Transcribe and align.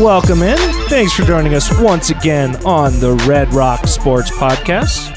welcome 0.00 0.40
in. 0.42 0.56
Thanks 0.88 1.12
for 1.12 1.24
joining 1.24 1.54
us 1.54 1.78
once 1.78 2.08
again 2.08 2.56
on 2.64 2.98
the 3.00 3.12
Red 3.28 3.52
Rock 3.52 3.86
Sports 3.86 4.30
Podcast. 4.30 5.14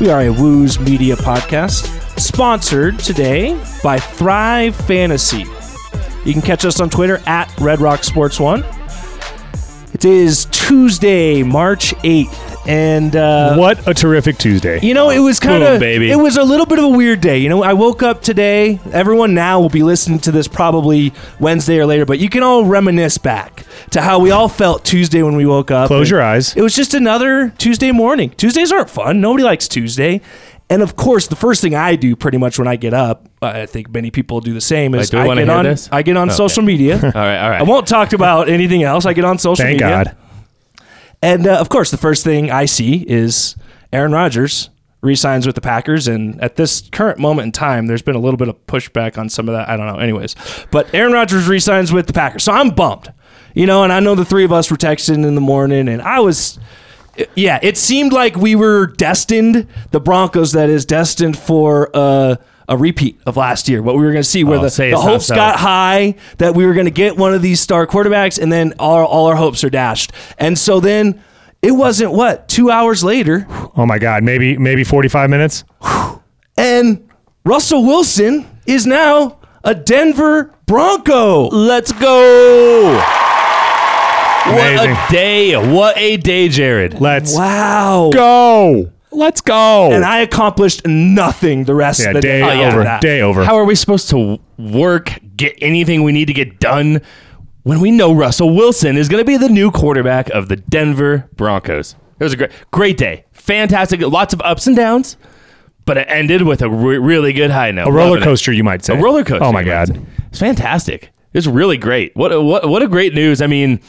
We 0.00 0.08
are 0.08 0.22
a 0.22 0.30
Woos 0.30 0.80
Media 0.80 1.14
podcast, 1.14 2.18
sponsored 2.18 2.98
today 2.98 3.62
by 3.82 3.98
Thrive 3.98 4.74
Fantasy. 4.74 5.44
You 6.24 6.32
can 6.32 6.40
catch 6.40 6.64
us 6.64 6.80
on 6.80 6.88
Twitter 6.88 7.20
at 7.26 7.54
Red 7.60 7.80
Rock 7.80 8.02
Sports 8.02 8.40
One. 8.40 8.64
It 9.92 10.06
is 10.06 10.46
Tuesday, 10.46 11.42
March 11.42 11.94
8th, 11.96 12.43
and 12.66 13.14
uh, 13.14 13.56
What 13.56 13.86
a 13.88 13.94
terrific 13.94 14.38
Tuesday. 14.38 14.80
you 14.82 14.94
know, 14.94 15.10
it 15.10 15.18
was 15.18 15.38
kind 15.40 15.62
Boom, 15.62 15.74
of 15.74 15.80
baby. 15.80 16.10
It 16.10 16.16
was 16.16 16.36
a 16.36 16.42
little 16.44 16.66
bit 16.66 16.78
of 16.78 16.84
a 16.84 16.88
weird 16.88 17.20
day. 17.20 17.38
You 17.38 17.48
know, 17.48 17.62
I 17.62 17.72
woke 17.74 18.02
up 18.02 18.22
today. 18.22 18.80
Everyone 18.92 19.34
now 19.34 19.60
will 19.60 19.68
be 19.68 19.82
listening 19.82 20.18
to 20.20 20.32
this 20.32 20.48
probably 20.48 21.12
Wednesday 21.40 21.78
or 21.78 21.86
later, 21.86 22.04
but 22.06 22.18
you 22.18 22.28
can 22.28 22.42
all 22.42 22.64
reminisce 22.64 23.18
back 23.18 23.64
to 23.90 24.00
how 24.00 24.18
we 24.18 24.30
all 24.30 24.48
felt 24.48 24.84
Tuesday 24.84 25.22
when 25.22 25.36
we 25.36 25.46
woke 25.46 25.70
up. 25.70 25.88
Close 25.88 26.10
your 26.10 26.22
eyes. 26.22 26.56
It 26.56 26.62
was 26.62 26.74
just 26.74 26.94
another 26.94 27.50
Tuesday 27.58 27.92
morning. 27.92 28.30
Tuesdays 28.30 28.72
aren't 28.72 28.90
fun. 28.90 29.20
Nobody 29.20 29.44
likes 29.44 29.68
Tuesday. 29.68 30.20
And 30.70 30.80
of 30.80 30.96
course, 30.96 31.26
the 31.26 31.36
first 31.36 31.60
thing 31.60 31.74
I 31.74 31.94
do 31.94 32.16
pretty 32.16 32.38
much 32.38 32.58
when 32.58 32.66
I 32.66 32.76
get 32.76 32.94
up, 32.94 33.28
I 33.42 33.66
think 33.66 33.92
many 33.92 34.10
people 34.10 34.40
do 34.40 34.54
the 34.54 34.62
same, 34.62 34.94
is 34.94 35.00
Wait, 35.00 35.10
do 35.10 35.16
we 35.18 35.22
I 35.22 35.26
wanna 35.26 35.40
get 35.42 35.48
hear 35.48 35.58
on 35.58 35.64
this? 35.66 35.88
I 35.92 36.00
get 36.00 36.16
on 36.16 36.28
Okay. 36.28 36.36
social 36.36 36.62
media. 36.62 36.94
All 37.02 37.10
right, 37.12 37.38
all 37.38 37.50
right. 37.50 37.60
I 37.60 37.64
won't 37.64 37.86
talk 37.86 38.14
about 38.14 38.48
anything 38.48 38.82
else. 38.82 39.04
I 39.04 39.12
get 39.12 39.26
on 39.26 39.36
social 39.38 39.62
Thank 39.66 39.80
media. 39.82 40.04
God. 40.06 40.16
And 41.24 41.46
uh, 41.46 41.58
of 41.58 41.70
course, 41.70 41.90
the 41.90 41.96
first 41.96 42.22
thing 42.22 42.50
I 42.50 42.66
see 42.66 42.96
is 43.08 43.56
Aaron 43.94 44.12
Rodgers 44.12 44.68
re-signs 45.00 45.46
with 45.46 45.54
the 45.54 45.62
Packers. 45.62 46.06
And 46.06 46.38
at 46.42 46.56
this 46.56 46.86
current 46.92 47.18
moment 47.18 47.46
in 47.46 47.52
time, 47.52 47.86
there's 47.86 48.02
been 48.02 48.14
a 48.14 48.18
little 48.18 48.36
bit 48.36 48.48
of 48.48 48.66
pushback 48.66 49.16
on 49.16 49.30
some 49.30 49.48
of 49.48 49.54
that. 49.54 49.66
I 49.66 49.78
don't 49.78 49.86
know. 49.86 49.96
Anyways, 49.96 50.36
but 50.70 50.92
Aaron 50.94 51.14
Rodgers 51.14 51.48
re-signs 51.48 51.94
with 51.94 52.08
the 52.08 52.12
Packers, 52.12 52.44
so 52.44 52.52
I'm 52.52 52.70
bummed. 52.70 53.10
You 53.54 53.64
know, 53.64 53.84
and 53.84 53.92
I 53.92 54.00
know 54.00 54.14
the 54.14 54.24
three 54.24 54.44
of 54.44 54.52
us 54.52 54.70
were 54.70 54.76
texting 54.76 55.26
in 55.26 55.34
the 55.34 55.40
morning, 55.40 55.88
and 55.88 56.02
I 56.02 56.20
was. 56.20 56.58
Yeah, 57.36 57.60
it 57.62 57.78
seemed 57.78 58.12
like 58.12 58.36
we 58.36 58.56
were 58.56 58.88
destined, 58.88 59.68
the 59.92 60.00
Broncos, 60.00 60.50
that 60.52 60.68
is 60.68 60.84
destined 60.84 61.38
for 61.38 61.88
uh, 61.94 62.36
a 62.68 62.76
repeat 62.76 63.18
of 63.26 63.36
last 63.36 63.68
year. 63.68 63.82
What 63.82 63.96
we 63.96 64.02
were 64.02 64.12
going 64.12 64.22
to 64.22 64.28
see, 64.28 64.44
where 64.44 64.58
Oh, 64.58 64.62
the, 64.68 64.90
the 64.90 64.96
hopes 64.96 65.26
so. 65.26 65.34
got 65.34 65.58
high 65.60 66.14
that 66.38 66.54
we 66.54 66.64
were 66.66 66.74
going 66.74 66.86
to 66.86 66.90
get 66.90 67.16
one 67.16 67.34
of 67.34 67.42
these 67.42 67.60
star 67.60 67.86
quarterbacks, 67.86 68.40
and 68.42 68.50
then 68.52 68.74
all, 68.78 69.04
all 69.04 69.26
our 69.26 69.36
hopes 69.36 69.62
are 69.64 69.70
dashed. 69.70 70.12
And 70.38 70.58
so 70.58 70.80
then 70.80 71.22
it 71.62 71.72
wasn't 71.72 72.12
what 72.12 72.48
two 72.48 72.70
hours 72.70 73.02
later, 73.04 73.46
Oh 73.76 73.86
my 73.86 73.98
God. 73.98 74.22
Maybe 74.22 74.56
maybe 74.58 74.84
45 74.84 75.30
minutes. 75.30 75.64
and 76.56 77.08
Russell 77.44 77.84
Wilson 77.84 78.46
is 78.66 78.86
now 78.86 79.38
a 79.64 79.74
Denver 79.74 80.54
Bronco. 80.66 81.48
Let's 81.48 81.92
go. 81.92 83.00
Amazing. 84.46 84.90
What 84.90 85.08
a 85.08 85.12
day. 85.12 85.56
What 85.72 85.96
a 85.98 86.16
day, 86.18 86.48
Jared. 86.48 87.00
Let's 87.00 87.34
Wow! 87.34 88.10
go. 88.12 88.90
Let's 89.14 89.40
go. 89.40 89.92
And 89.92 90.04
I 90.04 90.18
accomplished 90.18 90.86
nothing 90.86 91.64
the 91.64 91.74
rest 91.74 92.00
yeah, 92.00 92.08
of 92.08 92.14
the 92.14 92.20
day 92.20 92.40
day. 92.40 92.42
after 92.42 92.76
over. 92.78 92.84
that. 92.84 93.00
Day 93.00 93.20
over. 93.20 93.44
How 93.44 93.56
are 93.56 93.64
we 93.64 93.74
supposed 93.74 94.10
to 94.10 94.38
work, 94.58 95.18
get 95.36 95.56
anything 95.60 96.02
we 96.02 96.12
need 96.12 96.26
to 96.26 96.32
get 96.34 96.58
done 96.60 97.00
when 97.62 97.80
we 97.80 97.90
know 97.90 98.12
Russell 98.12 98.54
Wilson 98.54 98.96
is 98.96 99.08
going 99.08 99.20
to 99.20 99.24
be 99.26 99.36
the 99.36 99.48
new 99.48 99.70
quarterback 99.70 100.28
of 100.30 100.48
the 100.48 100.56
Denver 100.56 101.28
Broncos? 101.36 101.94
It 102.18 102.24
was 102.24 102.32
a 102.32 102.36
great, 102.36 102.52
great 102.70 102.96
day. 102.96 103.24
Fantastic. 103.32 104.00
Lots 104.00 104.34
of 104.34 104.40
ups 104.42 104.66
and 104.66 104.74
downs, 104.76 105.16
but 105.84 105.96
it 105.96 106.06
ended 106.08 106.42
with 106.42 106.62
a 106.62 106.70
re- 106.70 106.98
really 106.98 107.32
good 107.32 107.50
high 107.50 107.70
note. 107.70 107.88
a 107.88 107.92
roller 107.92 108.10
Loving 108.10 108.22
it. 108.22 108.24
coaster, 108.24 108.52
you 108.52 108.64
might 108.64 108.84
say. 108.84 108.96
A 108.98 109.00
roller 109.00 109.24
coaster. 109.24 109.44
Oh 109.44 109.52
my 109.52 109.62
God. 109.62 110.04
It's 110.28 110.38
fantastic. 110.38 111.10
It's 111.32 111.46
really 111.46 111.76
great. 111.76 112.14
What 112.14 112.44
what 112.44 112.68
what 112.68 112.82
a 112.82 112.88
great 112.88 113.12
news. 113.14 113.42
I 113.42 113.48
mean, 113.48 113.80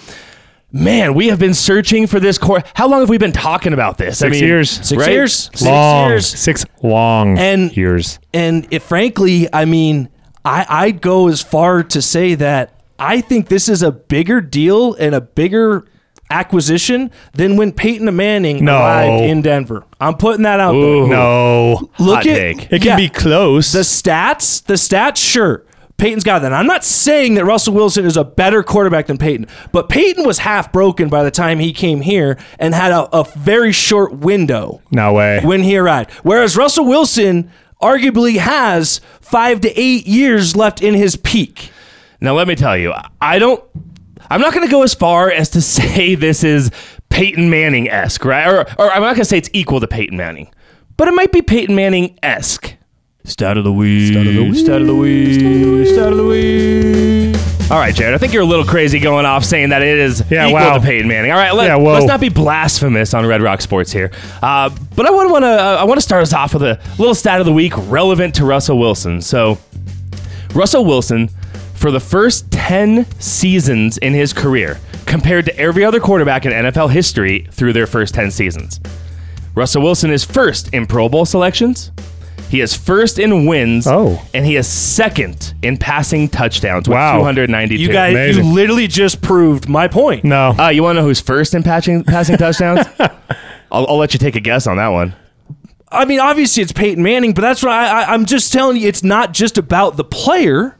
man, 0.75 1.13
we 1.13 1.27
have 1.27 1.39
been 1.39 1.53
searching 1.53 2.05
for 2.05 2.19
this 2.19 2.37
core. 2.37 2.61
How 2.73 2.87
long 2.87 2.99
have 2.99 3.09
we 3.09 3.17
been 3.17 3.31
talking 3.31 3.73
about 3.73 3.97
this? 3.97 4.21
I 4.21 4.27
Six 4.27 4.31
mean, 4.39 4.43
years. 4.47 4.69
Six 4.69 4.91
right? 5.01 5.11
years. 5.11 5.33
Six 5.35 5.61
long. 5.63 6.09
years. 6.09 6.27
Six 6.27 6.65
long 6.83 7.37
And- 7.39 7.75
years. 7.75 8.19
And 8.33 8.67
it, 8.71 8.81
frankly, 8.81 9.47
I 9.53 9.65
mean, 9.65 10.09
I, 10.43 10.65
I'd 10.69 11.01
go 11.01 11.27
as 11.27 11.41
far 11.41 11.81
to 11.83 12.01
say 12.01 12.35
that 12.35 12.73
I 12.99 13.21
think 13.21 13.47
this 13.47 13.67
is 13.69 13.81
a 13.81 13.91
bigger 13.91 14.41
deal 14.41 14.93
and 14.95 15.15
a 15.15 15.21
bigger 15.21 15.85
acquisition 16.29 17.11
than 17.33 17.55
when 17.55 17.71
Peyton 17.71 18.13
Manning 18.15 18.65
No. 18.65 18.75
arrived 18.77 19.23
in 19.29 19.41
Denver. 19.41 19.85
I'm 20.01 20.15
putting 20.15 20.43
that 20.43 20.59
out 20.59 20.73
Ooh. 20.75 21.07
No. 21.07 21.89
Look 21.99 22.15
Hot 22.17 22.27
at 22.27 22.35
take. 22.35 22.63
It 22.71 22.81
can 22.81 22.83
yeah, 22.83 22.95
be 22.97 23.09
close. 23.09 23.71
the 23.71 23.79
stats. 23.79 24.63
The 24.63 24.73
stats, 24.73 25.17
sure. 25.17 25.63
Peyton's 25.97 26.23
got 26.23 26.39
that. 26.39 26.47
And 26.47 26.55
I'm 26.55 26.67
not 26.67 26.83
saying 26.83 27.35
that 27.35 27.45
Russell 27.45 27.73
Wilson 27.73 28.05
is 28.05 28.17
a 28.17 28.23
better 28.23 28.63
quarterback 28.63 29.07
than 29.07 29.17
Peyton, 29.17 29.47
but 29.71 29.87
Peyton 29.89 30.25
was 30.25 30.39
half 30.39 30.71
broken 30.71 31.07
by 31.09 31.23
the 31.23 31.31
time 31.31 31.59
he 31.59 31.71
came 31.71 32.01
here 32.01 32.37
and 32.59 32.73
had 32.75 32.91
a, 32.91 33.03
a 33.15 33.23
very 33.23 33.71
short 33.71 34.13
window 34.13 34.81
no 34.91 35.13
way. 35.13 35.39
when 35.43 35.63
he 35.63 35.77
arrived. 35.77 36.11
Whereas 36.23 36.57
Russell 36.57 36.85
Wilson 36.85 37.49
arguably 37.81 38.37
has 38.37 38.99
five 39.21 39.61
to 39.61 39.79
eight 39.79 40.05
years 40.05 40.55
left 40.55 40.81
in 40.81 40.93
his 40.95 41.15
peak. 41.15 41.71
Now, 42.19 42.33
let 42.35 42.47
me 42.47 42.55
tell 42.55 42.77
you, 42.77 42.93
I 43.21 43.39
don't. 43.39 43.63
I'm 44.29 44.41
not 44.41 44.53
going 44.53 44.65
to 44.65 44.71
go 44.71 44.81
as 44.81 44.93
far 44.93 45.29
as 45.31 45.49
to 45.51 45.61
say 45.61 46.15
this 46.15 46.43
is 46.43 46.71
Peyton 47.09 47.49
Manning 47.49 47.89
esque, 47.89 48.25
right? 48.25 48.47
Or, 48.47 48.61
or 48.79 48.91
I'm 48.91 49.01
not 49.01 49.09
going 49.15 49.17
to 49.17 49.25
say 49.25 49.37
it's 49.37 49.49
equal 49.53 49.79
to 49.79 49.87
Peyton 49.87 50.17
Manning, 50.17 50.51
but 50.97 51.07
it 51.07 51.13
might 51.13 51.31
be 51.31 51.41
Peyton 51.41 51.75
Manning 51.75 52.17
esque. 52.23 52.74
Start 53.27 53.57
of 53.57 53.63
the 53.63 53.71
week. 53.71 54.11
Start 54.13 54.27
of 54.27 54.33
the 54.35 54.43
week. 54.43 54.65
Start 54.65 54.81
of 54.81 54.87
the 54.87 54.95
week. 54.95 55.87
Start 55.87 56.11
of 56.11 56.17
the 56.17 56.25
week. 56.25 57.71
All 57.71 57.79
right, 57.79 57.95
Jared. 57.95 58.13
I 58.13 58.19
think 58.19 58.31
you're 58.31 58.43
a 58.43 58.45
little 58.45 58.65
crazy 58.65 58.99
going 58.99 59.25
off 59.25 59.43
saying 59.43 59.69
that 59.69 59.81
it 59.81 59.97
is 59.97 60.23
Yeah, 60.29 60.45
equal 60.47 60.59
wow. 60.61 60.77
to 60.77 60.83
Peyton 60.83 61.07
Manning. 61.07 61.31
All 61.31 61.37
right, 61.37 61.51
let, 61.53 61.65
yeah, 61.65 61.75
let's 61.75 62.05
not 62.05 62.19
be 62.19 62.29
blasphemous 62.29 63.15
on 63.15 63.25
Red 63.25 63.41
Rock 63.41 63.61
Sports 63.61 63.91
here. 63.91 64.11
Uh, 64.43 64.69
but 64.95 65.07
I 65.07 65.11
want 65.11 65.29
to 65.29 65.39
to 65.39 65.47
I 65.47 65.83
want 65.83 65.97
to 65.97 66.01
start 66.03 66.21
us 66.21 66.31
off 66.31 66.53
with 66.53 66.61
a 66.61 66.79
little 66.99 67.15
stat 67.15 67.39
of 67.39 67.47
the 67.47 67.51
week 67.51 67.73
relevant 67.89 68.35
to 68.35 68.45
Russell 68.45 68.77
Wilson. 68.77 69.19
So, 69.19 69.57
Russell 70.53 70.85
Wilson, 70.85 71.29
for 71.73 71.89
the 71.89 71.99
first 71.99 72.51
10 72.51 73.05
seasons 73.19 73.97
in 73.97 74.13
his 74.13 74.31
career, 74.31 74.79
compared 75.07 75.45
to 75.45 75.57
every 75.57 75.83
other 75.83 75.99
quarterback 75.99 76.45
in 76.45 76.51
NFL 76.51 76.91
history 76.91 77.47
through 77.51 77.73
their 77.73 77.87
first 77.87 78.13
10 78.13 78.29
seasons, 78.29 78.79
Russell 79.55 79.81
Wilson 79.81 80.11
is 80.11 80.23
first 80.23 80.71
in 80.71 80.85
Pro 80.85 81.09
Bowl 81.09 81.25
selections. 81.25 81.91
He 82.55 82.61
is 82.61 82.73
first 82.73 83.19
in 83.19 83.45
wins. 83.47 83.85
Oh. 83.85 84.25
And 84.33 84.45
he 84.45 84.55
is 84.55 84.65
second 84.65 85.53
in 85.61 85.75
passing 85.75 86.29
touchdowns 86.29 86.87
with 86.87 86.95
Wow. 86.95 87.17
292. 87.17 87.83
You 87.83 87.91
guys, 87.91 88.13
Amazing. 88.13 88.45
you 88.45 88.53
literally 88.53 88.87
just 88.87 89.21
proved 89.21 89.67
my 89.67 89.89
point. 89.89 90.23
No. 90.23 90.55
Uh, 90.57 90.69
you 90.69 90.81
want 90.81 90.95
to 90.95 91.01
know 91.01 91.05
who's 91.05 91.19
first 91.19 91.53
in 91.53 91.63
patching, 91.63 92.05
passing 92.05 92.37
touchdowns? 92.37 92.87
I'll, 93.69 93.85
I'll 93.89 93.97
let 93.97 94.13
you 94.13 94.19
take 94.19 94.37
a 94.37 94.39
guess 94.39 94.67
on 94.67 94.77
that 94.77 94.87
one. 94.87 95.13
I 95.91 96.05
mean, 96.05 96.21
obviously 96.21 96.63
it's 96.63 96.71
Peyton 96.71 97.03
Manning, 97.03 97.33
but 97.33 97.41
that's 97.41 97.61
why 97.61 97.87
I, 97.87 98.03
I, 98.03 98.13
I'm 98.13 98.25
just 98.25 98.53
telling 98.53 98.77
you, 98.77 98.87
it's 98.87 99.03
not 99.03 99.33
just 99.33 99.57
about 99.57 99.97
the 99.97 100.05
player. 100.05 100.77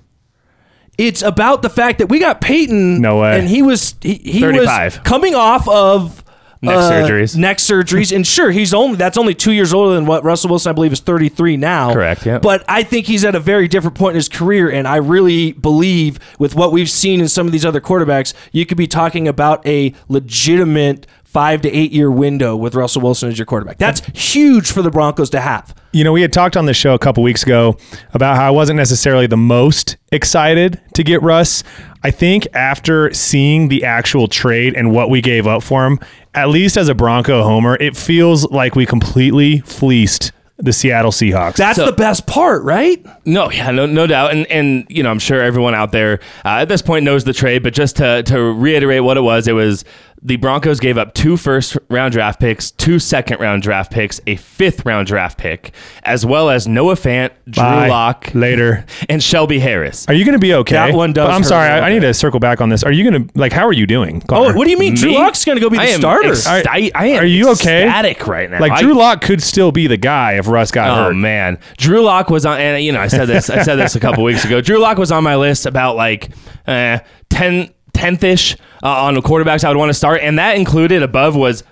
It's 0.98 1.24
about 1.24 1.62
the 1.62 1.70
fact 1.70 2.00
that 2.00 2.08
we 2.08 2.20
got 2.20 2.40
Peyton. 2.40 3.02
No 3.02 3.20
way. 3.20 3.38
And 3.38 3.50
he 3.50 3.62
was 3.62 3.96
he, 4.00 4.14
he 4.14 4.40
35. 4.40 4.94
was 4.94 5.00
coming 5.04 5.36
off 5.36 5.68
of 5.68 6.24
Neck 6.62 6.78
uh, 6.78 6.92
surgeries. 6.92 7.36
Neck 7.36 7.58
surgeries, 7.58 8.16
and 8.16 8.26
sure, 8.26 8.52
he's 8.52 8.74
only 8.74 8.96
that's 8.98 9.18
only 9.18 9.34
two 9.34 9.52
years 9.52 9.74
older 9.74 9.96
than 9.96 10.06
what 10.06 10.24
Russell 10.24 10.50
Wilson, 10.50 10.70
I 10.70 10.74
believe, 10.74 10.94
is 10.94 11.00
33 11.00 11.58
now. 11.58 11.94
Correct, 11.94 12.26
yeah. 12.26 12.40
But 12.40 12.64
I 12.68 12.84
think 12.84 13.08
he's 13.08 13.24
at 13.24 13.36
a 13.36 13.40
very 13.40 13.68
different 13.68 13.96
point 13.96 14.14
in 14.14 14.18
his 14.18 14.30
career, 14.30 14.70
and 14.70 14.88
I 14.88 14.98
really 14.98 15.52
believe 15.54 16.20
with 16.40 16.56
what 16.56 16.72
we've 16.72 16.90
seen 16.90 17.22
in 17.22 17.28
some 17.28 17.46
of 17.46 17.52
these 17.52 17.66
other 17.66 17.82
quarterbacks, 17.82 18.34
you 18.52 18.66
could 18.66 18.78
be 18.78 18.88
talking 18.88 19.28
about 19.28 19.66
a 19.68 19.94
legitimate 20.08 21.08
five 21.36 21.62
to 21.62 21.70
eight 21.70 21.92
year 21.92 22.10
window 22.10 22.56
with 22.56 22.76
Russell 22.76 23.02
Wilson 23.02 23.28
as 23.28 23.38
your 23.38 23.46
quarterback. 23.46 23.78
That's 23.78 24.00
huge 24.18 24.72
for 24.72 24.82
the 24.82 24.90
Broncos 24.90 25.30
to 25.32 25.42
have. 25.42 25.76
You 25.92 26.06
know, 26.06 26.14
we 26.14 26.22
had 26.22 26.32
talked 26.32 26.56
on 26.56 26.66
the 26.66 26.74
show 26.74 26.94
a 26.94 26.98
couple 27.00 27.24
weeks 27.24 27.44
ago 27.44 27.76
about 28.14 28.38
how 28.38 28.48
I 28.48 28.52
wasn't 28.52 28.78
necessarily 28.78 29.28
the 29.28 29.36
most 29.36 29.98
excited 30.14 30.80
to 30.94 31.04
get 31.04 31.22
Russ. 31.22 31.62
I 32.04 32.12
think 32.12 32.48
after 32.54 33.14
seeing 33.14 33.68
the 33.68 33.84
actual 33.84 34.30
trade 34.30 34.76
and 34.76 34.94
what 34.94 35.10
we 35.10 35.20
gave 35.20 35.46
up 35.46 35.62
for 35.62 35.86
him, 35.86 36.00
at 36.34 36.48
least 36.48 36.78
as 36.78 36.88
a 36.88 36.96
Bronco 36.96 37.44
homer, 37.44 37.76
it 37.82 37.98
feels 37.98 38.50
like 38.50 38.76
we 38.76 38.86
completely 38.86 39.60
fleeced 39.60 40.32
the 40.58 40.72
Seattle 40.72 41.12
Seahawks. 41.12 41.56
That's 41.58 41.76
So- 41.78 41.86
the 41.86 41.92
best 41.92 42.28
part, 42.28 42.64
right? 42.64 43.06
No, 43.26 43.52
yeah, 43.52 43.72
no, 43.72 43.86
no 43.86 44.08
doubt, 44.08 44.32
and 44.32 44.46
and 44.50 44.86
you 44.88 45.04
know, 45.04 45.12
I'm 45.12 45.20
sure 45.20 45.42
everyone 45.42 45.76
out 45.76 45.92
there 45.92 46.20
uh, 46.46 46.60
at 46.62 46.70
this 46.70 46.82
point 46.82 47.04
knows 47.04 47.26
the 47.26 47.34
trade. 47.34 47.62
But 47.62 47.74
just 47.74 47.98
to 47.98 48.24
to 48.24 48.40
reiterate 48.54 49.04
what 49.04 49.18
it 49.18 49.22
was, 49.22 49.50
it 49.50 49.54
was 49.54 49.84
the 50.28 50.38
Broncos 50.38 50.80
gave 50.80 50.98
up 50.98 51.14
two 51.14 51.38
first 51.38 51.78
round 51.88 52.12
draft 52.12 52.40
picks, 52.40 52.72
two 52.72 52.98
second 52.98 53.40
round 53.40 53.62
draft 53.62 53.92
picks, 53.92 54.20
a 54.26 54.36
fifth 54.38 54.84
round 54.84 55.06
draft 55.06 55.38
pick, 55.38 55.72
as 56.02 56.26
well 56.26 56.50
as 56.50 56.68
Noah 56.68 56.96
Fant, 56.96 57.30
Drew 57.48 57.62
Bye. 57.64 57.88
Lock, 57.90 58.34
later. 58.34 58.88
and 59.10 59.22
Shelby 59.22 59.60
Harris. 59.60 60.08
Are 60.08 60.16
you 60.16 60.26
going 60.26 60.34
to 60.34 60.40
be 60.40 60.56
okay? 60.56 60.74
That 60.74 60.96
one 60.96 61.14
does 61.14 61.28
But 61.28 61.32
I'm 61.36 61.42
hurt 61.44 61.48
sorry. 61.48 61.68
a 61.68 61.72
I, 61.72 61.74
little 61.76 61.90
I 61.90 61.94
need 61.94 62.00
to 62.02 62.14
circle 62.16 62.40
back 62.40 62.60
on 62.60 62.70
this. 62.70 62.84
Are 62.84 62.92
you 62.92 63.08
going 63.08 63.28
to 63.28 63.40
like? 63.40 63.54
How 63.54 63.68
are 63.68 63.72
you 63.74 63.86
doing? 63.86 64.24
Oh, 64.30 64.52
what 64.56 64.66
do 64.66 64.72
you 64.72 64.80
mean? 64.80 64.96
Drew 64.96 65.12
Me? 65.12 65.18
Lock's 65.20 65.46
going 65.46 65.58
to 65.58 65.62
go 65.62 65.70
be 65.70 65.78
the 65.78 65.84
I 65.84 65.88
am 65.90 66.00
starter? 66.00 66.30
ecsta- 66.32 66.66
I 66.96 67.06
am 67.06 67.22
Are 67.22 67.26
you 67.26 67.50
okay? 67.52 67.84
ecstatic 67.84 68.26
right 68.26 68.50
now. 68.50 68.60
Like 68.60 68.72
I- 68.72 68.82
Drew 68.82 68.96
Lock 68.96 69.22
could 69.22 69.44
still 69.44 69.72
be 69.72 69.86
the 69.86 69.98
guy 69.98 70.34
if 70.40 70.48
Russ 70.48 70.72
got 70.72 70.90
Oh 70.90 71.04
hurt. 71.04 71.10
Oh 71.12 71.14
man, 71.14 71.60
Drew 71.78 72.02
Lock 72.02 72.32
was 72.32 72.48
on, 72.48 72.60
and 72.60 72.84
you 72.84 72.92
know 72.92 73.00
I 73.00 73.10
said 73.10 73.26
this. 73.26 73.52
I 73.52 73.62
said 73.62 73.76
this 73.76 73.96
a 73.96 74.00
couple 74.00 74.24
weeks 74.26 74.44
ago. 74.44 74.60
Drew 74.60 74.80
Lock 74.80 74.98
was 74.98 75.12
on 75.12 75.24
my 75.24 75.36
list 75.36 75.68
about 75.68 75.96
like 75.96 76.32
uh, 76.66 76.98
10, 77.30 77.72
tenth 77.96 78.24
ish 78.24 78.56
uh, 78.84 78.88
on 79.06 79.14
the 79.16 79.22
quarterbacks 79.22 79.64
I 79.64 79.70
would 79.70 79.78
want 79.78 79.90
to 79.90 79.94
start, 79.94 80.22
and 80.22 80.38
that 80.40 80.56
included 80.58 81.02
above 81.04 81.36
was 81.36 81.64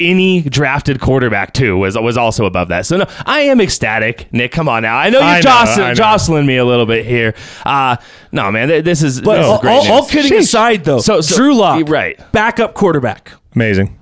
any 0.00 0.42
drafted 0.42 1.00
quarterback 1.00 1.52
too 1.52 1.76
was 1.76 1.96
was 1.98 2.16
also 2.16 2.44
above 2.46 2.68
that. 2.68 2.86
So 2.86 2.98
no, 2.98 3.06
I 3.26 3.40
am 3.40 3.60
ecstatic. 3.60 4.32
Nick, 4.32 4.52
come 4.52 4.68
on 4.68 4.82
now. 4.82 4.96
I 4.96 5.10
know 5.10 5.18
you're 5.18 5.26
I 5.28 5.36
know, 5.38 5.42
jostling, 5.42 5.86
I 5.86 5.88
know. 5.88 5.94
jostling 5.94 6.46
me 6.46 6.56
a 6.56 6.64
little 6.64 6.86
bit 6.86 7.04
here. 7.04 7.34
Uh, 7.66 7.96
no, 8.30 8.50
man, 8.52 8.68
th- 8.68 8.84
this 8.84 9.02
is 9.02 9.20
But 9.20 9.36
this 9.38 9.44
is 9.46 9.50
all, 9.50 9.58
great 9.60 9.72
all, 9.72 9.92
all 9.92 10.06
kidding 10.06 10.30
Sheesh. 10.32 10.38
aside, 10.42 10.84
though, 10.84 10.98
So- 11.00 11.20
so- 11.20 11.34
Drew 11.36 11.54
Lock, 11.54 11.88
right. 11.88 12.20
backup 12.32 12.74
quarterback. 12.74 13.32
Amazing. 13.56 13.98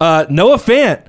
Uh, 0.00 0.24
Noah 0.30 0.56
Fant. 0.58 1.02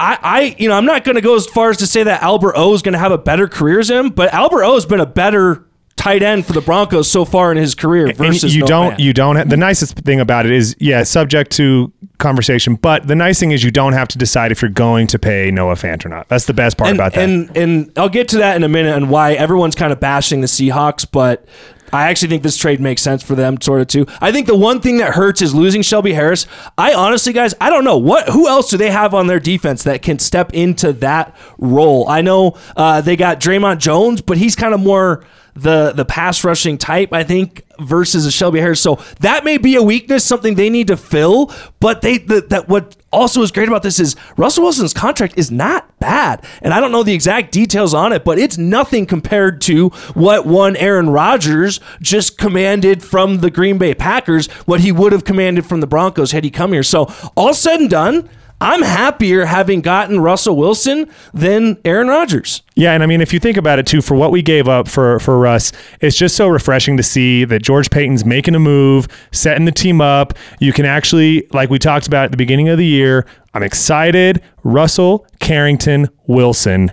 I, 0.00 0.18
I, 0.22 0.56
you 0.58 0.68
know, 0.68 0.76
I'm 0.76 0.84
not 0.84 1.02
going 1.04 1.16
to 1.16 1.20
go 1.22 1.34
as 1.34 1.46
far 1.46 1.70
as 1.70 1.78
to 1.78 1.86
say 1.86 2.02
that 2.04 2.22
Albert 2.22 2.54
O 2.56 2.72
is 2.74 2.82
going 2.82 2.92
to 2.92 2.98
have 3.00 3.10
a 3.10 3.18
better 3.18 3.48
career 3.48 3.80
as 3.80 3.90
him, 3.90 4.10
but 4.10 4.32
Albert 4.34 4.62
O 4.64 4.74
has 4.74 4.86
been 4.86 5.00
a 5.00 5.06
better 5.06 5.64
tight 5.98 6.22
end 6.22 6.46
for 6.46 6.52
the 6.54 6.60
Broncos 6.62 7.10
so 7.10 7.24
far 7.26 7.50
in 7.52 7.58
his 7.58 7.74
career 7.74 8.06
And 8.06 8.16
versus 8.16 8.54
you 8.54 8.60
Noah 8.60 8.68
don't 8.68 8.92
Fant. 8.94 8.98
you 9.00 9.12
don't 9.12 9.36
have, 9.36 9.50
the 9.50 9.56
nicest 9.56 9.96
thing 9.98 10.20
about 10.20 10.46
it 10.46 10.52
is 10.52 10.74
yeah 10.78 11.02
subject 11.02 11.50
to 11.52 11.92
conversation 12.18 12.74
but 12.76 13.06
the 13.06 13.14
nice 13.14 13.38
thing 13.38 13.50
is 13.50 13.62
you 13.62 13.70
don't 13.70 13.92
have 13.92 14.08
to 14.08 14.18
decide 14.18 14.50
if 14.52 14.62
you're 14.62 14.70
going 14.70 15.06
to 15.08 15.18
pay 15.18 15.50
Noah 15.50 15.74
Fant 15.74 16.06
or 16.06 16.08
not 16.08 16.28
that's 16.28 16.46
the 16.46 16.54
best 16.54 16.78
part 16.78 16.90
and, 16.90 16.96
about 16.98 17.12
that 17.14 17.28
And 17.28 17.56
and 17.56 17.92
I'll 17.98 18.08
get 18.08 18.28
to 18.28 18.38
that 18.38 18.56
in 18.56 18.62
a 18.64 18.68
minute 18.68 18.96
and 18.96 19.10
why 19.10 19.34
everyone's 19.34 19.74
kind 19.74 19.92
of 19.92 20.00
bashing 20.00 20.40
the 20.40 20.46
Seahawks, 20.46 21.06
but 21.10 21.46
I 21.92 22.08
actually 22.08 22.28
think 22.28 22.42
this 22.42 22.56
trade 22.56 22.80
makes 22.80 23.02
sense 23.02 23.22
for 23.22 23.34
them, 23.34 23.60
sort 23.60 23.80
of 23.80 23.86
too. 23.86 24.06
I 24.20 24.32
think 24.32 24.46
the 24.46 24.56
one 24.56 24.80
thing 24.80 24.98
that 24.98 25.14
hurts 25.14 25.42
is 25.42 25.54
losing 25.54 25.82
Shelby 25.82 26.12
Harris. 26.12 26.46
I 26.76 26.94
honestly, 26.94 27.32
guys, 27.32 27.54
I 27.60 27.70
don't 27.70 27.84
know 27.84 27.98
what 27.98 28.28
who 28.28 28.48
else 28.48 28.70
do 28.70 28.76
they 28.76 28.90
have 28.90 29.14
on 29.14 29.26
their 29.26 29.40
defense 29.40 29.84
that 29.84 30.02
can 30.02 30.18
step 30.18 30.52
into 30.54 30.92
that 30.94 31.36
role. 31.58 32.08
I 32.08 32.20
know 32.20 32.56
uh, 32.76 33.00
they 33.00 33.16
got 33.16 33.40
Dre'Mont 33.40 33.78
Jones, 33.78 34.20
but 34.20 34.38
he's 34.38 34.56
kind 34.56 34.74
of 34.74 34.80
more 34.80 35.24
the 35.54 35.92
the 35.92 36.04
pass 36.04 36.44
rushing 36.44 36.78
type, 36.78 37.12
I 37.12 37.24
think, 37.24 37.62
versus 37.80 38.26
a 38.26 38.30
Shelby 38.30 38.60
Harris. 38.60 38.80
So 38.80 38.96
that 39.20 39.44
may 39.44 39.58
be 39.58 39.76
a 39.76 39.82
weakness, 39.82 40.24
something 40.24 40.54
they 40.54 40.70
need 40.70 40.88
to 40.88 40.96
fill. 40.96 41.52
But 41.80 42.02
they 42.02 42.18
the, 42.18 42.40
that 42.48 42.68
what 42.68 42.96
also 43.12 43.42
is 43.42 43.50
great 43.50 43.68
about 43.68 43.82
this 43.82 44.00
is 44.00 44.16
Russell 44.36 44.64
Wilson's 44.64 44.92
contract 44.92 45.34
is 45.36 45.50
not 45.50 45.98
bad, 45.98 46.44
and 46.62 46.74
I 46.74 46.80
don't 46.80 46.92
know 46.92 47.02
the 47.02 47.14
exact 47.14 47.52
details 47.52 47.94
on 47.94 48.12
it, 48.12 48.24
but 48.24 48.38
it's 48.38 48.58
nothing 48.58 49.06
compared 49.06 49.60
to 49.62 49.88
what 50.14 50.46
one 50.46 50.76
Aaron 50.76 51.10
Rodgers 51.10 51.80
just 52.00 52.38
commanded 52.38 53.02
from 53.02 53.38
the 53.38 53.50
Green 53.50 53.78
Bay 53.78 53.94
Packers, 53.94 54.46
what 54.66 54.80
he 54.80 54.92
would 54.92 55.12
have 55.12 55.24
commanded 55.24 55.66
from 55.66 55.80
the 55.80 55.86
Broncos 55.86 56.32
had 56.32 56.44
he 56.44 56.50
come 56.50 56.72
here. 56.72 56.82
So 56.82 57.12
all 57.36 57.54
said 57.54 57.80
and 57.80 57.90
done. 57.90 58.28
I'm 58.60 58.82
happier 58.82 59.44
having 59.44 59.80
gotten 59.82 60.18
Russell 60.20 60.56
Wilson 60.56 61.08
than 61.32 61.78
Aaron 61.84 62.08
Rodgers. 62.08 62.62
Yeah, 62.74 62.92
and 62.92 63.02
I 63.04 63.06
mean, 63.06 63.20
if 63.20 63.32
you 63.32 63.38
think 63.38 63.56
about 63.56 63.78
it 63.78 63.86
too, 63.86 64.02
for 64.02 64.16
what 64.16 64.32
we 64.32 64.42
gave 64.42 64.66
up 64.68 64.88
for 64.88 65.20
for 65.20 65.38
Russ, 65.38 65.70
it's 66.00 66.16
just 66.16 66.34
so 66.36 66.48
refreshing 66.48 66.96
to 66.96 67.02
see 67.04 67.44
that 67.44 67.62
George 67.62 67.88
Paton's 67.90 68.24
making 68.24 68.56
a 68.56 68.58
move, 68.58 69.06
setting 69.30 69.64
the 69.64 69.70
team 69.72 70.00
up. 70.00 70.34
You 70.58 70.72
can 70.72 70.84
actually, 70.86 71.46
like 71.52 71.70
we 71.70 71.78
talked 71.78 72.08
about 72.08 72.24
at 72.26 72.30
the 72.32 72.36
beginning 72.36 72.68
of 72.68 72.78
the 72.78 72.86
year, 72.86 73.26
I'm 73.54 73.62
excited. 73.62 74.42
Russell, 74.64 75.24
Carrington, 75.38 76.08
Wilson, 76.26 76.90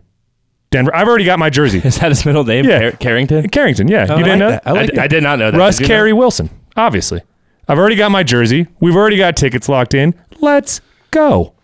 Denver. 0.69 0.95
I've 0.95 1.07
already 1.07 1.25
got 1.25 1.39
my 1.39 1.49
jersey. 1.49 1.79
Is 1.83 1.97
that 1.97 2.09
his 2.09 2.27
middle 2.27 2.43
name? 2.43 2.65
Yeah. 2.65 2.79
Car- 2.91 2.91
Carrington. 2.99 3.49
Carrington, 3.49 3.87
yeah, 3.87 4.05
oh, 4.07 4.13
I 4.13 4.17
you 4.19 4.23
didn't 4.23 4.39
like 4.39 4.39
know 4.39 4.49
that. 4.51 4.67
I 4.67 4.71
like 4.71 4.89
d- 4.91 4.95
that. 4.97 5.03
I 5.03 5.07
did 5.07 5.23
not 5.23 5.39
know 5.39 5.49
that. 5.49 5.57
Russ 5.57 5.77
Did 5.77 5.83
you 5.83 5.87
know? 5.87 5.95
Carey 5.95 6.13
Wilson, 6.13 6.49
obviously. 6.77 7.21
I've 7.67 7.79
already 7.79 7.95
got 7.95 8.11
my 8.11 8.21
jersey. 8.21 8.67
We've 8.79 8.95
already 8.95 9.17
got 9.17 9.35
tickets 9.35 9.67
locked 9.67 9.95
in. 9.95 10.13
Let's 10.39 10.81
go. 11.09 11.54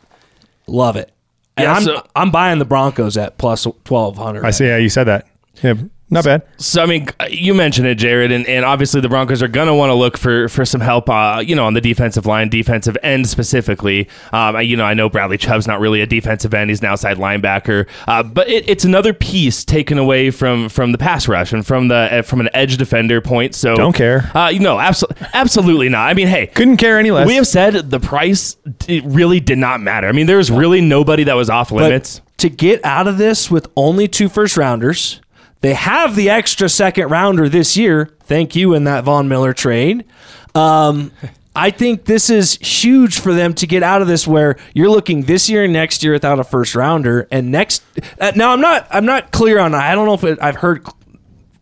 Love 0.68 0.96
it. 0.96 1.12
And 1.58 1.66
Yeah, 1.66 1.74
I'm 1.74 1.84
so- 1.84 2.04
I'm 2.16 2.32
buying 2.32 2.60
the 2.60 2.66
Broncos 2.66 3.18
at 3.18 3.38
plus 3.38 3.68
twelve 3.84 4.18
hundred. 4.18 4.46
I 4.46 4.52
see. 4.52 4.68
Yeah, 4.68 4.78
you 4.78 4.90
said 4.90 5.06
that. 5.06 5.28
Yeah, 5.62 5.74
not 6.12 6.24
bad. 6.26 6.44
So 6.58 6.84
I 6.84 6.86
mean, 6.86 7.08
you 7.30 7.54
mentioned 7.54 7.88
it, 7.88 7.96
Jared, 7.96 8.32
and, 8.32 8.46
and 8.48 8.64
obviously 8.66 9.02
the 9.02 9.10
Broncos 9.10 9.42
are 9.42 9.48
gonna 9.48 9.74
want 9.76 9.90
to 9.90 9.96
look 9.96 10.18
for 10.18 10.48
for 10.50 10.66
some 10.66 10.82
help, 10.82 11.10
uh, 11.10 11.42
you 11.44 11.56
know, 11.56 11.66
on 11.66 11.74
the 11.74 11.82
defensive 11.82 12.26
line, 12.26 12.50
defensive 12.50 12.98
end 13.02 13.28
specifically. 13.30 14.08
Um, 14.34 14.56
I- 14.58 14.62
you 14.62 14.76
know, 14.78 14.84
I 14.84 14.94
know 14.94 15.10
Bradley 15.10 15.38
Chubb's 15.38 15.68
not 15.68 15.80
really 15.80 16.02
a 16.02 16.06
defensive 16.06 16.54
end; 16.54 16.70
he's 16.70 16.82
an 16.82 16.86
outside 16.88 17.18
linebacker, 17.18 17.88
uh, 18.08 18.22
but 18.24 18.48
it, 18.50 18.70
it's 18.70 18.86
another 18.86 19.14
piece 19.14 19.64
taken 19.66 19.98
away 19.98 20.30
from 20.32 20.70
from 20.70 20.92
the 20.92 20.98
pass 20.98 21.28
rush 21.28 21.54
and 21.54 21.66
from 21.66 21.88
the 21.88 21.96
uh, 21.96 22.22
from 22.22 22.42
an 22.42 22.50
edge 22.54 22.78
defender 22.78 23.22
point. 23.22 23.56
So 23.56 23.76
Don't 23.76 23.96
care. 23.96 24.30
Uh, 24.36 24.50
you 24.50 24.60
know, 24.60 24.80
absolutely, 24.80 25.28
absolutely 25.34 25.90
not. 25.90 26.10
I 26.10 26.14
mean, 26.14 26.28
hey, 26.28 26.48
Couldn't 26.48 26.78
care 26.78 27.00
any 27.00 27.12
less. 27.12 27.26
we 27.28 27.36
have 27.36 27.48
said 27.48 27.90
the 27.90 28.00
price 28.00 28.58
it 28.88 29.04
really 29.06 29.40
did 29.40 29.58
not 29.58 29.80
matter. 29.80 30.08
I 30.08 30.12
mean, 30.12 30.26
there 30.26 30.38
was 30.38 30.52
really 30.52 30.82
nobody 30.82 31.24
that 31.24 31.36
was 31.36 31.50
off 31.50 31.72
limits. 31.72 32.20
But 32.20 32.38
to 32.40 32.50
get 32.50 32.84
out 32.84 33.08
of 33.08 33.18
this 33.18 33.50
with 33.50 33.68
only 33.78 34.08
two 34.08 34.28
first 34.28 34.58
rounders, 34.58 35.22
they 35.62 35.74
have 35.74 36.16
the 36.16 36.30
extra 36.30 36.68
second 36.70 37.10
rounder 37.10 37.48
this 37.48 37.78
year. 37.78 38.10
Thank 38.24 38.56
you 38.56 38.74
in 38.74 38.84
that 38.86 39.04
Von 39.04 39.28
Miller 39.28 39.54
trade. 39.54 40.06
Um, 40.54 41.12
I 41.56 41.70
think 41.70 42.06
this 42.06 42.30
is 42.30 42.56
huge 42.58 43.20
for 43.20 43.34
them 43.34 43.54
to 43.56 43.68
get 43.68 43.84
out 43.84 44.02
of 44.02 44.08
this 44.08 44.26
where 44.26 44.58
you're 44.74 44.90
looking 44.90 45.24
this 45.24 45.50
year 45.50 45.66
and 45.66 45.74
next 45.74 46.02
year 46.04 46.14
without 46.14 46.40
a 46.40 46.44
first 46.44 46.76
rounder 46.76 47.28
and 47.30 47.52
next 47.52 47.84
uh, 48.20 48.32
now 48.36 48.54
I'm 48.54 48.62
not 48.62 48.88
I'm 48.90 49.06
not 49.06 49.32
clear 49.32 49.60
on 49.60 49.76
I 49.76 49.94
don't 49.94 50.06
know 50.06 50.14
if 50.14 50.24
it, 50.24 50.40
I've 50.42 50.56
heard 50.56 50.88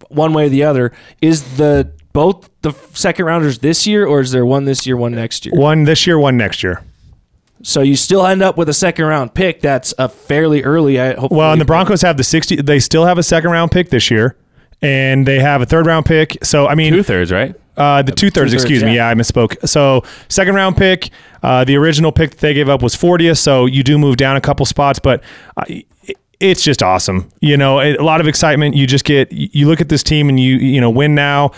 one 0.09 0.33
way 0.33 0.45
or 0.45 0.49
the 0.49 0.63
other 0.63 0.91
is 1.21 1.57
the 1.57 1.91
both 2.13 2.49
the 2.61 2.71
second 2.93 3.25
rounders 3.25 3.59
this 3.59 3.87
year 3.87 4.05
or 4.05 4.19
is 4.19 4.29
there 4.31 4.45
one 4.45 4.65
this 4.65 4.85
year 4.85 4.95
one 4.95 5.13
next 5.13 5.45
year 5.45 5.55
one 5.55 5.85
this 5.85 6.05
year, 6.05 6.19
one 6.19 6.37
next 6.37 6.61
year. 6.61 6.83
So 7.61 7.81
you 7.81 7.95
still 7.95 8.25
end 8.25 8.41
up 8.41 8.57
with 8.57 8.69
a 8.69 8.73
second 8.73 9.05
round 9.05 9.33
pick 9.33 9.61
that's 9.61 9.93
a 9.97 10.07
fairly 10.09 10.63
early 10.63 10.99
I 10.99 11.15
hope 11.15 11.31
Well, 11.31 11.51
and 11.51 11.59
the 11.59 11.65
Broncos 11.65 12.01
have 12.01 12.17
the 12.17 12.23
60. 12.23 12.57
They 12.57 12.79
still 12.79 13.05
have 13.05 13.17
a 13.17 13.23
second 13.23 13.51
round 13.51 13.71
pick 13.71 13.89
this 13.89 14.09
year, 14.09 14.37
and 14.81 15.27
they 15.27 15.39
have 15.39 15.61
a 15.61 15.65
third 15.65 15.85
round 15.85 16.05
pick. 16.05 16.43
So, 16.43 16.67
I 16.67 16.75
mean, 16.75 16.93
Two 16.93 17.03
thirds, 17.03 17.31
right? 17.31 17.55
Uh, 17.77 18.01
the 18.01 18.11
two 18.11 18.29
thirds, 18.29 18.51
Two-thirds, 18.51 18.53
excuse 18.55 18.83
me. 18.83 18.89
yeah. 18.95 19.07
Yeah, 19.07 19.09
I 19.09 19.13
misspoke. 19.13 19.67
So, 19.67 20.03
second 20.27 20.55
round 20.55 20.75
pick. 20.75 21.09
Uh, 21.41 21.63
the 21.63 21.77
original 21.77 22.11
pick 22.11 22.31
that 22.31 22.39
they 22.39 22.53
gave 22.53 22.67
up 22.67 22.81
was 22.81 22.93
40th. 22.95 23.37
So, 23.37 23.65
you 23.65 23.83
do 23.83 23.97
move 23.97 24.17
down 24.17 24.35
a 24.35 24.41
couple 24.41 24.65
spots, 24.65 24.99
but 24.99 25.23
uh, 25.55 25.63
it's 26.41 26.61
just 26.61 26.83
awesome. 26.83 27.29
You 27.41 27.55
know, 27.55 27.79
a 27.79 27.95
lot 27.97 28.19
of 28.19 28.27
excitement. 28.27 28.75
You 28.75 28.85
just 28.85 29.05
get, 29.05 29.31
you 29.31 29.67
look 29.67 29.79
at 29.79 29.87
this 29.87 30.03
team 30.03 30.27
and 30.27 30.37
you, 30.39 30.57
you 30.57 30.81
know, 30.81 30.89
win 30.89 31.15
now. 31.15 31.51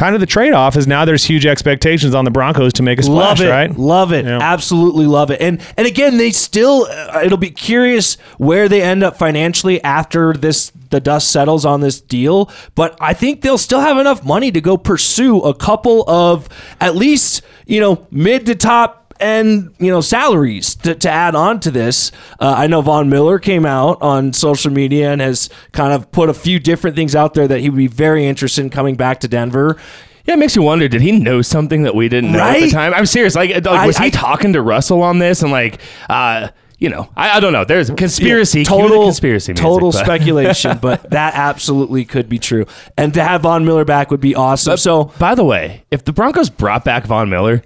Kind 0.00 0.14
of 0.14 0.20
the 0.20 0.26
trade 0.26 0.54
off 0.54 0.76
is 0.78 0.86
now 0.86 1.04
there's 1.04 1.24
huge 1.24 1.44
expectations 1.44 2.14
on 2.14 2.24
the 2.24 2.30
Broncos 2.30 2.72
to 2.72 2.82
make 2.82 2.98
a 2.98 3.02
splash, 3.02 3.38
love 3.38 3.46
it, 3.46 3.50
right? 3.50 3.76
love 3.78 4.12
it, 4.14 4.24
Yeah. 4.24 4.38
absolutely 4.40 5.04
love 5.04 5.30
it. 5.30 5.42
And 5.42 5.60
and 5.76 5.86
again, 5.86 6.16
they 6.16 6.30
still. 6.30 6.86
Uh, 6.90 7.20
it'll 7.22 7.36
be 7.36 7.50
curious 7.50 8.14
where 8.38 8.66
they 8.66 8.80
end 8.80 9.02
up 9.02 9.18
financially 9.18 9.84
after 9.84 10.32
this. 10.32 10.72
The 10.88 11.00
dust 11.00 11.30
settles 11.30 11.66
on 11.66 11.82
this 11.82 12.00
deal, 12.00 12.50
but 12.74 12.96
I 12.98 13.12
think 13.12 13.42
they'll 13.42 13.58
still 13.58 13.80
have 13.80 13.98
enough 13.98 14.24
money 14.24 14.50
to 14.50 14.60
go 14.62 14.78
pursue 14.78 15.40
a 15.42 15.52
couple 15.54 16.08
of 16.08 16.48
at 16.80 16.96
least 16.96 17.42
you 17.66 17.78
know 17.78 18.06
mid 18.10 18.46
to 18.46 18.54
top 18.54 18.99
and 19.20 19.74
you 19.78 19.90
know 19.90 20.00
salaries 20.00 20.74
to, 20.76 20.94
to 20.94 21.10
add 21.10 21.34
on 21.34 21.60
to 21.60 21.70
this. 21.70 22.10
Uh, 22.38 22.54
I 22.56 22.66
know 22.66 22.80
Von 22.82 23.08
Miller 23.08 23.38
came 23.38 23.64
out 23.66 24.00
on 24.02 24.32
social 24.32 24.70
media 24.72 25.12
and 25.12 25.20
has 25.20 25.50
kind 25.72 25.92
of 25.92 26.10
put 26.12 26.28
a 26.28 26.34
few 26.34 26.58
different 26.58 26.96
things 26.96 27.14
out 27.14 27.34
there 27.34 27.46
that 27.48 27.60
he 27.60 27.70
would 27.70 27.76
be 27.76 27.86
very 27.86 28.26
interested 28.26 28.62
in 28.62 28.70
coming 28.70 28.94
back 28.96 29.20
to 29.20 29.28
Denver. 29.28 29.76
Yeah, 30.24 30.34
it 30.34 30.38
makes 30.38 30.54
you 30.54 30.62
wonder. 30.62 30.86
Did 30.86 31.00
he 31.00 31.12
know 31.12 31.40
something 31.42 31.82
that 31.84 31.94
we 31.94 32.08
didn't 32.08 32.32
know 32.32 32.40
at 32.40 32.60
the 32.60 32.70
time? 32.70 32.92
I'm 32.94 33.06
serious. 33.06 33.34
Like, 33.34 33.50
like, 33.50 33.66
I- 33.66 33.86
was 33.86 33.96
he 33.98 34.06
I- 34.06 34.10
talking 34.10 34.52
to 34.52 34.62
Russell 34.62 35.02
on 35.02 35.18
this? 35.18 35.42
And 35.42 35.50
like, 35.50 35.80
uh, 36.10 36.48
you 36.78 36.88
know, 36.90 37.08
I, 37.16 37.36
I 37.36 37.40
don't 37.40 37.52
know. 37.54 37.64
There's 37.64 37.90
conspiracy, 37.90 38.60
the 38.60 38.64
total 38.66 39.04
conspiracy, 39.04 39.52
music, 39.52 39.62
total 39.64 39.92
but- 39.92 39.98
speculation, 40.04 40.78
but 40.78 41.08
that 41.10 41.34
absolutely 41.34 42.04
could 42.04 42.28
be 42.28 42.38
true. 42.38 42.66
And 42.98 43.12
to 43.14 43.22
have 43.24 43.42
Von 43.42 43.64
Miller 43.64 43.84
back 43.84 44.10
would 44.10 44.20
be 44.20 44.34
awesome. 44.34 44.76
so 44.76 45.04
By 45.18 45.34
the 45.34 45.44
way, 45.44 45.84
if 45.90 46.04
the 46.04 46.12
Broncos 46.12 46.50
brought 46.50 46.84
back 46.84 47.04
Von 47.06 47.28
Miller, 47.30 47.62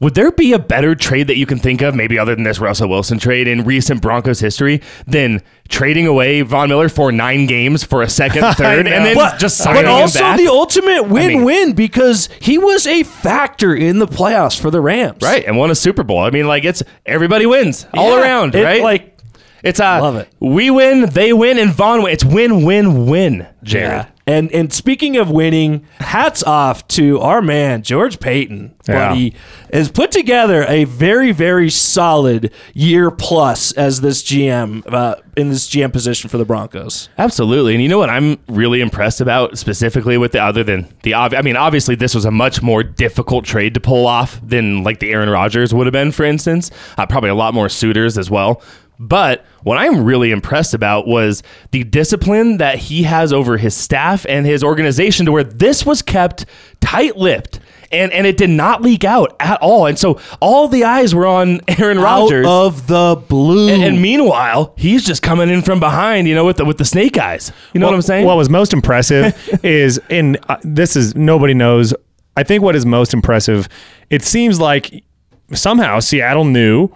would 0.00 0.14
there 0.14 0.30
be 0.30 0.52
a 0.52 0.58
better 0.58 0.94
trade 0.94 1.26
that 1.28 1.36
you 1.36 1.46
can 1.46 1.58
think 1.58 1.80
of, 1.80 1.94
maybe 1.94 2.18
other 2.18 2.34
than 2.34 2.44
this 2.44 2.58
Russell 2.58 2.88
Wilson 2.88 3.18
trade 3.18 3.48
in 3.48 3.64
recent 3.64 4.02
Broncos 4.02 4.40
history, 4.40 4.82
than 5.06 5.42
trading 5.68 6.06
away 6.06 6.42
Von 6.42 6.68
Miller 6.68 6.88
for 6.90 7.10
nine 7.10 7.46
games 7.46 7.82
for 7.82 8.02
a 8.02 8.08
second, 8.08 8.42
third, 8.56 8.86
and 8.86 9.04
then 9.06 9.14
but, 9.14 9.38
just 9.38 9.56
signing 9.56 9.80
him 9.80 9.84
back? 9.86 9.92
But 9.94 10.00
also 10.02 10.18
back? 10.20 10.38
the 10.38 10.48
ultimate 10.48 11.04
win-win 11.08 11.72
because 11.72 12.28
he 12.40 12.58
was 12.58 12.86
a 12.86 13.04
factor 13.04 13.74
in 13.74 13.98
the 13.98 14.06
playoffs 14.06 14.60
for 14.60 14.70
the 14.70 14.80
Rams. 14.80 15.22
right, 15.22 15.44
and 15.46 15.56
won 15.56 15.70
a 15.70 15.74
Super 15.74 16.02
Bowl. 16.02 16.18
I 16.20 16.30
mean, 16.30 16.46
like 16.46 16.64
it's 16.64 16.82
everybody 17.06 17.46
wins 17.46 17.86
all 17.94 18.10
Yeah. 18.18 18.22
around, 18.22 18.54
It, 18.54 18.64
right? 18.64 18.82
Like 18.82 19.18
it's 19.62 19.80
uh, 19.80 19.98
Love 20.02 20.16
it. 20.16 20.28
We 20.40 20.70
win, 20.70 21.06
they 21.10 21.32
win, 21.32 21.58
and 21.58 21.70
Von 21.72 22.02
win. 22.02 22.12
It's 22.12 22.24
win, 22.24 22.64
win, 22.64 23.06
win, 23.06 23.46
Jared. 23.62 24.06
yeah. 24.06 24.06
And 24.28 24.50
and 24.50 24.72
speaking 24.72 25.16
of 25.16 25.30
winning, 25.30 25.86
hats 26.00 26.42
off 26.42 26.88
to 26.88 27.20
our 27.20 27.40
man 27.40 27.82
George 27.82 28.18
Paton, 28.18 28.74
Yeah. 28.88 29.10
buddy, 29.10 29.34
has 29.72 29.88
put 29.88 30.10
together 30.10 30.64
a 30.68 30.82
very 30.84 31.30
very 31.30 31.70
solid 31.70 32.50
year 32.74 33.12
plus 33.12 33.70
as 33.72 34.00
this 34.00 34.24
GM 34.24 34.82
uh, 34.92 35.14
in 35.36 35.50
this 35.50 35.68
GM 35.68 35.92
position 35.92 36.28
for 36.28 36.38
the 36.38 36.44
Broncos. 36.44 37.08
Absolutely. 37.18 37.74
And 37.74 37.82
you 37.84 37.88
know 37.88 37.98
what 37.98 38.10
I'm 38.10 38.36
really 38.48 38.80
impressed 38.80 39.20
about 39.20 39.58
specifically 39.58 40.18
with 40.18 40.32
the 40.32 40.42
other 40.42 40.64
than 40.64 40.88
the 41.04 41.14
obvious. 41.14 41.38
I 41.38 41.42
mean, 41.42 41.56
obviously, 41.56 41.94
this 41.94 42.12
was 42.12 42.24
a 42.24 42.30
much 42.32 42.62
more 42.62 42.82
difficult 42.82 43.44
trade 43.44 43.74
to 43.74 43.80
pull 43.80 44.08
off 44.08 44.40
than 44.42 44.82
like 44.82 44.98
the 44.98 45.12
Aaron 45.12 45.28
Rodgers 45.30 45.72
would 45.72 45.86
have 45.86 45.92
been, 45.92 46.10
for 46.10 46.24
instance. 46.24 46.72
Uh, 46.98 47.06
probably 47.06 47.30
a 47.30 47.34
lot 47.36 47.54
more 47.54 47.68
suitors 47.68 48.18
as 48.18 48.28
well. 48.28 48.60
But 48.98 49.44
what 49.62 49.78
I'm 49.78 50.04
really 50.04 50.30
impressed 50.30 50.72
about 50.74 51.06
was 51.06 51.42
the 51.70 51.84
discipline 51.84 52.58
that 52.58 52.78
he 52.78 53.02
has 53.02 53.32
over 53.32 53.58
his 53.58 53.74
staff 53.76 54.24
and 54.28 54.46
his 54.46 54.64
organization 54.64 55.26
to 55.26 55.32
where 55.32 55.44
this 55.44 55.84
was 55.84 56.02
kept 56.02 56.46
tight 56.80 57.16
lipped 57.16 57.60
and 57.92 58.12
and 58.12 58.26
it 58.26 58.36
did 58.36 58.50
not 58.50 58.82
leak 58.82 59.04
out 59.04 59.36
at 59.40 59.60
all. 59.60 59.86
And 59.86 59.98
so 59.98 60.20
all 60.40 60.68
the 60.68 60.84
eyes 60.84 61.14
were 61.14 61.26
on 61.26 61.60
Aaron 61.68 61.98
Rodgers. 61.98 62.46
Out 62.46 62.66
of 62.66 62.86
the 62.86 63.22
blue. 63.28 63.68
and, 63.68 63.82
and 63.82 64.02
meanwhile, 64.02 64.74
he's 64.76 65.04
just 65.04 65.22
coming 65.22 65.48
in 65.48 65.62
from 65.62 65.80
behind, 65.80 66.28
you 66.28 66.34
know, 66.34 66.44
with 66.44 66.56
the 66.56 66.64
with 66.64 66.78
the 66.78 66.84
snake 66.84 67.18
eyes. 67.18 67.52
You 67.72 67.80
know 67.80 67.86
what 67.86 67.94
I'm 67.94 68.02
saying? 68.02 68.26
What 68.26 68.36
was 68.36 68.50
most 68.50 68.72
impressive 68.72 69.60
is 69.64 70.00
in 70.08 70.36
uh, 70.48 70.56
this 70.62 70.96
is 70.96 71.14
nobody 71.14 71.54
knows. 71.54 71.94
I 72.36 72.42
think 72.42 72.62
what 72.62 72.76
is 72.76 72.84
most 72.84 73.14
impressive, 73.14 73.68
it 74.10 74.22
seems 74.22 74.60
like 74.60 75.04
somehow 75.52 76.00
Seattle 76.00 76.44
knew 76.44 76.90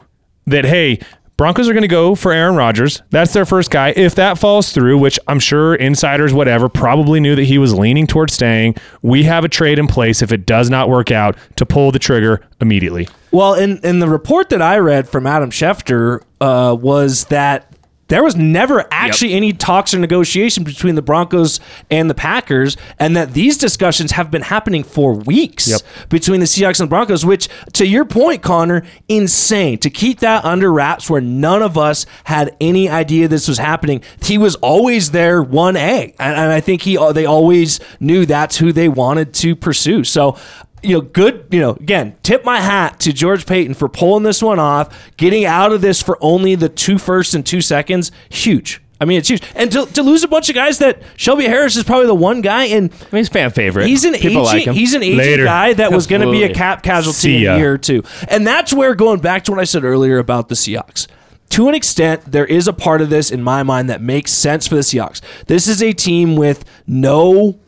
that 0.47 0.64
hey, 0.64 1.00
Broncos 1.40 1.70
are 1.70 1.73
going 1.73 1.80
to 1.80 1.88
go 1.88 2.14
for 2.14 2.32
Aaron 2.32 2.54
Rodgers. 2.54 3.00
That's 3.09 3.32
their 3.32 3.47
first 3.47 3.70
guy. 3.70 3.94
If 3.97 4.14
that 4.16 4.37
falls 4.37 4.73
through, 4.73 4.99
which 4.99 5.18
I'm 5.26 5.40
sure 5.40 5.75
insiders, 5.75 6.35
whatever, 6.35 6.68
probably 6.68 7.18
knew 7.18 7.35
that 7.35 7.44
he 7.44 7.56
was 7.56 7.73
leaning 7.73 8.06
towards 8.06 8.35
staying, 8.35 8.76
we 9.00 9.23
have 9.23 9.42
a 9.42 9.49
trade 9.49 9.78
in 9.78 9.87
place 9.87 10.20
if 10.20 10.32
it 10.32 10.44
does 10.44 10.68
not 10.68 10.90
work 10.90 11.11
out 11.11 11.38
to 11.56 11.64
pull 11.64 11.92
the 11.92 11.99
trigger 11.99 12.47
immediately. 12.61 13.09
Well, 13.30 13.54
in, 13.54 13.78
in 13.82 14.00
the 14.00 14.09
report 14.11 14.50
that 14.50 14.61
I 14.61 14.80
read 14.80 15.09
from 15.09 15.26
Adam 15.26 15.50
Schefter 15.50 16.23
uh, 16.42 16.76
was 16.78 17.25
that 17.30 17.69
there 18.11 18.23
was 18.23 18.37
never 18.37 18.87
actually 18.90 19.33
any 19.33 19.52
talks 19.55 19.95
or 19.95 19.99
negotiation 19.99 20.62
between 20.62 20.95
the 20.97 21.02
Broncos 21.02 21.59
and 21.90 22.11
the 22.11 22.14
Packers, 22.14 22.76
and 22.99 23.17
that 23.17 23.33
these 23.33 23.57
discussions 23.57 24.12
have 24.12 24.31
been 24.31 24.43
happening 24.43 24.85
for 24.85 25.14
weeks 25.14 25.69
Yep. 25.69 25.81
between 26.11 26.40
the 26.40 26.47
Seahawks 26.47 26.81
and 26.81 26.88
the 26.88 26.90
Broncos, 26.90 27.25
which, 27.25 27.49
to 27.73 27.87
your 27.87 28.05
point, 28.05 28.43
Connor, 28.43 28.83
insane 29.09 29.79
to 29.79 29.88
keep 29.88 30.21
that 30.21 30.45
under 30.45 30.73
wraps 30.73 31.09
where 31.09 31.21
none 31.23 31.62
of 31.62 31.79
us 31.79 32.05
had 32.25 32.55
any 32.61 32.88
idea 32.88 33.29
this 33.29 33.49
was 33.49 33.59
happening. 33.59 34.02
He 34.23 34.37
was 34.37 34.57
always 34.57 35.12
their 35.12 35.43
1A, 35.43 36.14
and, 36.19 36.37
and 36.37 36.52
I 36.52 36.61
think 36.61 36.83
he 36.83 36.99
they 37.14 37.25
always 37.25 37.81
knew 38.00 38.26
that's 38.26 38.59
who 38.59 38.73
they 38.73 38.88
wanted 38.88 39.33
to 39.35 39.57
pursue. 39.57 40.05
So 40.05 40.37
you 40.82 40.94
know, 40.94 41.00
good, 41.00 41.46
you 41.50 41.60
know, 41.60 41.72
again, 41.72 42.16
tip 42.22 42.44
my 42.44 42.60
hat 42.60 43.00
to 43.00 43.12
George 43.12 43.46
Paton 43.46 43.75
for 43.75 43.88
pulling 43.88 44.22
this 44.22 44.42
one 44.42 44.58
off, 44.58 45.10
getting 45.16 45.44
out 45.44 45.72
of 45.72 45.80
this 45.80 46.02
for 46.02 46.18
only 46.20 46.54
the 46.54 46.68
two 46.68 46.99
first 46.99 47.34
and 47.34 47.44
two 47.44 47.60
seconds. 47.60 48.10
Huge. 48.28 48.80
I 49.00 49.06
mean, 49.06 49.16
it's 49.18 49.28
huge. 49.28 49.42
And 49.54 49.72
to, 49.72 49.87
to 49.87 50.02
lose 50.02 50.22
a 50.25 50.28
bunch 50.28 50.50
of 50.50 50.54
guys 50.54 50.78
that 50.78 51.02
Shelby 51.16 51.44
Harris 51.44 51.75
is 51.76 51.84
probably 51.84 52.06
the 52.06 52.14
one 52.14 52.42
guy, 52.42 52.64
and 52.64 52.92
I 52.92 53.04
mean, 53.12 53.20
he's 53.20 53.30
fan 53.30 53.50
favorite. 53.50 53.87
he's 53.87 54.04
an 54.04 54.12
People 54.12 54.42
aging, 54.42 54.58
like 54.58 54.64
him. 54.64 54.75
he's 54.75 54.92
an 54.92 55.02
aging 55.02 55.16
Later. 55.16 55.44
guy 55.44 55.72
that 55.72 55.90
was 55.90 56.06
going 56.06 56.20
to 56.20 56.30
be 56.30 56.42
a 56.42 56.52
cap 56.52 56.82
casualty 56.82 57.38
in 57.38 57.50
a 57.50 57.54
uh, 57.54 57.56
year 57.56 57.72
or 57.72 57.78
two. 57.78 58.02
And 58.28 58.46
that's 58.46 58.75
where 58.75 58.94
going 58.94 59.20
back 59.20 59.44
to 59.44 59.52
what 59.52 59.60
I 59.60 59.64
said 59.64 59.84
earlier 59.84 60.18
about 60.18 60.50
the 60.50 60.54
Seahawks. 60.54 61.06
To 61.50 61.68
an 61.68 61.75
extent, 61.75 62.30
there 62.30 62.44
is 62.44 62.68
a 62.68 62.72
part 62.75 63.00
of 63.00 63.08
this 63.08 63.30
in 63.30 63.42
my 63.42 63.62
mind 63.62 63.88
that 63.88 64.02
makes 64.02 64.32
sense 64.32 64.68
for 64.68 64.75
the 64.75 64.82
Seahawks. 64.82 65.20
This 65.46 65.66
is 65.66 65.82
a 65.82 65.92
team 65.94 66.37
with 66.37 66.64
no 66.87 67.58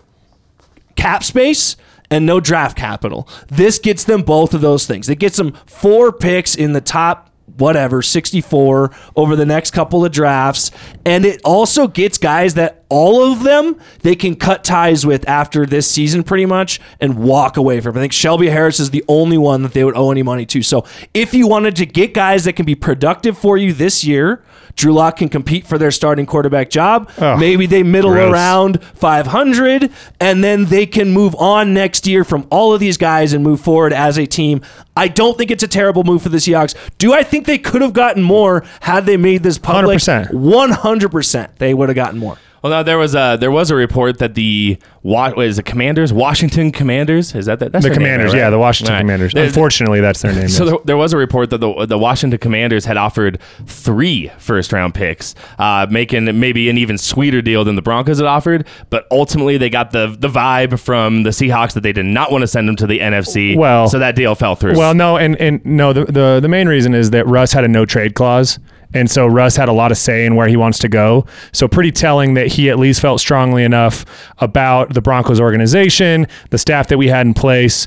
cap 0.97 1.25
space 1.25 1.76
and 2.12 2.26
no 2.26 2.40
draft 2.40 2.76
capital. 2.76 3.26
This 3.49 3.78
gets 3.78 4.04
them 4.04 4.23
both 4.23 4.52
of 4.54 4.61
those 4.61 4.87
things. 4.87 5.09
It 5.09 5.19
gets 5.19 5.38
them 5.38 5.52
four 5.66 6.12
picks 6.12 6.54
in 6.54 6.75
the 6.75 6.81
top 6.81 7.31
whatever 7.59 8.00
64 8.00 8.90
over 9.16 9.37
the 9.37 9.45
next 9.45 9.73
couple 9.73 10.04
of 10.04 10.12
drafts 10.12 10.71
and 11.04 11.26
it 11.26 11.40
also 11.45 11.87
gets 11.87 12.16
guys 12.16 12.54
that 12.54 12.83
all 12.88 13.31
of 13.31 13.42
them 13.42 13.78
they 14.02 14.14
can 14.14 14.35
cut 14.37 14.64
ties 14.64 15.04
with 15.04 15.28
after 15.28 15.66
this 15.66 15.90
season 15.90 16.23
pretty 16.23 16.47
much 16.47 16.81
and 17.00 17.19
walk 17.19 17.57
away 17.57 17.81
from. 17.81 17.97
I 17.97 18.00
think 18.00 18.12
Shelby 18.12 18.49
Harris 18.49 18.78
is 18.81 18.90
the 18.90 19.04
only 19.09 19.37
one 19.37 19.62
that 19.62 19.73
they 19.73 19.85
would 19.85 19.97
owe 19.97 20.11
any 20.11 20.23
money 20.23 20.47
to. 20.47 20.62
So 20.62 20.85
if 21.12 21.35
you 21.35 21.49
wanted 21.49 21.76
to 21.76 21.87
get 21.87 22.14
guys 22.14 22.45
that 22.45 22.54
can 22.54 22.64
be 22.64 22.75
productive 22.75 23.37
for 23.37 23.57
you 23.57 23.73
this 23.73 24.04
year, 24.04 24.45
Drew 24.76 24.93
Lock 24.93 25.19
can 25.19 25.29
compete 25.29 25.67
for 25.67 25.79
their 25.79 25.91
starting 25.91 26.26
quarterback 26.26 26.71
job. 26.71 27.11
Ugh, 27.19 27.38
Maybe 27.38 27.67
they 27.67 27.83
middle 27.83 28.12
gross. 28.12 28.33
around 28.33 28.83
500 28.85 29.91
and 30.21 30.43
then 30.43 30.64
they 30.67 30.87
can 30.87 31.11
move 31.12 31.35
on 31.37 31.75
next 31.75 32.07
year 32.07 32.25
from 32.25 32.47
all 32.50 32.73
of 32.73 32.81
these 32.81 32.97
guys 32.97 33.33
and 33.33 33.45
move 33.45 33.61
forward 33.61 33.93
as 33.93 34.19
a 34.19 34.26
team. 34.26 34.62
I 34.97 35.09
don't 35.09 35.37
think 35.38 35.50
it's 35.50 35.62
a 35.62 35.69
terrible 35.69 36.05
move 36.05 36.23
for 36.23 36.29
the 36.29 36.38
Seahawks. 36.38 36.75
Do 36.99 37.12
I 37.12 37.23
think 37.23 37.47
they 37.47 37.59
could 37.59 37.83
have 37.83 37.93
gotten 37.93 38.23
more 38.23 38.64
had 38.81 39.07
they 39.07 39.17
made 39.17 39.43
this 39.43 39.59
public? 39.59 39.99
100%. 39.99 40.31
100%. 40.33 41.49
They 41.59 41.75
would 41.75 41.88
have 41.88 41.97
gotten 41.97 42.19
more. 42.19 42.37
Well, 42.62 42.71
no, 42.71 42.83
there 42.85 42.99
was 42.99 43.14
a 43.14 43.37
there 43.40 43.50
was 43.50 43.71
a 43.71 43.75
report 43.75 44.19
that 44.21 44.35
the 44.35 44.78
what 45.02 45.37
is 45.42 45.59
it, 45.59 45.64
Commanders, 45.64 46.12
Washington 46.12 46.71
Commanders, 46.71 47.35
is 47.35 47.47
that 47.47 47.59
the, 47.59 47.69
that's 47.69 47.83
The 47.83 47.88
their 47.90 47.99
name, 47.99 48.04
Commanders, 48.07 48.33
right? 48.33 48.38
yeah, 48.38 48.50
the 48.50 48.59
Washington 48.59 48.95
right. 48.95 49.00
Commanders. 49.00 49.35
Unfortunately, 49.35 50.00
that's 50.00 50.23
their 50.23 50.33
name. 50.33 50.49
So 50.49 50.64
there, 50.64 50.78
there 50.85 50.97
was 50.97 51.12
a 51.12 51.16
report 51.16 51.50
that 51.50 51.59
the 51.59 51.87
the 51.87 51.99
Washington 51.99 52.38
Commanders 52.38 52.85
had 52.85 52.97
offered 52.97 53.40
three 53.66 54.28
first 54.38 54.73
round 54.73 54.95
picks, 54.95 55.35
uh, 55.59 55.87
making 55.90 56.38
maybe 56.38 56.69
an 56.71 56.78
even 56.78 56.99
sweeter 56.99 57.42
deal 57.42 57.64
than 57.64 57.75
the 57.75 57.83
Broncos 57.83 58.19
had 58.19 58.26
offered. 58.26 58.66
But 58.90 59.07
ultimately, 59.11 59.59
they 59.59 59.71
got 59.71 59.90
the 59.90 60.14
the 60.19 60.28
vibe 60.28 60.78
from 60.78 61.25
the 61.25 61.31
Seahawks 61.31 61.73
that 61.75 61.81
they 61.83 61.92
did 61.92 62.07
not 62.07 62.31
want 62.31 62.42
to 62.42 62.47
send 62.47 62.69
them 62.69 62.76
to 62.76 62.87
the 62.87 63.00
NFC. 63.00 63.57
Well- 63.57 63.88
so 63.88 63.99
that 63.99 64.14
deal 64.14 64.35
fell 64.35 64.54
through. 64.54 64.76
Well, 64.76 64.95
no, 64.95 65.16
and 65.16 65.37
and 65.40 65.64
no, 65.64 65.92
the, 65.92 66.04
the 66.04 66.38
the 66.40 66.49
main 66.49 66.69
reason 66.69 66.95
is 66.95 67.11
that 67.11 67.26
Russ 67.26 67.52
had 67.52 67.64
a 67.64 67.69
no 67.69 67.85
trade 67.85 68.14
clause. 68.14 68.59
And 68.95 69.11
so 69.11 69.27
Russ 69.27 69.57
had 69.57 69.69
a 69.69 69.73
lot 69.73 69.91
of 69.91 69.99
say 69.99 70.27
in 70.27 70.37
where 70.37 70.49
he 70.49 70.57
wants 70.57 70.79
to 70.81 70.89
go. 70.89 71.27
So 71.53 71.67
pretty 71.69 71.93
telling 71.93 72.35
that 72.35 72.49
he 72.49 72.69
at 72.71 72.79
least 72.79 73.01
felt 73.01 73.21
strongly 73.21 73.65
enough 73.65 74.05
about 74.39 74.95
the 74.95 75.01
Broncos 75.01 75.41
organization, 75.41 76.27
the 76.51 76.59
staff 76.59 76.89
that 76.89 76.99
we 76.99 77.09
had 77.09 77.27
in 77.27 77.35
place. 77.35 77.87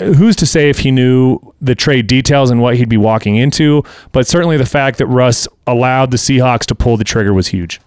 Who's 0.00 0.34
to 0.36 0.46
say 0.46 0.70
if 0.70 0.80
he 0.80 0.90
knew 0.90 1.38
the 1.60 1.74
trade 1.76 2.08
details 2.08 2.50
and 2.50 2.60
what 2.60 2.76
he'd 2.76 2.88
be 2.88 2.96
walking 2.96 3.36
into? 3.36 3.84
But 4.10 4.26
certainly 4.26 4.56
the 4.56 4.66
fact 4.66 4.98
that 4.98 5.06
Russ 5.06 5.46
allowed 5.68 6.10
the 6.10 6.16
Seahawks 6.16 6.66
to 6.66 6.74
pull 6.74 6.96
the 6.96 7.04
trigger 7.04 7.32
was 7.32 7.48
huge. 7.48 7.80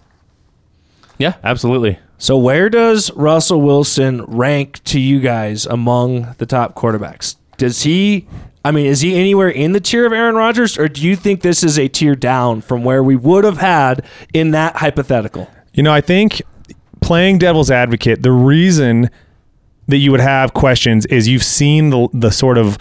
yeah, 1.18 1.34
absolutely. 1.44 1.98
So 2.16 2.38
where 2.38 2.70
does 2.70 3.12
Russell 3.14 3.60
Wilson 3.60 4.22
rank 4.24 4.82
to 4.84 5.00
you 5.00 5.20
guys 5.20 5.66
among 5.66 6.34
the 6.38 6.46
top 6.46 6.74
quarterbacks? 6.74 7.36
Does 7.56 7.82
he 7.82 8.26
I 8.64 8.70
mean, 8.70 8.86
is 8.86 9.00
he 9.00 9.16
anywhere 9.18 9.48
in 9.48 9.72
the 9.72 9.80
tier 9.80 10.06
of 10.06 10.12
Aaron 10.12 10.36
Rodgers 10.36 10.78
or 10.78 10.88
do 10.88 11.02
you 11.02 11.16
think 11.16 11.42
this 11.42 11.64
is 11.64 11.78
a 11.78 11.88
tier 11.88 12.14
down 12.14 12.60
from 12.60 12.84
where 12.84 13.02
we 13.02 13.16
would 13.16 13.44
have 13.44 13.58
had 13.58 14.04
in 14.32 14.52
that 14.52 14.76
hypothetical? 14.76 15.50
You 15.74 15.82
know, 15.82 15.92
I 15.92 16.00
think 16.00 16.42
playing 17.00 17.38
devil's 17.38 17.70
advocate, 17.70 18.22
the 18.22 18.32
reason 18.32 19.10
that 19.88 19.98
you 19.98 20.10
would 20.12 20.20
have 20.20 20.54
questions 20.54 21.06
is 21.06 21.28
you've 21.28 21.42
seen 21.42 21.90
the 21.90 22.08
the 22.12 22.30
sort 22.30 22.56
of 22.56 22.78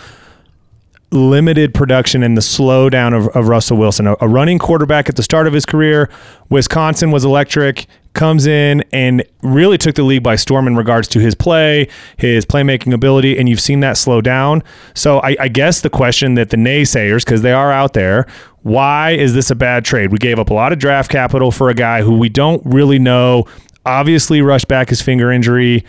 limited 1.11 1.73
production 1.73 2.23
and 2.23 2.37
the 2.37 2.41
slowdown 2.41 3.15
of, 3.15 3.27
of 3.35 3.47
Russell 3.47 3.77
Wilson. 3.77 4.07
A, 4.07 4.15
a 4.21 4.27
running 4.27 4.57
quarterback 4.57 5.09
at 5.09 5.15
the 5.15 5.23
start 5.23 5.45
of 5.45 5.53
his 5.53 5.65
career, 5.65 6.09
Wisconsin 6.49 7.11
was 7.11 7.25
electric, 7.25 7.85
comes 8.13 8.45
in 8.45 8.83
and 8.93 9.23
really 9.41 9.77
took 9.77 9.95
the 9.95 10.03
league 10.03 10.23
by 10.23 10.35
storm 10.35 10.67
in 10.67 10.75
regards 10.75 11.07
to 11.09 11.19
his 11.19 11.35
play, 11.35 11.87
his 12.17 12.45
playmaking 12.45 12.93
ability, 12.93 13.37
and 13.37 13.47
you've 13.49 13.59
seen 13.59 13.81
that 13.81 13.97
slow 13.97 14.21
down. 14.21 14.63
So 14.93 15.19
I, 15.19 15.35
I 15.39 15.47
guess 15.47 15.81
the 15.81 15.89
question 15.89 16.35
that 16.35 16.49
the 16.49 16.57
naysayers, 16.57 17.25
because 17.25 17.41
they 17.41 17.53
are 17.53 17.71
out 17.71 17.93
there, 17.93 18.25
why 18.63 19.11
is 19.11 19.33
this 19.33 19.49
a 19.49 19.55
bad 19.55 19.83
trade? 19.85 20.11
We 20.11 20.17
gave 20.17 20.39
up 20.39 20.49
a 20.49 20.53
lot 20.53 20.71
of 20.71 20.79
draft 20.79 21.11
capital 21.11 21.51
for 21.51 21.69
a 21.69 21.73
guy 21.73 22.01
who 22.03 22.17
we 22.17 22.29
don't 22.29 22.61
really 22.65 22.99
know. 22.99 23.45
Obviously, 23.85 24.41
rushed 24.41 24.67
back 24.67 24.89
his 24.89 25.01
finger 25.01 25.31
injury. 25.31 25.83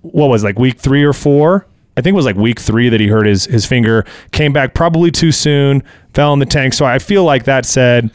What 0.00 0.30
was 0.30 0.42
it, 0.42 0.46
like 0.46 0.58
week 0.58 0.78
three 0.78 1.04
or 1.04 1.12
four? 1.12 1.66
I 1.96 2.00
think 2.00 2.14
it 2.14 2.16
was 2.16 2.24
like 2.24 2.36
week 2.36 2.58
three 2.58 2.88
that 2.88 3.00
he 3.00 3.08
hurt 3.08 3.26
his 3.26 3.44
his 3.46 3.66
finger. 3.66 4.04
Came 4.30 4.52
back 4.52 4.74
probably 4.74 5.10
too 5.10 5.32
soon. 5.32 5.82
Fell 6.14 6.32
in 6.32 6.38
the 6.38 6.46
tank. 6.46 6.74
So 6.74 6.84
I 6.86 6.98
feel 6.98 7.24
like 7.24 7.44
that 7.44 7.66
said, 7.66 8.10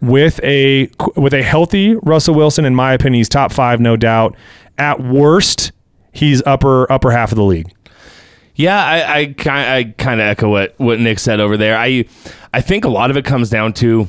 with 0.00 0.40
a 0.42 0.90
with 1.16 1.34
a 1.34 1.42
healthy 1.42 1.94
Russell 2.02 2.34
Wilson, 2.34 2.64
in 2.64 2.74
my 2.74 2.92
opinion, 2.92 3.14
he's 3.20 3.28
top 3.28 3.52
five, 3.52 3.80
no 3.80 3.96
doubt. 3.96 4.36
At 4.78 5.00
worst, 5.00 5.72
he's 6.12 6.42
upper 6.46 6.90
upper 6.90 7.10
half 7.10 7.30
of 7.32 7.36
the 7.36 7.44
league. 7.44 7.72
Yeah, 8.56 8.82
I 8.84 9.18
I, 9.20 9.26
ki- 9.26 9.48
I 9.50 9.94
kind 9.96 10.20
of 10.20 10.26
echo 10.26 10.50
what 10.50 10.74
what 10.78 10.98
Nick 11.00 11.18
said 11.18 11.38
over 11.40 11.56
there. 11.56 11.76
I 11.78 12.06
I 12.52 12.60
think 12.60 12.84
a 12.84 12.88
lot 12.90 13.10
of 13.10 13.16
it 13.16 13.24
comes 13.24 13.48
down 13.48 13.72
to 13.74 14.08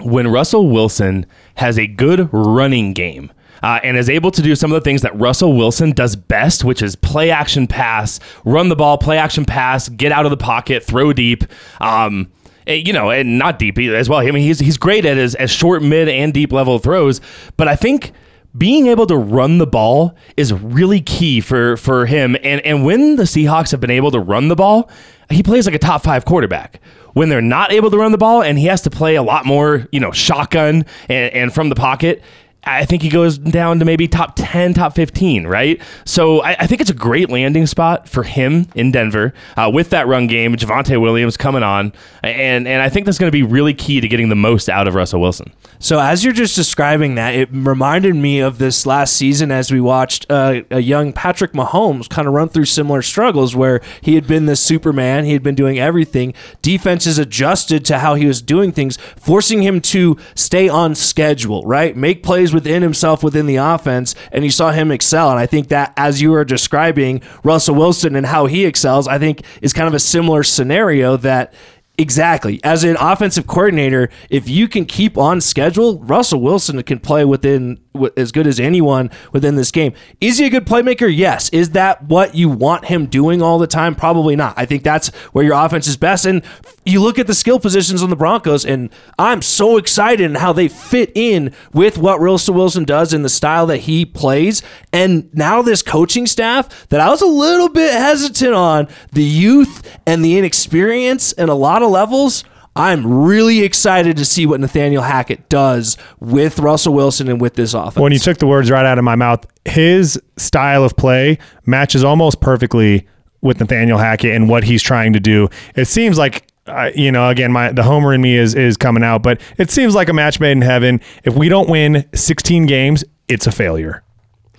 when 0.00 0.28
Russell 0.28 0.68
Wilson 0.70 1.26
has 1.56 1.78
a 1.78 1.86
good 1.86 2.28
running 2.32 2.94
game. 2.94 3.30
Uh, 3.62 3.80
and 3.82 3.96
is 3.96 4.08
able 4.08 4.30
to 4.30 4.42
do 4.42 4.54
some 4.54 4.72
of 4.72 4.74
the 4.74 4.84
things 4.84 5.02
that 5.02 5.18
Russell 5.18 5.56
Wilson 5.56 5.92
does 5.92 6.16
best, 6.16 6.64
which 6.64 6.82
is 6.82 6.96
play 6.96 7.30
action 7.30 7.66
pass, 7.66 8.20
run 8.44 8.68
the 8.68 8.76
ball, 8.76 8.98
play 8.98 9.18
action 9.18 9.44
pass, 9.44 9.88
get 9.88 10.12
out 10.12 10.24
of 10.24 10.30
the 10.30 10.36
pocket, 10.36 10.82
throw 10.82 11.12
deep. 11.12 11.44
Um, 11.80 12.30
eh, 12.66 12.74
you 12.74 12.92
know, 12.92 13.10
and 13.10 13.38
not 13.38 13.58
deep 13.58 13.78
as 13.78 14.08
well. 14.08 14.20
I 14.20 14.30
mean, 14.30 14.42
he's 14.42 14.60
he's 14.60 14.78
great 14.78 15.04
at 15.04 15.16
his 15.16 15.34
as 15.34 15.50
short, 15.50 15.82
mid, 15.82 16.08
and 16.08 16.32
deep 16.32 16.52
level 16.52 16.78
throws. 16.78 17.20
But 17.56 17.68
I 17.68 17.76
think 17.76 18.12
being 18.56 18.88
able 18.88 19.06
to 19.06 19.16
run 19.16 19.58
the 19.58 19.66
ball 19.66 20.16
is 20.36 20.52
really 20.52 21.00
key 21.00 21.40
for 21.40 21.76
for 21.76 22.06
him. 22.06 22.36
And 22.42 22.60
and 22.62 22.84
when 22.84 23.16
the 23.16 23.24
Seahawks 23.24 23.70
have 23.70 23.80
been 23.80 23.90
able 23.90 24.10
to 24.10 24.20
run 24.20 24.48
the 24.48 24.56
ball, 24.56 24.90
he 25.30 25.42
plays 25.42 25.66
like 25.66 25.74
a 25.74 25.78
top 25.78 26.02
five 26.02 26.24
quarterback. 26.24 26.80
When 27.12 27.28
they're 27.28 27.42
not 27.42 27.72
able 27.72 27.90
to 27.90 27.98
run 27.98 28.12
the 28.12 28.18
ball 28.18 28.42
and 28.42 28.56
he 28.56 28.66
has 28.66 28.82
to 28.82 28.90
play 28.90 29.16
a 29.16 29.22
lot 29.22 29.44
more, 29.44 29.88
you 29.90 29.98
know, 29.98 30.12
shotgun 30.12 30.84
and, 31.08 31.34
and 31.34 31.52
from 31.52 31.68
the 31.68 31.74
pocket, 31.74 32.22
I 32.64 32.84
think 32.84 33.02
he 33.02 33.08
goes 33.08 33.38
down 33.38 33.78
to 33.78 33.84
maybe 33.84 34.06
top 34.06 34.34
10, 34.36 34.74
top 34.74 34.94
15, 34.94 35.46
right? 35.46 35.80
So 36.04 36.42
I, 36.42 36.56
I 36.60 36.66
think 36.66 36.80
it's 36.80 36.90
a 36.90 36.94
great 36.94 37.30
landing 37.30 37.66
spot 37.66 38.08
for 38.08 38.22
him 38.22 38.68
in 38.74 38.92
Denver 38.92 39.32
uh, 39.56 39.70
with 39.72 39.90
that 39.90 40.06
run 40.06 40.26
game. 40.26 40.54
Javonte 40.56 41.00
Williams 41.00 41.36
coming 41.38 41.62
on. 41.62 41.92
And, 42.22 42.68
and 42.68 42.82
I 42.82 42.90
think 42.90 43.06
that's 43.06 43.18
going 43.18 43.28
to 43.28 43.36
be 43.36 43.42
really 43.42 43.72
key 43.72 44.00
to 44.00 44.08
getting 44.08 44.28
the 44.28 44.36
most 44.36 44.68
out 44.68 44.86
of 44.86 44.94
Russell 44.94 45.20
Wilson. 45.22 45.52
So 45.78 45.98
as 45.98 46.22
you're 46.22 46.34
just 46.34 46.54
describing 46.54 47.14
that, 47.14 47.34
it 47.34 47.48
reminded 47.50 48.14
me 48.14 48.40
of 48.40 48.58
this 48.58 48.84
last 48.84 49.16
season 49.16 49.50
as 49.50 49.72
we 49.72 49.80
watched 49.80 50.26
uh, 50.28 50.60
a 50.70 50.80
young 50.80 51.14
Patrick 51.14 51.52
Mahomes 51.52 52.06
kind 52.06 52.28
of 52.28 52.34
run 52.34 52.50
through 52.50 52.66
similar 52.66 53.00
struggles 53.00 53.56
where 53.56 53.80
he 54.02 54.14
had 54.14 54.26
been 54.26 54.44
the 54.44 54.56
Superman, 54.56 55.24
he 55.24 55.32
had 55.32 55.42
been 55.42 55.54
doing 55.54 55.78
everything. 55.78 56.34
Defenses 56.60 57.18
adjusted 57.18 57.86
to 57.86 58.00
how 58.00 58.14
he 58.14 58.26
was 58.26 58.42
doing 58.42 58.72
things, 58.72 58.98
forcing 59.16 59.62
him 59.62 59.80
to 59.80 60.18
stay 60.34 60.68
on 60.68 60.94
schedule, 60.94 61.62
right? 61.64 61.96
Make 61.96 62.22
plays 62.22 62.49
within 62.52 62.82
himself 62.82 63.22
within 63.22 63.46
the 63.46 63.56
offense, 63.56 64.14
and 64.32 64.44
you 64.44 64.50
saw 64.50 64.70
him 64.70 64.90
excel. 64.90 65.30
And 65.30 65.38
I 65.38 65.46
think 65.46 65.68
that 65.68 65.92
as 65.96 66.20
you 66.20 66.30
were 66.30 66.44
describing 66.44 67.22
Russell 67.42 67.74
Wilson 67.74 68.16
and 68.16 68.26
how 68.26 68.46
he 68.46 68.64
excels, 68.64 69.08
I 69.08 69.18
think 69.18 69.42
is 69.62 69.72
kind 69.72 69.88
of 69.88 69.94
a 69.94 70.00
similar 70.00 70.42
scenario 70.42 71.16
that 71.18 71.54
Exactly. 72.00 72.60
As 72.64 72.82
an 72.82 72.96
offensive 72.98 73.46
coordinator, 73.46 74.08
if 74.30 74.48
you 74.48 74.68
can 74.68 74.86
keep 74.86 75.18
on 75.18 75.42
schedule, 75.42 75.98
Russell 75.98 76.40
Wilson 76.40 76.82
can 76.82 76.98
play 76.98 77.26
within 77.26 77.78
as 78.16 78.30
good 78.30 78.46
as 78.46 78.60
anyone 78.60 79.10
within 79.32 79.56
this 79.56 79.70
game. 79.70 79.92
Is 80.20 80.38
he 80.38 80.46
a 80.46 80.50
good 80.50 80.64
playmaker? 80.64 81.14
Yes. 81.14 81.48
Is 81.50 81.70
that 81.70 82.02
what 82.04 82.34
you 82.34 82.48
want 82.48 82.86
him 82.86 83.06
doing 83.06 83.42
all 83.42 83.58
the 83.58 83.66
time? 83.66 83.94
Probably 83.94 84.36
not. 84.36 84.54
I 84.56 84.64
think 84.64 84.82
that's 84.82 85.08
where 85.32 85.44
your 85.44 85.54
offense 85.54 85.86
is 85.86 85.96
best. 85.96 86.24
And 86.24 86.42
you 86.84 87.00
look 87.00 87.18
at 87.18 87.26
the 87.26 87.34
skill 87.34 87.58
positions 87.58 88.02
on 88.02 88.10
the 88.10 88.16
Broncos, 88.16 88.64
and 88.64 88.90
I'm 89.18 89.42
so 89.42 89.76
excited 89.76 90.24
in 90.24 90.36
how 90.36 90.52
they 90.52 90.68
fit 90.68 91.12
in 91.14 91.52
with 91.72 91.98
what 91.98 92.20
Russell 92.20 92.54
Wilson 92.54 92.84
does 92.84 93.12
in 93.12 93.22
the 93.22 93.28
style 93.28 93.66
that 93.66 93.78
he 93.78 94.04
plays. 94.04 94.62
And 94.92 95.32
now 95.34 95.62
this 95.62 95.82
coaching 95.82 96.26
staff 96.26 96.88
that 96.88 97.00
I 97.00 97.10
was 97.10 97.22
a 97.22 97.26
little 97.26 97.68
bit 97.68 97.92
hesitant 97.92 98.54
on, 98.54 98.88
the 99.12 99.24
youth 99.24 99.98
and 100.06 100.24
the 100.24 100.38
inexperience 100.38 101.32
and 101.32 101.50
a 101.50 101.54
lot 101.54 101.82
of 101.82 101.90
levels 101.90 102.44
I'm 102.76 103.24
really 103.24 103.62
excited 103.62 104.16
to 104.16 104.24
see 104.24 104.46
what 104.46 104.60
Nathaniel 104.60 105.02
Hackett 105.02 105.48
does 105.48 105.96
with 106.20 106.58
Russell 106.60 106.94
Wilson 106.94 107.28
and 107.28 107.40
with 107.40 107.54
this 107.54 107.74
offense. 107.74 107.96
When 107.96 108.12
you 108.12 108.18
took 108.18 108.38
the 108.38 108.46
words 108.46 108.70
right 108.70 108.86
out 108.86 108.98
of 108.98 109.04
my 109.04 109.16
mouth, 109.16 109.44
his 109.64 110.20
style 110.36 110.84
of 110.84 110.96
play 110.96 111.38
matches 111.66 112.04
almost 112.04 112.40
perfectly 112.40 113.06
with 113.40 113.58
Nathaniel 113.58 113.98
Hackett 113.98 114.34
and 114.34 114.48
what 114.48 114.64
he's 114.64 114.82
trying 114.82 115.12
to 115.14 115.20
do. 115.20 115.48
It 115.74 115.86
seems 115.86 116.18
like 116.18 116.46
uh, 116.66 116.90
you 116.94 117.10
know, 117.10 117.28
again, 117.28 117.50
my 117.50 117.72
the 117.72 117.82
homer 117.82 118.14
in 118.14 118.20
me 118.20 118.36
is 118.36 118.54
is 118.54 118.76
coming 118.76 119.02
out, 119.02 119.22
but 119.22 119.40
it 119.58 119.70
seems 119.70 119.94
like 119.94 120.08
a 120.08 120.12
match 120.12 120.38
made 120.38 120.52
in 120.52 120.62
heaven. 120.62 121.00
If 121.24 121.34
we 121.34 121.48
don't 121.48 121.68
win 121.68 122.08
16 122.14 122.66
games, 122.66 123.02
it's 123.28 123.46
a 123.46 123.52
failure. 123.52 124.04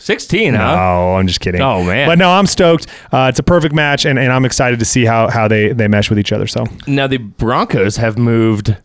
16, 0.02 0.54
huh? 0.54 0.76
No, 0.76 1.16
I'm 1.16 1.28
just 1.28 1.40
kidding. 1.40 1.62
Oh, 1.62 1.84
man. 1.84 2.08
But 2.08 2.18
no, 2.18 2.30
I'm 2.32 2.48
stoked. 2.48 2.88
Uh, 3.12 3.28
it's 3.30 3.40
a 3.40 3.44
perfect 3.44 3.74
match, 3.76 4.06
and, 4.06 4.18
and 4.20 4.32
I'm 4.34 4.46
excited 4.46 4.80
to 4.80 4.86
see 4.86 5.06
how 5.06 5.30
how 5.30 5.48
they 5.48 5.74
they 5.74 5.88
mesh 5.88 6.10
with 6.10 6.18
each 6.20 6.32
other. 6.32 6.48
So 6.48 6.66
Now 6.88 7.08
the 7.08 7.18
Broncos 7.18 7.98
have 7.98 8.18
moved 8.18 8.76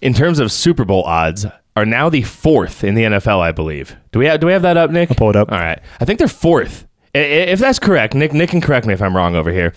in 0.00 0.14
terms 0.14 0.38
of 0.38 0.50
Super 0.52 0.84
Bowl 0.84 1.02
odds 1.04 1.46
are 1.74 1.84
now 1.84 2.08
the 2.08 2.22
fourth 2.22 2.82
in 2.84 2.94
the 2.94 3.02
NFL, 3.02 3.40
I 3.40 3.52
believe. 3.52 3.96
Do 4.12 4.18
we 4.18 4.26
have 4.26 4.40
do 4.40 4.46
we 4.46 4.52
have 4.52 4.62
that 4.62 4.76
up, 4.76 4.90
Nick? 4.90 5.10
I'll 5.10 5.16
pull 5.16 5.30
it 5.30 5.36
up. 5.36 5.52
All 5.52 5.58
right. 5.58 5.78
I 6.00 6.04
think 6.06 6.18
they're 6.18 6.26
fourth. 6.28 6.86
I- 7.14 7.18
i- 7.18 7.22
If 7.22 7.58
that's 7.58 7.78
correct, 7.78 8.14
Nick 8.14 8.32
Nick 8.32 8.50
can 8.50 8.60
correct 8.62 8.86
me 8.86 8.94
if 8.94 9.02
I'm 9.02 9.14
wrong 9.14 9.34
over 9.36 9.50
here. 9.52 9.74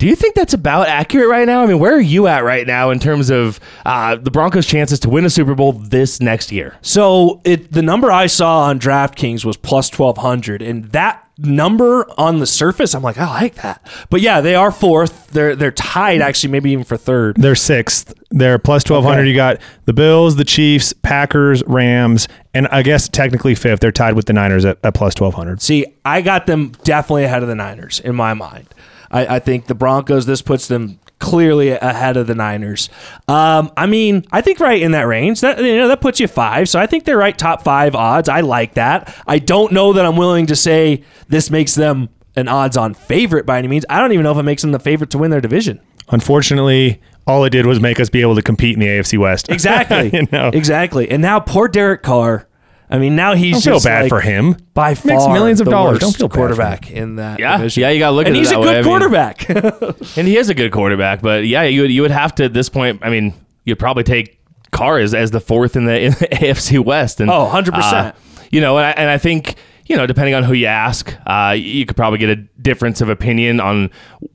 Do 0.00 0.06
you 0.06 0.16
think 0.16 0.34
that's 0.34 0.54
about 0.54 0.88
accurate 0.88 1.28
right 1.28 1.46
now? 1.46 1.62
I 1.62 1.66
mean, 1.66 1.78
where 1.78 1.94
are 1.94 2.00
you 2.00 2.26
at 2.26 2.42
right 2.42 2.66
now 2.66 2.88
in 2.88 2.98
terms 2.98 3.28
of 3.28 3.60
uh, 3.84 4.16
the 4.16 4.30
Broncos' 4.30 4.64
chances 4.64 4.98
to 5.00 5.10
win 5.10 5.26
a 5.26 5.30
Super 5.30 5.54
Bowl 5.54 5.72
this 5.72 6.20
next 6.22 6.50
year? 6.50 6.78
So 6.80 7.42
it 7.44 7.70
the 7.70 7.82
number 7.82 8.10
I 8.10 8.26
saw 8.26 8.62
on 8.62 8.80
DraftKings 8.80 9.44
was 9.44 9.58
plus 9.58 9.90
twelve 9.90 10.16
hundred, 10.16 10.62
and 10.62 10.86
that 10.92 11.22
number 11.36 12.06
on 12.18 12.38
the 12.38 12.46
surface, 12.46 12.94
I'm 12.94 13.02
like, 13.02 13.18
I 13.18 13.26
like 13.26 13.56
that. 13.56 13.86
But 14.08 14.22
yeah, 14.22 14.40
they 14.40 14.54
are 14.54 14.72
fourth. 14.72 15.26
They're 15.32 15.54
they're 15.54 15.70
tied 15.70 16.22
actually, 16.22 16.52
maybe 16.52 16.70
even 16.70 16.84
for 16.84 16.96
third. 16.96 17.36
they're 17.36 17.54
sixth. 17.54 18.14
They're 18.30 18.58
plus 18.58 18.88
1200. 18.88 19.20
Okay. 19.20 19.28
You 19.28 19.36
got 19.36 19.60
the 19.84 19.92
Bills, 19.92 20.36
the 20.36 20.44
Chiefs, 20.44 20.94
Packers, 20.94 21.62
Rams, 21.66 22.26
and 22.54 22.68
I 22.68 22.82
guess 22.82 23.06
technically 23.06 23.54
fifth. 23.54 23.80
They're 23.80 23.92
tied 23.92 24.14
with 24.14 24.24
the 24.24 24.32
Niners 24.32 24.64
at, 24.64 24.78
at 24.82 24.94
plus 24.94 25.20
1200. 25.20 25.60
See, 25.60 25.84
I 26.06 26.22
got 26.22 26.46
them 26.46 26.72
definitely 26.84 27.24
ahead 27.24 27.42
of 27.42 27.50
the 27.50 27.54
Niners 27.54 28.00
in 28.00 28.16
my 28.16 28.32
mind. 28.32 28.66
I, 29.10 29.36
I 29.36 29.38
think 29.38 29.66
the 29.66 29.74
Broncos, 29.74 30.26
this 30.26 30.42
puts 30.42 30.68
them 30.68 31.00
clearly 31.18 31.70
ahead 31.70 32.16
of 32.16 32.26
the 32.26 32.34
Niners. 32.34 32.88
Um, 33.28 33.70
I 33.76 33.86
mean, 33.86 34.24
I 34.32 34.40
think 34.40 34.58
right 34.58 34.80
in 34.80 34.92
that 34.92 35.06
range. 35.06 35.40
That 35.40 35.58
you 35.58 35.76
know 35.76 35.88
that 35.88 36.00
puts 36.00 36.18
you 36.18 36.26
five. 36.28 36.68
So 36.68 36.80
I 36.80 36.86
think 36.86 37.04
they're 37.04 37.18
right 37.18 37.36
top 37.36 37.62
five 37.62 37.94
odds. 37.94 38.28
I 38.28 38.40
like 38.40 38.74
that. 38.74 39.14
I 39.26 39.38
don't 39.38 39.72
know 39.72 39.92
that 39.92 40.04
I'm 40.04 40.16
willing 40.16 40.46
to 40.46 40.56
say 40.56 41.04
this 41.28 41.50
makes 41.50 41.74
them 41.74 42.08
an 42.36 42.48
odds-on 42.48 42.94
favorite 42.94 43.44
by 43.44 43.58
any 43.58 43.68
means. 43.68 43.84
I 43.90 43.98
don't 44.00 44.12
even 44.12 44.22
know 44.24 44.32
if 44.32 44.38
it 44.38 44.44
makes 44.44 44.62
them 44.62 44.72
the 44.72 44.78
favorite 44.78 45.10
to 45.10 45.18
win 45.18 45.30
their 45.30 45.40
division. 45.40 45.80
Unfortunately, 46.10 47.00
all 47.26 47.44
it 47.44 47.50
did 47.50 47.66
was 47.66 47.80
make 47.80 48.00
us 48.00 48.08
be 48.08 48.20
able 48.20 48.34
to 48.34 48.42
compete 48.42 48.74
in 48.74 48.80
the 48.80 48.86
AFC 48.86 49.18
West. 49.18 49.48
Exactly. 49.50 50.10
You 50.12 50.26
know? 50.32 50.50
Exactly. 50.52 51.10
And 51.10 51.22
now 51.22 51.40
poor 51.40 51.68
Derek 51.68 52.02
Carr. 52.02 52.46
I 52.90 52.98
mean, 52.98 53.14
now 53.14 53.34
he's 53.34 53.52
Don't 53.54 53.62
feel 53.62 53.74
just 53.74 53.84
bad 53.86 54.02
like, 54.02 54.08
for 54.08 54.20
him. 54.20 54.56
by 54.74 54.94
far 54.94 55.12
Makes 55.12 55.26
millions 55.28 55.60
of 55.60 55.66
the 55.66 55.70
dollars. 55.70 55.92
worst 55.94 56.00
Don't 56.00 56.16
feel 56.16 56.28
bad 56.28 56.32
for 56.34 56.38
quarterback 56.38 56.90
in 56.90 57.16
that 57.16 57.38
Yeah, 57.38 57.56
division. 57.58 57.82
yeah, 57.82 57.90
you 57.90 57.98
gotta 58.00 58.16
look 58.16 58.26
and 58.26 58.34
at 58.34 58.38
it 58.38 58.40
he's 58.40 58.50
that 58.50 58.56
a 58.56 58.60
way. 58.60 58.64
good 58.66 58.74
I 58.74 58.78
mean- 58.78 58.84
quarterback. 58.84 60.16
And 60.16 60.26
he 60.26 60.36
is 60.36 60.48
a 60.50 60.54
good 60.54 60.72
quarterback, 60.72 61.22
but 61.22 61.46
yeah, 61.46 61.62
you 61.62 61.82
would, 61.82 61.90
you 61.92 62.02
would 62.02 62.10
have 62.10 62.34
to 62.36 62.44
at 62.44 62.52
this 62.52 62.68
point. 62.68 62.98
I 63.02 63.10
mean, 63.10 63.32
you'd 63.64 63.78
probably 63.78 64.02
take 64.02 64.40
Carr 64.72 64.98
as, 64.98 65.14
as 65.14 65.30
the 65.30 65.40
fourth 65.40 65.76
in 65.76 65.84
the, 65.84 66.00
in 66.00 66.12
the 66.12 66.26
AFC 66.32 66.84
West. 66.84 67.20
And 67.20 67.30
Oh, 67.30 67.48
100%. 67.52 67.70
uh, 67.74 68.12
you 68.50 68.60
know, 68.60 68.76
and 68.78 68.86
I, 68.86 68.90
and 68.90 69.08
I 69.08 69.18
think 69.18 69.54
you 69.86 69.96
know, 69.96 70.06
depending 70.06 70.34
on 70.34 70.44
who 70.44 70.52
you 70.52 70.66
ask, 70.66 71.12
uh, 71.26 71.54
you 71.58 71.84
could 71.84 71.96
probably 71.96 72.18
get 72.20 72.30
a 72.30 72.36
difference 72.36 73.00
of 73.00 73.08
opinion 73.08 73.58
on 73.58 73.90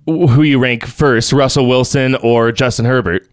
who 0.05 0.41
you 0.43 0.59
rank 0.59 0.85
first: 0.85 1.31
Russell 1.31 1.65
Wilson 1.67 2.15
or 2.15 2.51
Justin 2.51 2.85
Herbert. 2.85 3.25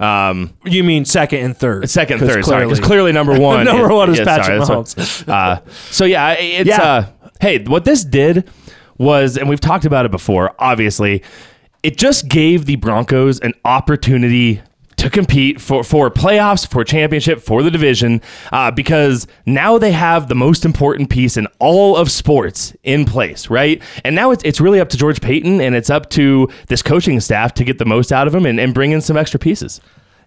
Um, 0.00 0.54
you 0.64 0.82
mean 0.82 1.04
second 1.04 1.40
and 1.44 1.56
third? 1.56 1.88
second, 1.90 2.18
'Cause 2.20 2.28
third, 2.28 2.44
sorry, 2.44 2.74
clearly 2.78 3.12
number 3.12 3.38
one, 3.48 3.64
Number 3.66 3.88
one 3.94 4.10
is 4.10 4.18
Patrick 4.20 4.58
that's 4.58 4.70
Mahomes. 4.70 5.26
what- 5.26 5.34
uh, 5.34 5.60
so 5.90 6.04
yeah, 6.06 6.32
it's 6.32 6.68
Yeah. 6.68 6.82
uh, 6.82 7.04
hey, 7.40 7.62
what 7.64 7.84
this 7.84 8.02
did 8.04 8.48
was, 8.98 9.36
and 9.36 9.48
we've 9.48 9.60
talked 9.60 9.84
about 9.84 10.06
it 10.06 10.10
before. 10.10 10.52
Obviously, 10.58 11.22
it 11.82 11.96
just 11.98 12.28
gave 12.28 12.64
the 12.66 12.76
Broncos 12.76 13.40
an 13.40 13.52
opportunity 13.64 14.62
to 15.00 15.08
compete 15.08 15.62
for 15.62 15.82
for 15.82 16.10
playoffs, 16.10 16.68
for 16.68 16.84
championship, 16.84 17.40
for 17.40 17.62
the 17.62 17.70
division, 17.70 18.20
uh, 18.52 18.70
because 18.70 19.26
now 19.46 19.78
they 19.78 19.92
have 19.92 20.28
the 20.28 20.34
most 20.34 20.66
important 20.66 21.08
piece 21.08 21.38
in 21.38 21.46
all 21.58 21.96
of 21.96 22.10
sports 22.10 22.76
in 22.82 23.06
place, 23.06 23.48
right? 23.48 23.82
And 24.04 24.14
now 24.14 24.30
it's 24.30 24.44
it's 24.44 24.60
really 24.60 24.78
up 24.78 24.90
to 24.90 24.98
George 24.98 25.22
Paton 25.22 25.58
and 25.60 25.74
it's 25.74 25.88
up 25.88 26.10
to 26.10 26.50
this 26.68 26.82
coaching 26.82 27.18
staff 27.20 27.54
to 27.54 27.64
get 27.64 27.78
the 27.78 27.86
most 27.86 28.12
out 28.12 28.26
of 28.26 28.34
him 28.34 28.44
and, 28.44 28.60
and 28.60 28.74
bring 28.74 28.92
in 28.92 29.00
some 29.00 29.16
extra 29.16 29.40
pieces. 29.40 29.80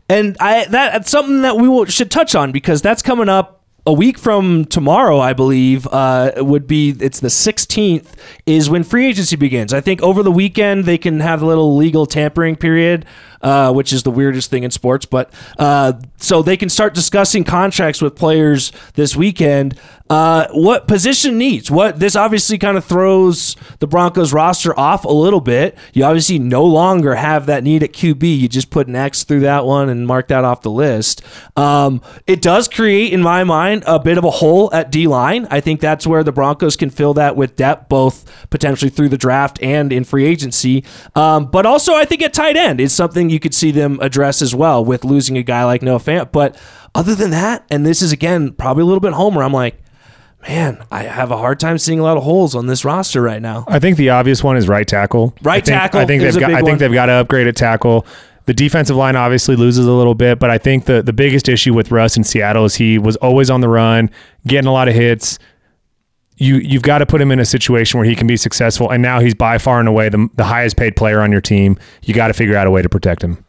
And 0.10 0.36
I 0.40 0.66
that, 0.66 0.94
that's 0.94 1.12
something 1.12 1.44
that 1.44 1.58
we 1.58 1.68
will, 1.68 1.86
should 1.86 2.10
touch 2.10 2.34
on 2.34 2.52
because 2.52 2.82
that's 2.82 3.04
coming 3.04 3.30
up 3.30 3.64
a 3.86 3.94
week 3.94 4.18
from 4.18 4.66
tomorrow, 4.66 5.20
I 5.20 5.34
believe. 5.34 5.88
Uh, 5.88 6.32
would 6.38 6.68
be 6.68 6.96
it's 7.00 7.20
the 7.20 7.28
16th 7.28 8.08
is 8.46 8.70
when 8.70 8.84
free 8.84 9.08
agency 9.08 9.36
begins. 9.36 9.74
I 9.74 9.82
think 9.82 10.02
over 10.02 10.24
the 10.24 10.32
weekend 10.32 10.86
they 10.86 10.98
can 10.98 11.20
have 11.20 11.42
a 11.42 11.46
little 11.46 11.76
legal 11.76 12.06
tampering 12.06 12.56
period. 12.56 13.06
Uh, 13.44 13.74
which 13.74 13.92
is 13.92 14.04
the 14.04 14.12
weirdest 14.12 14.50
thing 14.50 14.64
in 14.64 14.72
sports, 14.72 15.06
but 15.06 15.30
uh, 15.60 15.92
so 16.16 16.42
they 16.42 16.56
can 16.56 16.70
start 16.70 16.94
discussing 16.94 17.44
contracts 17.44 18.02
with 18.02 18.16
players 18.16 18.72
this 18.94 19.18
weekend. 19.18 19.78
Uh, 20.10 20.48
what 20.52 20.88
position 20.88 21.38
needs? 21.38 21.72
What 21.72 22.00
this 22.00 22.16
obviously 22.16 22.58
kind 22.58 22.78
of 22.78 22.86
throws 22.86 23.56
the 23.80 23.88
Broncos 23.88 24.32
roster 24.32 24.78
off 24.80 25.06
a 25.06 25.12
little 25.12 25.42
bit. 25.42 25.78
You 25.92 26.04
obviously 26.04 26.38
no 26.38 26.64
longer 26.64 27.16
have 27.16 27.48
that 27.48 27.64
need 27.64 27.82
at 27.84 27.94
QB. 27.94 28.38
You 28.38 28.48
just 28.48 28.70
put 28.70 28.88
an 28.88 28.96
X 28.96 29.24
through 29.24 29.40
that 29.40 29.66
one 29.66 29.90
and 29.90 30.06
mark 30.06 30.28
that 30.28 30.44
off 30.44 30.62
the 30.62 30.70
list. 30.70 31.24
Um, 31.58 32.00
it 32.28 32.42
does 32.42 32.68
create, 32.68 33.12
in 33.12 33.22
my 33.22 33.44
mind, 33.44 33.86
a 33.88 34.00
bit 34.00 34.18
of 34.18 34.24
a 34.24 34.30
hole 34.30 34.72
at 34.72 34.92
D 34.92 35.08
line. 35.08 35.48
I 35.50 35.60
think 35.62 35.82
that's 35.82 36.06
where 36.06 36.24
the 36.24 36.32
Broncos 36.32 36.76
can 36.76 36.92
fill 36.92 37.16
that 37.16 37.36
with 37.36 37.56
depth, 37.56 37.90
both 37.90 38.50
potentially 38.52 38.90
through 38.90 39.10
the 39.10 39.18
draft 39.18 39.58
and 39.64 39.92
in 39.92 40.04
free 40.04 40.26
agency. 40.26 40.84
Um, 41.16 41.46
but 41.48 41.66
also, 41.66 41.94
I 41.94 42.06
think 42.06 42.22
at 42.22 42.34
tight 42.34 42.56
end 42.56 42.80
is 42.80 42.94
something 42.94 43.32
you 43.34 43.40
could 43.40 43.54
see 43.54 43.72
them 43.72 44.00
address 44.02 44.42
as 44.42 44.56
well 44.56 44.86
with 44.86 45.04
losing 45.04 45.38
a 45.38 45.44
guy 45.44 45.66
like 45.66 45.82
Noah 45.82 46.00
Fant. 46.00 46.32
But 46.32 46.58
other 46.96 47.16
than 47.16 47.32
that, 47.32 47.66
and 47.70 47.86
this 47.86 48.02
is 48.02 48.12
again 48.12 48.54
probably 48.54 48.84
a 48.84 48.86
little 48.86 49.02
bit 49.02 49.14
homer, 49.14 49.44
I'm 49.44 49.52
like, 49.54 49.84
man, 50.48 50.84
I 50.92 51.04
have 51.04 51.32
a 51.32 51.38
hard 51.38 51.60
time 51.60 51.78
seeing 51.78 52.00
a 52.00 52.04
lot 52.04 52.18
of 52.18 52.24
holes 52.24 52.56
on 52.56 52.68
this 52.68 52.86
roster 52.86 53.22
right 53.22 53.42
now. 53.42 53.66
I 53.68 53.80
think 53.80 53.98
the 53.98 54.10
obvious 54.12 54.44
one 54.44 54.58
is 54.58 54.68
right 54.68 54.88
tackle. 54.88 55.34
Right 55.42 55.56
I 55.56 55.66
think, 55.66 55.66
tackle 55.66 56.00
I 56.00 56.06
think 56.06 56.24
is 56.24 56.36
they've 56.36 56.42
got. 56.42 56.52
I 56.52 56.58
think 56.58 56.68
one. 56.68 56.78
they've 56.78 56.94
got 56.94 57.08
to 57.08 57.14
upgrade 57.14 57.48
at 57.48 57.56
tackle. 57.56 58.06
The 58.46 58.54
defensive 58.54 58.98
line 58.98 59.16
obviously 59.16 59.56
loses 59.56 59.86
a 59.88 59.92
little 59.92 60.16
bit, 60.16 60.38
but 60.38 60.50
I 60.50 60.58
think 60.58 60.86
the 60.86 61.02
the 61.02 61.14
biggest 61.14 61.48
issue 61.48 61.74
with 61.74 61.92
Russ 61.92 62.18
in 62.18 62.24
Seattle 62.24 62.66
is 62.66 62.76
he 62.76 62.98
was 62.98 63.16
always 63.18 63.50
on 63.50 63.62
the 63.62 63.70
run, 63.70 64.10
getting 64.46 64.68
a 64.68 64.74
lot 64.74 64.88
of 64.88 64.96
hits. 64.96 65.40
You 66.38 66.56
you've 66.58 66.84
got 66.84 67.00
to 67.00 67.06
put 67.06 67.22
him 67.22 67.32
in 67.32 67.40
a 67.40 67.46
situation 67.46 68.00
where 68.00 68.08
he 68.08 68.16
can 68.16 68.28
be 68.28 68.38
successful, 68.38 68.90
and 68.90 69.02
now 69.02 69.20
he's 69.20 69.36
by 69.36 69.58
far 69.58 69.80
and 69.80 69.88
away 69.88 70.10
the 70.10 70.30
the 70.36 70.46
highest 70.46 70.78
paid 70.78 70.96
player 70.96 71.22
on 71.22 71.32
your 71.32 71.42
team. 71.42 71.78
You 72.02 72.14
got 72.14 72.28
to 72.28 72.34
figure 72.34 72.56
out 72.56 72.68
a 72.68 72.72
way 72.72 72.82
to 72.82 72.90
protect 72.90 73.24
him. 73.24 73.44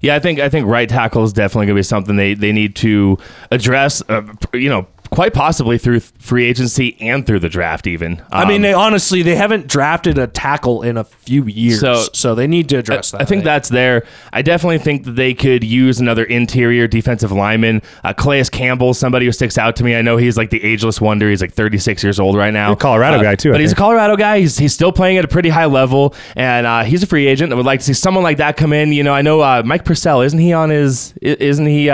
Yeah, 0.00 0.14
I 0.14 0.18
think 0.18 0.38
I 0.40 0.48
think 0.48 0.66
right 0.66 0.88
tackle 0.88 1.24
is 1.24 1.32
definitely 1.32 1.66
going 1.66 1.76
to 1.76 1.80
be 1.80 1.82
something 1.82 2.16
they, 2.16 2.34
they 2.34 2.52
need 2.52 2.74
to 2.76 3.18
address. 3.50 4.02
Uh, 4.08 4.22
you 4.54 4.70
know, 4.70 4.86
quite 5.10 5.34
possibly 5.34 5.76
through 5.76 6.00
free 6.00 6.46
agency 6.46 6.96
and 7.00 7.26
through 7.26 7.40
the 7.40 7.48
draft. 7.48 7.86
Even 7.86 8.22
I 8.32 8.44
mean, 8.44 8.56
Um, 8.56 8.62
they 8.62 8.72
honestly 8.72 9.22
they 9.22 9.34
haven't 9.34 9.66
drafted 9.66 10.18
a 10.18 10.26
tackle 10.26 10.82
in 10.82 10.96
a 10.96 11.04
few 11.04 11.44
years, 11.44 11.80
So- 11.80 12.06
so, 12.12 12.34
they 12.34 12.46
need 12.46 12.68
to 12.70 12.78
address 12.78 13.10
that. 13.10 13.20
I 13.20 13.24
think 13.24 13.42
that's 13.44 13.68
there. 13.68 14.04
I 14.32 14.42
definitely 14.42 14.78
think 14.78 15.04
that 15.04 15.16
they 15.16 15.34
could 15.34 15.64
use 15.64 15.98
another 16.00 16.24
interior 16.24 16.86
defensive 16.86 17.32
lineman. 17.32 17.82
Uh, 18.04 18.12
Calais 18.12 18.44
Campbell, 18.50 18.94
somebody 18.94 19.26
who 19.26 19.32
sticks 19.32 19.58
out 19.58 19.76
to 19.76 19.84
me. 19.84 19.94
I 19.96 20.02
know 20.02 20.16
he's 20.16 20.36
like 20.36 20.50
the 20.50 20.62
ageless 20.62 21.00
wonder. 21.00 21.28
He's 21.28 21.40
like 21.40 21.52
36 21.52 22.02
years 22.04 22.20
old 22.20 22.36
right 22.36 22.52
now. 22.52 22.72
a 22.72 22.76
Colorado 22.76 23.18
Uh, 23.18 23.22
guy, 23.22 23.34
too, 23.34 23.50
I 23.50 23.52
But 23.52 23.60
he's 23.60 23.72
a. 23.72 23.76
Colorado 23.76 24.16
guy. 24.16 24.40
He's, 24.40 24.58
he's 24.58 24.72
still 24.72 24.92
playing 24.92 25.18
at 25.18 25.24
a 25.24 25.28
pretty 25.28 25.48
high 25.48 25.66
level, 25.66 26.14
and 26.36 26.66
uh, 26.66 26.84
he's 26.84 27.02
a 27.02 27.06
free 27.06 27.26
agent. 27.26 27.52
I 27.52 27.56
would 27.56 27.66
like 27.66 27.80
to 27.80 27.86
see 27.86 27.92
someone 27.94 28.22
like 28.22 28.36
that 28.38 28.56
come 28.56 28.72
in. 28.72 28.92
You 28.92 29.02
know, 29.02 29.12
I 29.12 29.22
know 29.22 29.40
uh, 29.40 29.62
Mike 29.64 29.84
Purcell. 29.84 30.20
Isn't 30.22 30.38
he 30.38 30.52
on 30.52 30.70
his? 30.70 31.12
Isn't 31.20 31.66
he? 31.66 31.90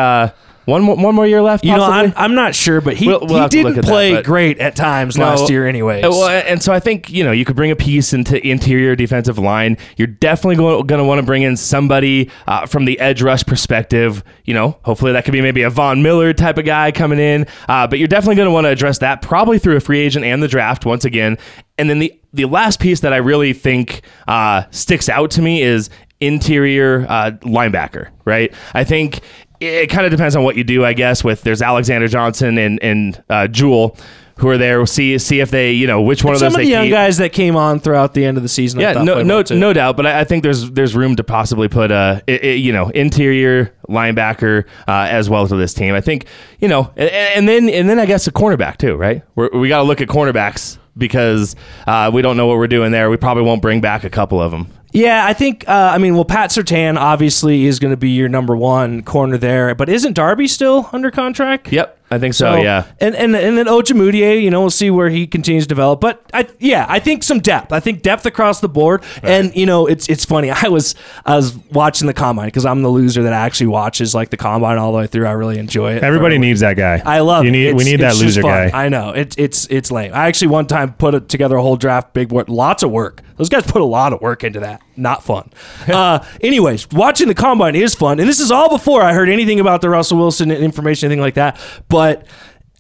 One 0.67 0.83
more, 0.83 0.97
one 0.97 1.15
more 1.15 1.27
year 1.27 1.41
left. 1.41 1.65
you 1.65 1.71
know. 1.75 1.83
I'm, 1.85 2.13
I'm 2.17 2.35
not 2.35 2.55
sure, 2.55 2.81
but 2.81 2.97
he, 2.97 3.07
We'll- 3.07 3.21
we'll 3.21 3.29
he 3.29 3.35
have 3.37 3.51
to 3.51 3.63
look 3.63 3.67
didn't 3.75 3.79
at 3.79 3.85
that, 3.85 3.91
play 3.91 4.13
but- 4.15 4.25
great 4.25 4.59
at 4.59 4.77
times 4.77 5.17
No. 5.17 5.25
last 5.25 5.49
year, 5.49 5.67
anyways. 5.67 6.05
Uh, 6.05 6.09
Well, 6.11 6.29
and 6.29 6.63
so 6.63 6.73
I 6.73 6.81
think 6.81 7.09
you 7.09 7.25
know 7.25 7.33
you 7.33 7.45
could 7.45 7.57
bring 7.57 7.71
a 7.71 7.77
piece 7.77 8.13
into 8.13 8.45
interior 8.47 8.95
defensive 8.97 9.39
line. 9.39 9.79
You're 9.97 10.09
definitely 10.09 10.57
going 10.57 10.87
to 10.99 11.05
want 11.05 11.21
to 11.21 11.25
bring 11.25 11.43
in 11.43 11.57
somebody 11.57 12.31
uh, 12.47 12.67
from 12.67 12.85
the 12.85 12.99
edge 13.01 13.23
rush 13.23 13.45
perspective. 13.47 14.23
You 14.45 14.55
know, 14.55 14.77
hopefully 14.83 15.13
that 15.13 15.25
could 15.25 15.33
be 15.33 15.41
maybe 15.41 15.63
a 15.63 15.71
Von 15.71 16.03
Miller 16.03 16.33
type 16.33 16.59
of 16.59 16.65
guy 16.65 16.91
coming 16.93 17.19
in. 17.19 17.47
Uh, 17.69 17.87
but 17.87 17.99
you're 17.99 18.09
definitely 18.09 18.35
going 18.37 18.47
to 18.49 18.53
want 18.53 18.65
to 18.67 18.71
address 18.71 18.99
that 18.99 19.23
probably 19.23 19.59
through 19.59 19.77
a 19.77 19.81
free 19.81 20.01
agent 20.01 20.25
and 20.25 20.43
the 20.43 20.49
draft 20.49 20.85
once 20.85 21.05
again. 21.05 21.39
And 21.79 21.89
then 21.89 22.01
the 22.01 22.13
the 22.33 22.45
last 22.45 22.81
piece 22.81 23.01
that 23.01 23.13
I 23.13 23.19
really 23.19 23.53
think 23.53 24.03
uh, 24.29 24.65
sticks 24.71 25.09
out 25.09 25.31
to 25.33 25.43
me 25.43 25.63
is 25.63 25.89
interior 26.31 27.07
uh, 27.09 27.31
linebacker. 27.43 28.09
Right, 28.25 28.53
I 28.75 28.83
think 28.83 29.21
it 29.61 29.89
kind 29.89 30.05
of 30.05 30.11
depends 30.11 30.37
on 30.37 30.43
what 30.45 30.57
you 30.57 30.65
do, 30.65 30.85
I 30.85 30.93
guess. 30.93 31.23
With 31.25 31.43
there's 31.43 31.63
Alexander 31.63 32.09
Johnson 32.09 32.59
and 32.59 32.83
and 32.83 33.23
uh, 33.29 33.47
Jewell 33.49 33.97
who 34.39 34.49
are 34.51 34.59
there. 34.59 34.79
We'll 34.79 34.87
see 34.87 35.17
see 35.19 35.41
if 35.41 35.51
they 35.51 35.73
you 35.73 35.87
know 35.87 36.03
which 36.03 36.23
one 36.23 36.35
of 36.35 36.41
those. 36.41 36.53
some 36.53 36.61
of 36.61 36.65
the 36.67 36.71
young 36.71 36.85
keep. 36.85 36.93
guys 36.93 37.17
that 37.19 37.33
came 37.33 37.57
on 37.57 37.81
throughout 37.81 38.13
the 38.13 38.25
end 38.25 38.37
of 38.37 38.43
the 38.43 38.49
season. 38.51 38.81
Yeah, 38.81 38.93
no, 38.93 39.23
no, 39.23 39.37
well, 39.37 39.59
no 39.59 39.73
doubt. 39.73 39.97
But 39.97 40.07
I, 40.07 40.21
I 40.21 40.25
think 40.25 40.43
there's 40.43 40.71
there's 40.73 40.95
room 40.95 41.17
to 41.17 41.25
possibly 41.25 41.69
put 41.69 41.91
a 41.91 42.23
i- 42.29 42.41
i- 42.43 42.47
you 42.49 42.73
know 42.73 42.91
interior 42.91 43.73
linebacker 43.89 44.65
uh, 44.87 45.07
as 45.11 45.31
well 45.31 45.47
to 45.49 45.57
this 45.57 45.73
team. 45.73 45.95
I 45.95 46.01
think 46.03 46.27
you 46.61 46.69
know, 46.69 46.93
and, 46.97 47.09
and 47.11 47.49
then 47.49 47.69
and 47.71 47.89
then 47.89 47.99
I 47.99 48.05
guess 48.07 48.27
a 48.27 48.33
cornerback 48.33 48.77
too, 48.77 48.95
right? 48.97 49.23
We're, 49.37 49.49
we 49.59 49.69
got 49.69 49.79
to 49.79 49.85
look 49.85 50.01
at 50.03 50.09
cornerbacks 50.09 50.79
because 50.99 51.57
uh, 51.87 52.11
we 52.13 52.21
don't 52.23 52.37
know 52.37 52.47
what 52.47 52.59
we're 52.59 52.67
doing 52.69 52.93
there. 52.93 53.09
We 53.11 53.17
probably 53.17 53.43
won't 53.45 53.63
bring 53.63 53.81
back 53.81 54.05
a 54.05 54.11
couple 54.11 54.41
of 54.41 54.51
them. 54.51 54.69
Yeah, 54.97 55.27
I 55.27 55.35
think. 55.35 55.69
Uh, 55.69 55.91
I 55.95 55.99
mean, 55.99 56.15
well, 56.15 56.25
Pat 56.25 56.51
Surtain 56.51 56.97
obviously 56.97 57.67
is 57.67 57.79
going 57.79 57.91
to 57.91 57.99
be 57.99 58.11
your 58.11 58.31
number 58.31 58.57
one 58.57 59.03
corner 59.03 59.37
there, 59.37 59.75
but 59.75 59.91
isn't 59.91 60.15
Darby 60.15 60.49
still 60.49 60.89
under 60.91 61.11
contract? 61.11 61.71
Yep, 61.71 61.99
I 62.11 62.19
think 62.19 62.33
so. 62.33 62.57
yeah. 62.57 62.87
and 62.99 63.15
and 63.15 63.37
and 63.37 63.59
then 63.59 63.67
Ojemudia, 63.67 64.41
you 64.41 64.51
know, 64.51 64.63
we'll 64.63 64.71
see 64.71 64.91
where 64.91 65.11
he 65.11 65.27
continues 65.27 65.65
to 65.65 65.69
develop. 65.69 66.01
But 66.01 66.25
I, 66.33 66.49
yeah, 66.59 66.87
I 66.89 66.99
think 66.99 67.25
some 67.25 67.41
depth. 67.41 67.73
I 67.73 67.81
think 67.81 68.01
depth 68.01 68.25
across 68.25 68.61
the 68.61 68.71
board. 68.71 69.05
And 69.23 69.55
you 69.55 69.67
know, 69.67 69.87
it's 69.87 70.09
it's 70.09 70.25
funny. 70.25 70.51
I 70.65 70.69
was 70.69 70.95
I 71.27 71.37
was 71.37 71.55
watching 71.73 72.07
the 72.07 72.15
combine 72.15 72.47
because 72.47 72.65
I'm 72.65 72.81
the 72.81 72.89
loser 72.89 73.23
that 73.25 73.35
actually 73.35 73.67
watches 73.67 74.15
like 74.15 74.31
the 74.31 74.39
combine 74.39 74.79
all 74.79 74.93
the 74.93 74.99
way 74.99 75.07
through. 75.07 75.27
I 75.27 75.33
really 75.33 75.59
enjoy 75.59 75.97
it. 75.97 76.05
Everybody 76.05 76.39
needs 76.39 76.61
that 76.61 76.79
guy. 76.79 77.03
I 77.05 77.21
love 77.21 77.45
you 77.45 77.53
it. 77.53 77.77
We 77.77 77.85
need 77.85 78.01
that 78.01 78.17
loser 78.17 78.41
guy. 78.41 78.71
I 78.73 78.89
know 78.89 79.11
it's 79.11 79.37
it's 79.37 79.67
it's 79.67 79.91
lame. 79.91 80.15
I 80.15 80.29
actually 80.29 80.49
one 80.49 80.67
time 80.67 80.95
put 80.95 81.15
it 81.15 81.29
together 81.29 81.57
a 81.57 81.63
whole 81.63 81.77
draft 81.77 82.15
big 82.15 82.29
board, 82.29 82.49
lots 82.49 82.83
of 82.83 82.91
work. 82.91 83.21
Those 83.37 83.49
guys 83.49 83.65
put 83.65 83.83
a 83.83 83.87
lot 83.87 84.13
of 84.13 84.21
work 84.21 84.45
into 84.45 84.61
that. 84.61 84.81
Not 84.97 85.23
fun. 85.23 85.51
uh, 85.89 86.25
anyways, 86.41 86.89
watching 86.91 87.29
the 87.29 87.35
combine 87.35 87.75
is 87.77 87.95
fun, 87.95 88.19
and 88.21 88.29
this 88.29 88.41
is 88.41 88.51
all 88.51 88.69
before 88.69 89.03
I 89.03 89.13
heard 89.13 89.29
anything 89.29 89.61
about 89.61 89.81
the 89.81 89.91
Russell 89.91 90.19
Wilson 90.19 90.51
information, 90.51 91.07
anything 91.07 91.21
like 91.21 91.35
that. 91.35 91.61
But 91.89 92.27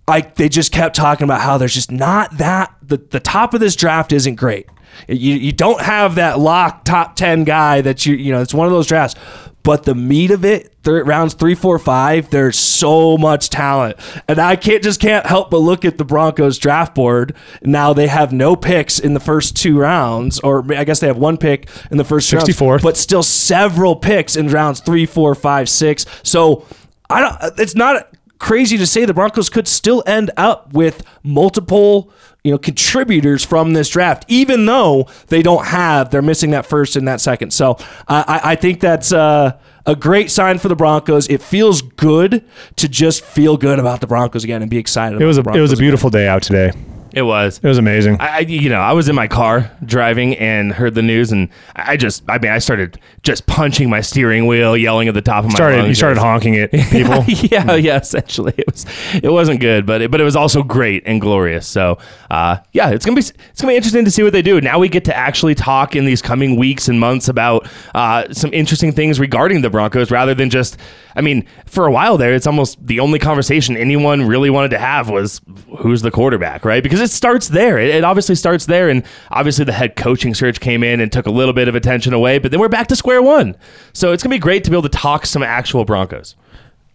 I 0.08 0.20
they 0.20 0.48
just 0.48 0.72
kept 0.72 0.96
talking 0.96 1.24
about 1.24 1.40
how 1.40 1.58
there's 1.58 1.74
just 1.74 1.90
not 1.90 2.38
that 2.38 2.74
the 2.82 2.96
the 2.96 3.20
top 3.20 3.54
of 3.54 3.60
this 3.60 3.76
draft 3.76 4.12
isn't 4.12 4.36
great. 4.36 4.68
You, 5.08 5.34
you 5.34 5.52
don't 5.52 5.80
have 5.80 6.16
that 6.16 6.38
lock 6.38 6.84
top 6.84 7.16
10 7.16 7.44
guy 7.44 7.80
that 7.80 8.06
you 8.06 8.14
you 8.16 8.32
know 8.32 8.40
it's 8.40 8.54
one 8.54 8.66
of 8.66 8.72
those 8.72 8.86
drafts. 8.86 9.14
But 9.62 9.82
the 9.82 9.96
meat 9.96 10.30
of 10.30 10.44
it 10.44 10.72
third 10.84 11.08
rounds 11.08 11.34
three 11.34 11.56
four 11.56 11.78
five 11.80 12.30
there's 12.30 12.56
so 12.56 13.16
much 13.18 13.50
talent. 13.50 13.96
And 14.28 14.38
i 14.38 14.54
can't 14.54 14.82
just 14.82 15.00
can't 15.00 15.26
help 15.26 15.50
but 15.50 15.58
look 15.58 15.84
at 15.84 15.98
the 15.98 16.04
broncos 16.04 16.58
draft 16.58 16.94
board. 16.94 17.34
Now 17.62 17.92
they 17.92 18.06
have 18.06 18.32
no 18.32 18.54
picks 18.54 18.98
in 19.00 19.14
the 19.14 19.20
first 19.20 19.56
two 19.56 19.78
rounds 19.78 20.38
or 20.40 20.64
i 20.72 20.84
guess 20.84 21.00
they 21.00 21.08
have 21.08 21.18
one 21.18 21.36
pick 21.36 21.68
in 21.90 21.96
the 21.96 22.04
first 22.04 22.32
rounds, 22.32 22.48
64th. 22.48 22.82
but 22.82 22.96
still 22.96 23.22
several 23.24 23.96
picks 23.96 24.36
in 24.36 24.48
rounds 24.48 24.80
three 24.80 25.06
four 25.06 25.34
five 25.34 25.68
six. 25.68 26.06
So 26.22 26.64
i 27.10 27.20
don't 27.20 27.58
it's 27.58 27.74
not 27.74 28.08
crazy 28.38 28.76
to 28.78 28.86
say 28.86 29.04
the 29.04 29.14
broncos 29.14 29.48
could 29.48 29.66
still 29.66 30.02
end 30.06 30.30
up 30.36 30.72
with 30.72 31.02
multiple 31.22 32.12
you 32.46 32.52
know 32.52 32.58
contributors 32.58 33.44
from 33.44 33.72
this 33.72 33.88
draft 33.88 34.24
even 34.28 34.66
though 34.66 35.08
they 35.26 35.42
don't 35.42 35.66
have 35.66 36.10
they're 36.10 36.22
missing 36.22 36.50
that 36.52 36.64
first 36.64 36.94
and 36.94 37.08
that 37.08 37.20
second. 37.20 37.52
So 37.52 37.72
uh, 38.06 38.24
I, 38.26 38.52
I 38.52 38.54
think 38.54 38.80
that's 38.80 39.12
uh, 39.12 39.58
a 39.84 39.96
great 39.96 40.30
sign 40.30 40.58
for 40.58 40.68
the 40.68 40.76
broncos. 40.76 41.28
It 41.28 41.42
feels 41.42 41.82
good 41.82 42.44
to 42.76 42.88
just 42.88 43.24
feel 43.24 43.56
good 43.56 43.78
about 43.78 44.00
the 44.00 44.06
broncos 44.06 44.44
again 44.44 44.62
and 44.62 44.70
be 44.70 44.78
excited 44.78 45.20
It 45.20 45.24
was 45.26 45.38
a 45.38 45.48
it 45.52 45.60
was 45.60 45.72
a 45.72 45.76
beautiful 45.76 46.08
day 46.08 46.28
out 46.28 46.42
today. 46.42 46.70
It 47.16 47.22
was. 47.22 47.58
It 47.62 47.66
was 47.66 47.78
amazing. 47.78 48.18
I, 48.20 48.40
you 48.40 48.68
know, 48.68 48.80
I 48.80 48.92
was 48.92 49.08
in 49.08 49.14
my 49.14 49.26
car 49.26 49.70
driving 49.82 50.36
and 50.36 50.70
heard 50.70 50.94
the 50.94 51.00
news, 51.00 51.32
and 51.32 51.48
I 51.74 51.96
just, 51.96 52.22
I 52.28 52.36
mean, 52.36 52.52
I 52.52 52.58
started 52.58 53.00
just 53.22 53.46
punching 53.46 53.88
my 53.88 54.02
steering 54.02 54.46
wheel, 54.46 54.76
yelling 54.76 55.08
at 55.08 55.14
the 55.14 55.22
top 55.22 55.46
of 55.46 55.50
my 55.50 55.54
started 55.54 55.78
lungs. 55.78 55.88
you 55.88 55.94
started 55.94 56.20
honking 56.20 56.56
at 56.56 56.70
people. 56.72 57.24
yeah, 57.26 57.74
yeah. 57.74 57.96
Essentially, 57.96 58.52
it 58.58 58.66
was 58.70 58.84
it 59.14 59.32
wasn't 59.32 59.60
good, 59.60 59.86
but 59.86 60.02
it, 60.02 60.10
but 60.10 60.20
it 60.20 60.24
was 60.24 60.36
also 60.36 60.62
great 60.62 61.04
and 61.06 61.18
glorious. 61.18 61.66
So, 61.66 61.96
uh, 62.30 62.58
yeah, 62.72 62.90
it's 62.90 63.06
gonna 63.06 63.16
be 63.16 63.20
it's 63.20 63.62
gonna 63.62 63.72
be 63.72 63.76
interesting 63.76 64.04
to 64.04 64.10
see 64.10 64.22
what 64.22 64.34
they 64.34 64.42
do. 64.42 64.60
Now 64.60 64.78
we 64.78 64.90
get 64.90 65.06
to 65.06 65.16
actually 65.16 65.54
talk 65.54 65.96
in 65.96 66.04
these 66.04 66.20
coming 66.20 66.56
weeks 66.56 66.86
and 66.86 67.00
months 67.00 67.28
about 67.28 67.66
uh, 67.94 68.30
some 68.34 68.52
interesting 68.52 68.92
things 68.92 69.18
regarding 69.18 69.62
the 69.62 69.70
Broncos, 69.70 70.10
rather 70.10 70.34
than 70.34 70.50
just. 70.50 70.76
I 71.18 71.22
mean, 71.22 71.46
for 71.64 71.86
a 71.86 71.90
while 71.90 72.18
there, 72.18 72.34
it's 72.34 72.46
almost 72.46 72.86
the 72.86 73.00
only 73.00 73.18
conversation 73.18 73.74
anyone 73.74 74.28
really 74.28 74.50
wanted 74.50 74.68
to 74.72 74.78
have 74.78 75.08
was 75.08 75.40
who's 75.78 76.02
the 76.02 76.10
quarterback, 76.10 76.62
right? 76.62 76.82
Because 76.82 77.00
it 77.06 77.10
starts 77.10 77.48
there. 77.48 77.78
It, 77.78 77.94
it 77.94 78.04
obviously 78.04 78.34
starts 78.34 78.66
there, 78.66 78.88
and 78.90 79.02
obviously 79.30 79.64
the 79.64 79.72
head 79.72 79.96
coaching 79.96 80.34
search 80.34 80.60
came 80.60 80.82
in 80.82 81.00
and 81.00 81.10
took 81.10 81.26
a 81.26 81.30
little 81.30 81.54
bit 81.54 81.68
of 81.68 81.74
attention 81.74 82.12
away, 82.12 82.38
but 82.38 82.50
then 82.50 82.60
we're 82.60 82.68
back 82.68 82.88
to 82.88 82.96
square 82.96 83.22
one. 83.22 83.56
So 83.94 84.12
it's 84.12 84.22
gonna 84.22 84.34
be 84.34 84.38
great 84.38 84.64
to 84.64 84.70
be 84.70 84.76
able 84.76 84.88
to 84.88 84.96
talk 84.96 85.24
some 85.26 85.42
actual 85.42 85.84
Broncos. 85.84 86.36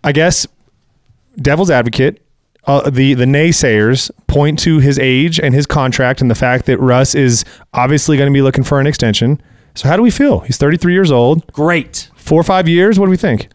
I 0.03 0.11
guess 0.11 0.45
devil's 1.37 1.71
advocate. 1.71 2.21
Uh, 2.65 2.87
the 2.91 3.15
the 3.15 3.25
naysayers 3.25 4.11
point 4.27 4.59
to 4.59 4.77
his 4.77 4.99
age 4.99 5.39
and 5.39 5.55
his 5.55 5.65
contract 5.65 6.21
and 6.21 6.29
the 6.29 6.35
fact 6.35 6.67
that 6.67 6.77
Russ 6.79 7.15
is 7.15 7.43
obviously 7.73 8.17
going 8.17 8.31
to 8.31 8.33
be 8.33 8.43
looking 8.43 8.63
for 8.63 8.79
an 8.79 8.85
extension. 8.85 9.41
So 9.73 9.87
how 9.87 9.95
do 9.97 10.03
we 10.03 10.11
feel? 10.11 10.41
He's 10.41 10.57
33 10.57 10.93
years 10.93 11.11
old. 11.11 11.47
great 11.53 12.09
Four 12.15 12.39
or 12.39 12.43
five 12.43 12.67
years. 12.67 12.99
What 12.99 13.07
do 13.07 13.09
we 13.09 13.17
think? 13.17 13.47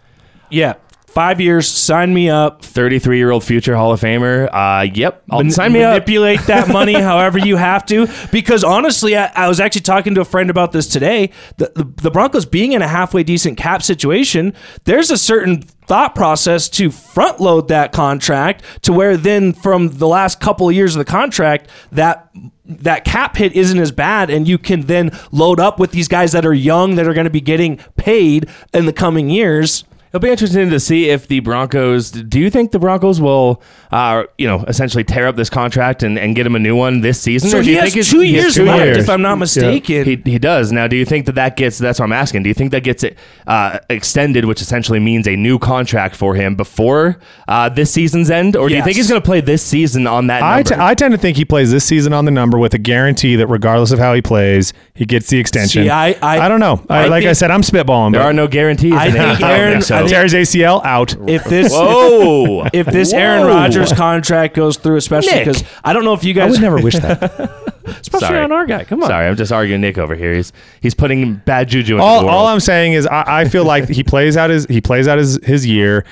yeah 0.50 0.74
five 1.16 1.40
years 1.40 1.66
sign 1.66 2.12
me 2.12 2.29
up 2.29 2.61
33 2.61 3.16
year 3.16 3.31
old 3.31 3.42
future 3.42 3.74
Hall 3.74 3.90
of 3.90 3.98
Famer. 3.98 4.50
Uh, 4.52 4.83
yep. 4.83 5.22
I'll 5.31 5.42
Man- 5.42 5.50
sign 5.50 5.72
me 5.72 5.83
up. 5.83 5.94
manipulate 5.94 6.40
that 6.40 6.68
money 6.68 6.92
however 7.00 7.38
you 7.38 7.57
have 7.57 7.87
to. 7.87 8.07
Because 8.31 8.62
honestly, 8.62 9.16
I, 9.16 9.33
I 9.35 9.48
was 9.48 9.59
actually 9.59 9.81
talking 9.81 10.14
to 10.16 10.20
a 10.20 10.26
friend 10.26 10.50
about 10.50 10.72
this 10.72 10.87
today. 10.87 11.31
The, 11.57 11.72
the, 11.74 11.85
the 12.02 12.11
Broncos 12.11 12.44
being 12.44 12.72
in 12.72 12.83
a 12.83 12.87
halfway 12.87 13.22
decent 13.22 13.57
cap 13.57 13.83
situation, 13.83 14.52
there's 14.85 15.11
a 15.11 15.16
certain 15.16 15.62
thought 15.62 16.14
process 16.14 16.68
to 16.68 16.90
front 16.90 17.40
load 17.40 17.68
that 17.68 17.92
contract 17.92 18.62
to 18.83 18.92
where 18.92 19.16
then 19.16 19.55
from 19.55 19.96
the 19.96 20.07
last 20.07 20.38
couple 20.38 20.68
of 20.68 20.74
years 20.74 20.96
of 20.96 20.98
the 20.98 21.11
contract 21.11 21.70
that 21.92 22.29
that 22.66 23.07
cap 23.07 23.38
hit 23.38 23.55
isn't 23.55 23.79
as 23.79 23.90
bad 23.90 24.29
and 24.29 24.46
you 24.46 24.59
can 24.59 24.83
then 24.83 25.18
load 25.33 25.61
up 25.61 25.79
with 25.79 25.92
these 25.92 26.09
guys 26.09 26.33
that 26.33 26.44
are 26.44 26.52
young 26.52 26.96
that 26.96 27.09
are 27.09 27.14
going 27.14 27.24
to 27.24 27.31
be 27.31 27.40
getting 27.40 27.79
paid 27.96 28.50
in 28.74 28.85
the 28.85 28.92
coming 28.92 29.31
years 29.31 29.85
It'll 30.08 30.20
be 30.20 30.30
interesting 30.30 30.70
to 30.70 30.80
see 30.80 31.10
if 31.10 31.28
the 31.28 31.40
Broncos. 31.40 32.10
Do 32.10 32.38
you 32.40 32.48
think 32.50 32.70
the 32.70 32.78
Broncos 32.78 33.20
will, 33.20 33.62
uh, 33.90 34.24
you 34.38 34.46
know, 34.46 34.64
essentially 34.68 35.04
tear 35.04 35.26
up 35.26 35.36
this 35.36 35.50
contract 35.50 36.02
and, 36.02 36.18
and 36.18 36.34
get 36.34 36.46
him 36.46 36.54
a 36.56 36.58
new 36.58 36.74
one 36.76 37.00
this 37.02 37.20
season? 37.20 37.50
so 37.50 37.58
or 37.58 37.62
do 37.62 37.66
he 37.68 37.74
you 37.74 37.80
has 37.80 37.92
think 37.92 38.06
two 38.06 38.22
years 38.22 38.54
two 38.54 38.64
left 38.64 38.84
years. 38.84 38.96
if 38.98 39.08
i'm 39.10 39.20
not 39.22 39.36
mistaken 39.36 40.04
He, 40.04 40.16
he 40.24 40.38
does 40.38 40.72
now. 40.72 40.86
Do 40.86 40.96
you 40.96 41.04
think 41.04 41.26
that 41.26 41.34
that 41.34 41.56
gets? 41.56 41.78
That's 41.78 41.98
what 41.98 42.06
I'm 42.06 42.12
asking. 42.12 42.44
Do 42.44 42.48
you 42.48 42.54
think 42.54 42.70
that 42.70 42.82
gets 42.84 43.02
it 43.04 43.18
uh, 43.46 43.78
extended, 43.90 44.44
which 44.46 44.60
essentially 44.62 45.00
means 45.00 45.26
a 45.28 45.36
new 45.36 45.58
contract 45.58 46.16
for 46.16 46.34
him 46.34 46.54
before 46.56 47.18
uh, 47.48 47.68
this 47.68 47.90
season's 47.90 48.30
end, 48.30 48.56
or 48.56 48.68
do 48.68 48.76
you 48.76 48.82
think 48.82 48.96
he's 48.96 49.08
going 49.08 49.20
to 49.20 49.24
play 49.26 49.40
this 49.40 49.62
season 49.62 50.06
on 50.06 50.28
that? 50.28 50.42
I, 50.42 50.56
Number? 50.56 50.68
t- 50.70 50.76
I 50.80 50.94
tend 50.94 51.12
to 51.12 51.18
think 51.18 51.36
he 51.36 51.44
plays 51.44 51.70
this 51.70 51.84
season 51.84 52.12
on 52.12 52.24
the 52.24 52.30
number 52.30 52.58
with 52.58 52.74
a 52.74 52.78
guarantee 52.78 53.36
that 53.36 53.46
regardless 53.48 53.90
of 53.92 53.98
how 53.98 54.14
he 54.14 54.22
plays, 54.22 54.72
he 54.94 55.04
gets 55.04 55.28
the 55.28 55.38
extension. 55.38 55.84
See, 55.84 55.90
I- 55.90 56.16
I- 56.22 56.48
don't 56.48 56.60
know. 56.60 56.84
I, 56.88 57.04
I 57.04 57.06
like 57.08 57.24
I 57.24 57.32
said, 57.32 57.50
I'm 57.50 57.62
spitballing. 57.62 58.12
there 58.12 58.22
are 58.22 58.32
no 58.32 58.46
guarantees. 58.48 58.92
I 58.94 59.06
in 59.06 59.12
think 59.12 59.40
Aaron- 59.42 59.82
so- 60.00 60.04
I 60.04 60.09
Tears 60.09 60.35
ACL 60.35 60.85
out. 60.85 61.14
if 61.28 61.44
this 61.44 61.72
Whoa! 61.72 62.66
if 62.72 62.87
this 62.87 63.12
Aaron 63.12 63.42
Whoa. 63.42 63.48
Rodgers 63.54 63.92
contract 63.92 64.54
goes 64.54 64.76
through, 64.76 64.96
especially 64.96 65.38
because 65.38 65.64
I 65.85 65.92
don't 65.92 66.04
know 66.04 66.12
if 66.14 66.24
you 66.24 66.30
I 66.32 66.35
guys, 66.35 66.52
would 66.52 66.61
never 66.61 66.76
wish 66.78 66.94
that. 66.94 67.22
especially 67.87 68.26
Sorry. 68.28 68.40
on 68.40 68.52
our 68.52 68.66
guy. 68.66 68.85
Come 68.85 69.02
on, 69.02 69.09
Sorry, 69.09 69.26
I'm 69.26 69.37
just 69.37 69.52
arguing 69.52 69.80
Nick 69.80 69.96
over 69.98 70.14
here. 70.14 70.35
He's 70.35 70.52
he's 70.80 70.94
putting 70.94 71.37
bad 71.37 71.68
juju 71.68 71.94
into 71.94 71.98
the 71.98 72.02
all, 72.02 72.18
world. 72.24 72.30
all 72.30 72.46
I'm 72.46 72.61
saying 72.61 72.94
is 72.94 73.06
I, 73.06 73.40
I 73.42 73.44
feel 73.48 73.64
like 73.64 73.88
he 73.88 74.02
plays 74.02 74.37
out 74.37 74.50
his 74.50 74.66
he 74.66 74.80
plays 74.80 75.06
out 75.09 75.18
his, 75.18 75.38
his 75.44 75.66
year 75.66 76.04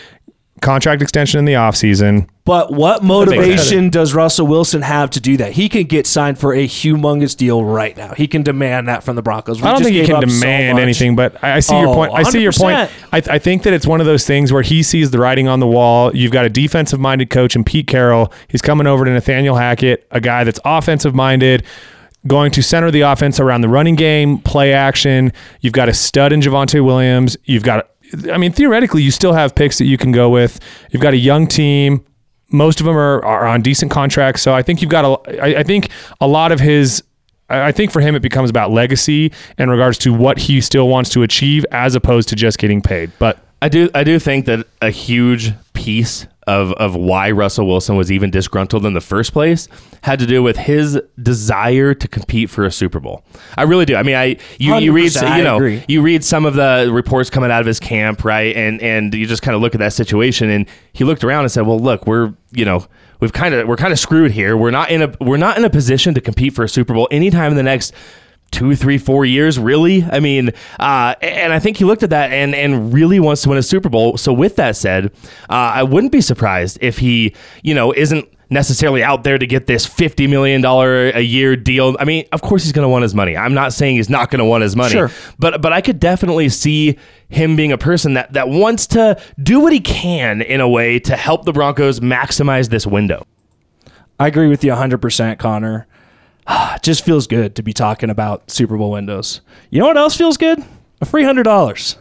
contract 0.61 1.03
extension 1.03 1.39
in 1.39 1.45
the 1.45 1.53
offseason 1.55 2.27
But 2.45 2.73
what 2.73 3.03
motivation 3.03 3.91
does 3.91 4.15
Russell 4.15 4.47
Wilson 4.47 4.83
have 4.83 5.11
to 5.11 5.21
do 5.21 5.37
that? 5.39 5.53
He 5.53 5.69
can 5.69 5.85
get 5.85 6.07
signed 6.07 6.39
for 6.39 6.55
a 6.55 6.67
humongous 6.67 7.37
deal 7.37 7.65
right 7.65 7.97
now. 7.97 8.15
He 8.15 8.27
can 8.27 8.43
demand 8.43 8.89
that 8.89 9.03
from 9.03 9.17
the 9.17 9.23
Broncos. 9.23 9.61
We 9.61 9.69
I 9.69 9.73
don't 9.73 9.83
think 9.83 9.97
he 9.97 10.05
can 10.07 10.17
up 10.17 10.23
so 10.23 10.41
demand 10.41 10.79
anything, 10.79 11.17
but 11.17 11.43
I, 11.43 11.57
I 11.57 11.61
see 11.61 11.79
your 11.79 11.89
Oh, 11.89 11.95
point. 11.95 12.13
I 12.15 12.23
see 12.23 12.41
your 12.43 12.53
point. 12.53 12.77
100%. 12.77 12.91
I, 13.13 13.35
I 13.35 13.39
think 13.39 13.63
that 13.65 13.73
it's 13.75 13.87
one 13.87 14.01
of 14.01 14.07
those 14.07 14.27
things 14.27 14.53
where 14.53 14.63
he 14.63 14.83
sees 14.83 15.11
the 15.11 15.19
writing 15.19 15.49
on 15.49 15.61
the 15.61 15.67
wall. 15.67 16.15
You've 16.15 16.33
got 16.33 16.45
a 16.45 16.51
defensive 16.51 17.01
minded 17.01 17.31
coach 17.31 17.57
in 17.57 17.65
Pete 17.65 17.87
Carroll. 17.87 18.33
He's 18.49 18.63
coming 18.63 18.87
over 18.87 19.05
to 19.05 19.11
Nathaniel 19.11 19.57
Hackett, 19.57 20.07
a 20.11 20.21
guy 20.21 20.45
that's 20.45 20.61
offensive 20.65 21.15
minded. 21.15 21.65
Going 22.27 22.53
to 22.53 22.63
center 22.63 22.91
the 22.91 23.03
offense 23.03 23.39
around 23.39 23.61
the 23.61 23.69
running 23.69 23.97
game, 23.97 24.39
play 24.39 24.73
action. 24.73 25.31
You've 25.61 25.75
got 25.75 25.91
a 25.91 25.93
stud 25.95 26.33
in 26.33 26.41
Javonte 26.41 26.83
Williams. 26.83 27.37
You've 27.45 27.65
got, 27.65 27.91
I 28.31 28.39
mean, 28.39 28.53
theoretically, 28.53 29.03
you 29.03 29.11
still 29.11 29.33
have 29.33 29.55
picks 29.55 29.79
that 29.79 29.87
you 29.87 29.99
can 29.99 30.13
go 30.13 30.31
with. 30.31 30.61
You've 30.91 31.03
got 31.03 31.15
a 31.15 31.19
young 31.19 31.47
team. 31.47 32.05
Most 32.51 32.81
of 32.81 32.87
them 32.87 32.97
are, 32.97 33.25
are 33.25 33.47
on 33.47 33.63
decent 33.63 33.91
contracts. 33.91 34.43
So 34.43 34.55
I 34.55 34.63
think 34.63 34.81
you've 34.81 34.91
got 34.91 35.05
a, 35.05 35.43
I, 35.43 35.61
I 35.61 35.63
think 35.63 35.91
a 36.21 36.27
lot 36.27 36.53
of 36.53 36.61
his 36.61 37.03
I 37.49 37.73
think 37.73 37.91
for 37.91 38.01
him 38.01 38.15
it 38.15 38.23
becomes 38.23 38.49
about 38.49 38.71
legacy 38.71 39.33
in 39.59 39.69
regards 39.69 39.99
to 39.99 40.13
what 40.13 40.39
he 40.39 40.61
still 40.61 40.89
wants 40.89 41.11
to 41.11 41.23
achieve 41.23 41.67
as 41.71 41.95
opposed 41.95 42.29
to 42.31 42.37
just 42.37 42.59
getting 42.59 42.81
paid. 42.81 43.13
But 43.19 43.39
I 43.61 43.69
do 43.69 43.91
I 43.95 44.05
do 44.05 44.19
think 44.19 44.47
that 44.47 44.67
a 44.81 44.91
huge 44.91 45.53
piece 45.73 46.27
of 46.47 46.73
of 46.75 46.95
why 46.95 47.31
Russell 47.31 47.67
Wilson 47.67 47.97
was 47.97 48.13
even 48.13 48.31
disgruntled 48.31 48.85
in 48.87 48.95
the 48.95 49.01
first 49.01 49.33
place 49.33 49.69
had 50.03 50.19
to 50.19 50.27
do 50.27 50.43
with 50.43 50.57
his 50.57 51.01
desire 51.23 51.95
to 51.95 52.09
compete 52.09 52.51
for 52.51 52.65
a 52.65 52.71
Super 52.71 53.01
Bowl. 53.01 53.25
I 53.57 53.63
really 53.63 53.85
do. 53.85 53.97
I 53.97 54.03
mean, 54.03 54.17
I 54.17 54.37
you, 54.59 54.77
you 54.77 54.93
read 54.93 55.15
you 55.15 55.43
know 55.43 55.81
you 55.89 56.03
read 56.03 56.25
some 56.25 56.45
of 56.47 56.55
the 56.55 56.91
reports 56.93 57.31
coming 57.31 57.51
out 57.51 57.61
of 57.61 57.67
his 57.67 57.81
camp, 57.81 58.25
right? 58.25 58.55
And 58.55 58.81
and 58.83 59.15
you 59.15 59.27
just 59.27 59.43
kind 59.43 59.55
of 59.55 59.63
look 59.63 59.75
at 59.75 59.79
that 59.79 59.93
situation 59.93 60.51
and 60.51 60.67
he 60.93 61.05
looked 61.05 61.25
around 61.25 61.45
and 61.45 61.53
said, 61.53 61.67
"Well, 61.67 61.79
look, 61.79 62.07
we're, 62.07 62.35
you 62.53 62.65
know, 62.65 62.87
we've 63.21 63.33
kind 63.33 63.55
of 63.55 63.67
we're 63.67 63.77
kind 63.77 63.93
of 63.93 63.99
screwed 63.99 64.31
here. 64.31 64.57
We're 64.57 64.71
not 64.71 64.91
in 64.91 65.03
a 65.03 65.15
we're 65.21 65.37
not 65.37 65.57
in 65.57 65.65
a 65.65 65.71
position 65.71 66.15
to 66.15 66.21
compete 66.21 66.55
for 66.55 66.65
a 66.65 66.69
Super 66.69 66.95
Bowl 66.95 67.09
anytime 67.11 67.51
in 67.51 67.57
the 67.57 67.63
next 67.63 67.95
two, 68.55 68.77
three, 68.77 68.99
four 68.99 69.25
years, 69.25 69.59
really. 69.59 70.05
I 70.05 70.21
mean, 70.21 70.51
uh, 70.79 71.15
and 71.21 71.53
I 71.53 71.59
think 71.59 71.77
he 71.77 71.85
looked 71.85 72.03
at 72.03 72.11
that 72.11 72.33
and 72.33 72.55
and 72.55 72.93
really 72.95 73.19
wants 73.21 73.43
to 73.43 73.49
win 73.49 73.59
a 73.59 73.63
Super 73.63 73.89
Bowl. 73.89 74.17
So 74.17 74.33
with 74.33 74.57
that 74.57 74.77
said, 74.77 75.07
uh, 75.51 75.53
I 75.81 75.83
wouldn't 75.83 76.13
be 76.13 76.21
surprised 76.21 76.79
if 76.81 76.99
he, 76.99 77.35
you 77.63 77.75
know, 77.75 77.93
isn't 77.93 78.29
necessarily 78.51 79.03
out 79.03 79.25
there 79.25 79.37
to 79.39 79.47
get 79.47 79.67
this 79.67 79.85
fifty 79.87 80.27
million 80.27 80.61
dollar 80.61 81.09
a 81.09 81.21
year 81.21 81.57
deal. 81.57 81.97
I 81.99 82.05
mean, 82.05 82.27
of 82.31 82.43
course 82.43 82.63
he's 82.63 82.73
going 82.73 82.85
to 82.85 82.89
want 82.89 83.03
his 83.03 83.15
money. 83.15 83.37
I'm 83.37 83.55
not 83.55 83.73
saying 83.73 83.97
he's 83.97 84.11
not 84.11 84.31
going 84.31 84.39
to 84.39 84.45
want 84.45 84.63
his 84.63 84.77
money, 84.77 84.93
Sure. 84.93 85.11
but 85.39 85.61
but 85.61 85.73
I 85.73 85.81
could 85.81 85.99
definitely 85.99 86.49
see 86.51 86.97
him 87.29 87.57
being 87.57 87.73
a 87.73 87.79
person 87.79 88.15
that 88.15 88.33
that 88.35 88.49
wants 88.49 88.87
to 88.89 89.21
do 89.43 89.61
what 89.61 89.73
he 89.73 89.81
can 89.81 90.43
in 90.43 90.61
a 90.61 90.69
way 90.69 91.01
to 91.01 91.17
help 91.17 91.45
the 91.45 91.53
Broncos 91.53 92.01
maximize 92.01 92.69
this 92.69 92.87
window. 92.87 93.27
I 94.21 94.29
agree 94.29 94.47
with 94.47 94.63
you 94.63 94.71
100%, 94.71 95.39
Connor. 95.41 95.89
It 96.49 96.83
just 96.83 97.05
feels 97.05 97.27
good 97.27 97.55
to 97.57 97.63
be 97.63 97.73
talking 97.73 98.11
about 98.11 98.51
Super 98.51 98.77
Bowl 98.77 98.91
windows. 98.91 99.41
You 99.71 99.81
know 99.81 99.87
what 99.87 99.97
else 99.97 100.17
feels 100.17 100.37
good? 100.37 100.65
A 101.01 101.05
free 101.05 101.25
$100. 101.25 101.97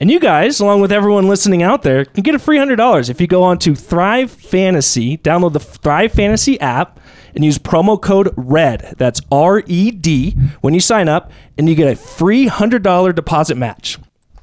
And 0.00 0.10
you 0.10 0.18
guys, 0.18 0.58
along 0.58 0.80
with 0.80 0.90
everyone 0.90 1.28
listening 1.28 1.62
out 1.62 1.82
there, 1.82 2.04
can 2.04 2.22
get 2.22 2.34
a 2.34 2.38
free 2.38 2.58
$100 2.58 3.08
if 3.08 3.20
you 3.20 3.26
go 3.26 3.42
on 3.44 3.58
to 3.58 3.74
Thrive 3.74 4.32
Fantasy, 4.32 5.16
download 5.18 5.52
the 5.52 5.60
Thrive 5.60 6.12
Fantasy 6.12 6.58
app, 6.60 6.98
and 7.34 7.44
use 7.44 7.58
promo 7.58 8.00
code 8.00 8.32
RED. 8.36 8.94
That's 8.98 9.20
R 9.30 9.62
E 9.66 9.90
D 9.90 10.32
when 10.60 10.74
you 10.74 10.80
sign 10.80 11.08
up, 11.08 11.30
and 11.56 11.68
you 11.68 11.74
get 11.74 11.92
a 11.92 11.96
free 11.96 12.48
$100 12.48 13.14
deposit 13.14 13.56
match. 13.56 13.98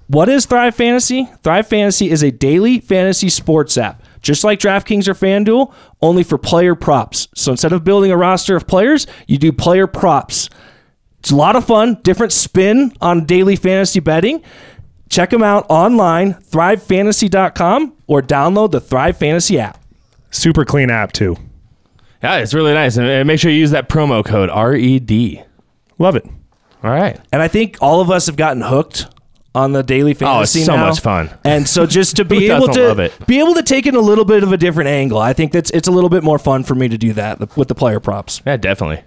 What 0.08 0.30
is 0.30 0.46
Thrive 0.46 0.76
Fantasy? 0.76 1.30
Thrive 1.44 1.68
Fantasy 1.68 2.10
is 2.10 2.24
a 2.24 2.32
daily 2.32 2.80
fantasy 2.80 3.30
sports 3.30 3.78
app, 3.78 4.02
just 4.22 4.44
like 4.44 4.60
DraftKings 4.60 5.08
or 5.08 5.14
FanDuel, 5.14 5.74
only 6.02 6.24
for 6.24 6.38
player 6.38 6.76
props. 6.76 7.28
So 7.36 7.52
instead 7.52 7.74
of 7.74 7.84
building 7.84 8.12
a 8.12 8.18
roster 8.18 8.56
of 8.56 8.68
players, 8.68 9.08
you 9.28 9.38
do 9.38 9.52
player 9.52 9.88
props. 9.88 10.50
It's 11.20 11.32
a 11.32 11.36
lot 11.36 11.56
of 11.56 11.66
fun, 11.66 12.00
different 12.04 12.32
spin 12.32 12.94
on 13.02 13.26
daily 13.26 13.56
fantasy 13.56 14.00
betting. 14.00 14.42
Check 15.10 15.32
them 15.32 15.44
out 15.44 15.66
online, 15.70 16.36
thrivefantasy.com, 16.36 17.94
or 18.08 18.22
download 18.22 18.72
the 18.72 18.80
Thrive 18.80 19.18
Fantasy 19.18 19.60
app. 19.60 19.82
super 20.32 20.64
clean 20.66 20.90
app 20.92 21.12
too. 21.12 21.36
Yeah, 22.22 22.38
it's 22.38 22.54
really 22.54 22.74
nice, 22.74 22.98
and, 22.98 23.08
and 23.08 23.28
make 23.28 23.40
sure 23.40 23.50
you 23.50 23.58
use 23.58 23.72
that 23.72 23.90
promo 23.90 24.24
code 24.24 24.50
R 24.50 24.76
E 24.76 25.00
D. 25.00 25.42
Love 25.98 26.16
it. 26.16 26.26
All 26.84 26.92
right. 26.92 27.20
And 27.32 27.42
I 27.42 27.48
think 27.48 27.78
all 27.82 28.02
of 28.02 28.10
us 28.12 28.26
have 28.28 28.36
gotten 28.36 28.62
hooked 28.62 29.08
on 29.56 29.72
the 29.72 29.84
daily 29.84 30.14
fantasy. 30.14 30.38
Oh, 30.38 30.42
it's 30.42 30.54
fantasy. 30.54 30.66
so 30.66 30.76
now. 30.76 30.88
much 30.88 31.00
fun. 31.00 31.30
And 31.44 31.68
so 31.68 31.86
just 31.86 32.18
to 32.18 32.26
be 32.26 32.50
able 32.50 32.68
to 32.68 32.88
love 32.90 33.00
it? 33.00 33.28
be 33.28 33.40
able 33.40 33.56
to 33.56 33.64
take 33.64 33.86
it 33.86 33.96
a 33.96 34.02
little 34.02 34.26
bit 34.26 34.44
of 34.44 34.52
a 34.52 34.58
different 34.58 34.90
angle, 34.90 35.18
I 35.18 35.34
think 35.34 35.52
that's 35.52 35.72
it's 35.72 35.88
a 35.88 35.92
little 35.92 36.10
bit 36.10 36.24
more 36.24 36.40
fun 36.40 36.64
for 36.64 36.76
me 36.76 36.88
to 36.88 36.98
do 36.98 37.14
that 37.14 37.58
with 37.58 37.68
the 37.68 37.76
player 37.76 38.00
props. 38.00 38.42
Yeah, 38.46 38.58
definitely. 38.58 39.04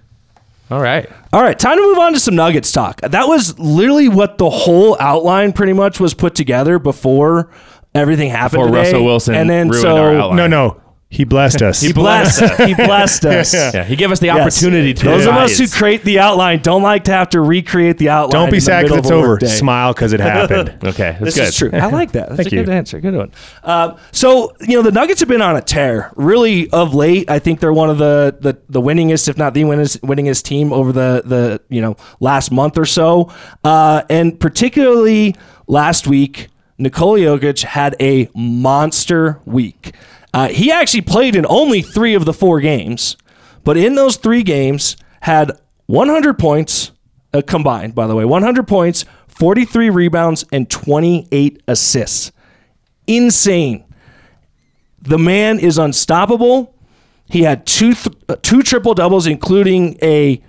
All 0.70 0.80
right. 0.80 1.08
All 1.32 1.42
right, 1.42 1.58
time 1.58 1.76
to 1.76 1.82
move 1.82 1.98
on 1.98 2.14
to 2.14 2.20
some 2.20 2.34
Nuggets 2.34 2.72
talk. 2.72 3.00
That 3.02 3.28
was 3.28 3.58
literally 3.58 4.08
what 4.08 4.38
the 4.38 4.48
whole 4.48 4.96
outline 4.98 5.52
pretty 5.52 5.74
much 5.74 6.00
was 6.00 6.14
put 6.14 6.34
together 6.34 6.78
before 6.78 7.50
everything 7.94 8.30
happened. 8.30 8.62
Before 8.62 8.66
today. 8.68 8.78
Russell 8.78 9.04
Wilson 9.04 9.34
and 9.34 9.50
then 9.50 9.68
ruined 9.68 9.82
so 9.82 9.96
our. 9.96 10.34
No, 10.34 10.46
no, 10.46 10.81
he 11.12 11.24
blessed 11.24 11.60
us. 11.60 11.80
he 11.82 11.92
blessed 11.92 12.40
he 12.62 12.74
blessed 12.74 13.26
us. 13.26 13.52
Yeah, 13.74 13.84
he 13.84 13.96
gave 13.96 14.10
us 14.10 14.18
the 14.18 14.26
Yes. 14.28 14.40
opportunity 14.40 14.94
to. 14.94 15.04
Those 15.04 15.26
of 15.26 15.34
us 15.34 15.58
who 15.58 15.68
create 15.68 16.02
the 16.04 16.18
outline 16.20 16.60
don't 16.62 16.82
like 16.82 17.04
to 17.04 17.12
have 17.12 17.28
to 17.30 17.40
recreate 17.42 17.98
the 17.98 18.08
outline. 18.08 18.40
Don't 18.42 18.50
be 18.50 18.60
sad 18.60 18.84
because 18.84 18.98
it's 19.00 19.10
over. 19.10 19.28
workday. 19.28 19.46
Smile 19.48 19.92
because 19.92 20.14
it 20.14 20.20
happened. 20.34 20.70
Okay, 20.82 21.16
that's 21.20 21.20
This 21.20 21.34
good. 21.36 21.48
is 21.48 21.56
true. 21.56 21.70
I 21.74 21.86
like 21.88 22.12
that. 22.12 22.30
That's 22.30 22.36
Thank 22.38 22.46
a 22.52 22.56
good 22.56 22.66
you. 22.68 22.72
answer. 22.72 22.98
Good 23.00 23.14
one. 23.14 23.30
Um, 23.62 23.98
so 24.10 24.54
you 24.60 24.76
know 24.76 24.82
the 24.82 24.90
Nuggets 24.92 25.20
have 25.20 25.28
been 25.28 25.42
on 25.42 25.54
a 25.54 25.60
tear, 25.60 26.10
really 26.16 26.70
of 26.70 26.94
late. 26.94 27.30
I 27.30 27.38
think 27.38 27.60
they're 27.60 27.72
one 27.74 27.90
of 27.90 27.98
the 27.98 28.36
the, 28.40 28.56
the 28.70 28.80
winningest, 28.80 29.28
if 29.28 29.36
not 29.36 29.52
the 29.52 29.64
winningest, 29.64 30.00
winningest 30.00 30.44
team 30.44 30.72
over 30.72 30.92
the 30.92 31.22
the 31.26 31.60
you 31.68 31.82
know 31.82 31.96
last 32.20 32.50
month 32.50 32.78
or 32.78 32.86
so, 32.86 33.30
uh, 33.64 34.02
and 34.08 34.40
particularly 34.40 35.36
last 35.66 36.06
week. 36.06 36.48
Nikola 36.78 37.18
Jokic 37.20 37.62
had 37.62 37.94
a 38.00 38.28
monster 38.34 39.38
week. 39.44 39.94
Uh, 40.34 40.48
he 40.48 40.70
actually 40.72 41.02
played 41.02 41.36
in 41.36 41.44
only 41.48 41.82
three 41.82 42.14
of 42.14 42.24
the 42.24 42.32
four 42.32 42.60
games, 42.60 43.16
but 43.64 43.76
in 43.76 43.94
those 43.94 44.16
three 44.16 44.42
games 44.42 44.96
had 45.22 45.52
100 45.86 46.38
points 46.38 46.92
uh, 47.34 47.42
combined. 47.46 47.94
By 47.94 48.06
the 48.06 48.14
way, 48.14 48.24
100 48.24 48.66
points, 48.66 49.04
43 49.28 49.90
rebounds, 49.90 50.44
and 50.52 50.70
28 50.70 51.62
assists. 51.68 52.32
Insane. 53.06 53.84
The 55.00 55.18
man 55.18 55.58
is 55.58 55.78
unstoppable. 55.78 56.74
He 57.28 57.42
had 57.42 57.66
two 57.66 57.94
th- 57.94 58.16
uh, 58.28 58.36
two 58.42 58.62
triple 58.62 58.94
doubles, 58.94 59.26
including 59.26 59.98
a 60.02 60.42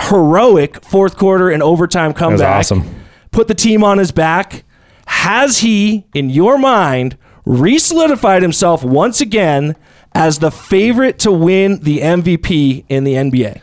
heroic 0.00 0.84
fourth 0.84 1.16
quarter 1.16 1.48
and 1.50 1.62
overtime 1.62 2.12
comeback. 2.12 2.58
awesome. 2.58 3.02
Put 3.30 3.48
the 3.48 3.54
team 3.54 3.82
on 3.82 3.98
his 3.98 4.12
back. 4.12 4.64
Has 5.06 5.58
he, 5.58 6.06
in 6.14 6.30
your 6.30 6.58
mind, 6.58 7.16
re-solidified 7.44 8.42
himself 8.42 8.82
once 8.84 9.20
again 9.20 9.76
as 10.14 10.38
the 10.38 10.50
favorite 10.50 11.18
to 11.20 11.32
win 11.32 11.80
the 11.80 11.98
MVP 12.00 12.84
in 12.88 13.04
the 13.04 13.14
NBA? 13.14 13.60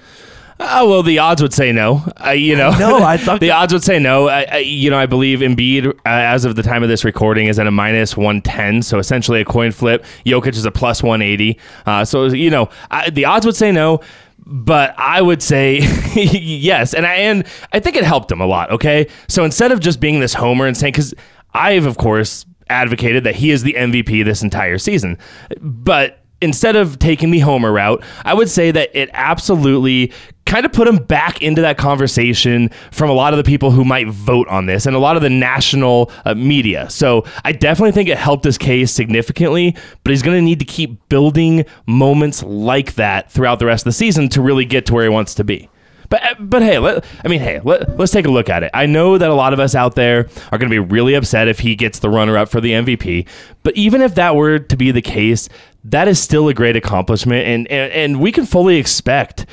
Oh 0.63 0.87
well, 0.87 1.01
the 1.01 1.17
odds 1.17 1.41
would 1.41 1.53
say 1.53 1.71
no. 1.71 2.03
Uh, 2.23 2.31
you 2.31 2.55
know, 2.55 2.69
No, 2.77 3.01
I 3.03 3.17
thought- 3.17 3.39
the 3.39 3.49
odds 3.49 3.73
would 3.73 3.83
say 3.83 3.97
no. 3.97 4.27
I, 4.29 4.43
I, 4.43 4.57
you 4.59 4.91
know, 4.91 4.97
I 4.99 5.07
believe 5.07 5.39
Embiid, 5.39 5.87
uh, 5.87 5.93
as 6.05 6.45
of 6.45 6.55
the 6.55 6.61
time 6.61 6.83
of 6.83 6.89
this 6.89 7.03
recording, 7.03 7.47
is 7.47 7.57
at 7.57 7.65
a 7.65 7.71
minus 7.71 8.15
one 8.15 8.41
ten. 8.43 8.83
So 8.83 8.99
essentially 8.99 9.41
a 9.41 9.45
coin 9.45 9.71
flip. 9.71 10.05
Jokic 10.23 10.49
is 10.55 10.65
a 10.65 10.71
plus 10.71 11.01
one 11.01 11.23
eighty. 11.23 11.57
Uh, 11.87 12.05
so 12.05 12.25
you 12.27 12.51
know, 12.51 12.69
I, 12.91 13.09
the 13.09 13.25
odds 13.25 13.45
would 13.47 13.55
say 13.55 13.71
no. 13.71 14.01
But 14.45 14.93
I 14.99 15.21
would 15.21 15.41
say 15.41 15.79
yes, 16.15 16.93
and 16.93 17.07
I 17.07 17.13
and 17.15 17.45
I 17.73 17.79
think 17.79 17.95
it 17.95 18.03
helped 18.03 18.31
him 18.31 18.41
a 18.41 18.45
lot. 18.45 18.69
Okay, 18.71 19.07
so 19.27 19.43
instead 19.43 19.71
of 19.71 19.79
just 19.79 19.99
being 19.99 20.19
this 20.19 20.33
homer 20.35 20.67
and 20.67 20.75
saying, 20.77 20.93
because 20.93 21.13
I've 21.55 21.85
of 21.87 21.97
course 21.97 22.45
advocated 22.71 23.23
that 23.25 23.35
he 23.35 23.51
is 23.51 23.63
the 23.63 23.73
MVP 23.73 24.25
this 24.25 24.41
entire 24.41 24.77
season, 24.77 25.17
but 25.59 26.21
instead 26.41 26.75
of 26.75 26.99
taking 26.99 27.31
the 27.31 27.39
homer 27.39 27.71
route, 27.71 28.03
I 28.25 28.33
would 28.33 28.49
say 28.49 28.71
that 28.71 28.89
it 28.93 29.09
absolutely 29.13 30.11
kind 30.45 30.65
of 30.65 30.73
put 30.73 30.87
him 30.87 30.97
back 30.97 31.41
into 31.41 31.61
that 31.61 31.77
conversation 31.77 32.69
from 32.91 33.09
a 33.09 33.13
lot 33.13 33.31
of 33.31 33.37
the 33.37 33.43
people 33.43 33.71
who 33.71 33.85
might 33.85 34.07
vote 34.09 34.47
on 34.47 34.65
this 34.65 34.85
and 34.85 34.95
a 34.95 34.99
lot 34.99 35.15
of 35.15 35.21
the 35.21 35.29
national 35.29 36.11
uh, 36.25 36.33
media. 36.33 36.89
So 36.89 37.25
I 37.45 37.51
definitely 37.51 37.91
think 37.91 38.09
it 38.09 38.17
helped 38.17 38.43
his 38.43 38.57
case 38.57 38.91
significantly, 38.91 39.77
but 40.03 40.09
he's 40.09 40.23
going 40.23 40.37
to 40.37 40.41
need 40.41 40.59
to 40.59 40.65
keep 40.65 41.07
building 41.09 41.65
moments 41.85 42.43
like 42.43 42.95
that 42.95 43.31
throughout 43.31 43.59
the 43.59 43.67
rest 43.67 43.81
of 43.81 43.91
the 43.91 43.93
season 43.93 44.27
to 44.29 44.41
really 44.41 44.65
get 44.65 44.85
to 44.87 44.93
where 44.93 45.03
he 45.03 45.09
wants 45.09 45.35
to 45.35 45.43
be. 45.43 45.69
But 46.11 46.35
but 46.41 46.61
hey, 46.61 46.77
let, 46.77 47.05
I 47.23 47.29
mean, 47.29 47.39
hey, 47.39 47.61
let, 47.63 47.97
let's 47.97 48.11
take 48.11 48.25
a 48.25 48.29
look 48.29 48.49
at 48.49 48.63
it. 48.63 48.71
I 48.73 48.85
know 48.85 49.17
that 49.17 49.29
a 49.29 49.33
lot 49.33 49.53
of 49.53 49.61
us 49.61 49.73
out 49.73 49.95
there 49.95 50.27
are 50.51 50.57
going 50.57 50.69
to 50.69 50.73
be 50.73 50.77
really 50.77 51.13
upset 51.13 51.47
if 51.47 51.59
he 51.59 51.73
gets 51.73 51.99
the 51.99 52.09
runner 52.09 52.37
up 52.37 52.49
for 52.49 52.59
the 52.59 52.73
MVP. 52.73 53.25
But 53.63 53.77
even 53.77 54.01
if 54.01 54.13
that 54.15 54.35
were 54.35 54.59
to 54.59 54.75
be 54.75 54.91
the 54.91 55.01
case, 55.01 55.47
that 55.85 56.09
is 56.09 56.19
still 56.21 56.49
a 56.49 56.53
great 56.53 56.75
accomplishment, 56.75 57.47
and 57.47 57.65
and, 57.69 57.93
and 57.93 58.19
we 58.19 58.33
can 58.33 58.45
fully 58.45 58.75
expect 58.75 59.45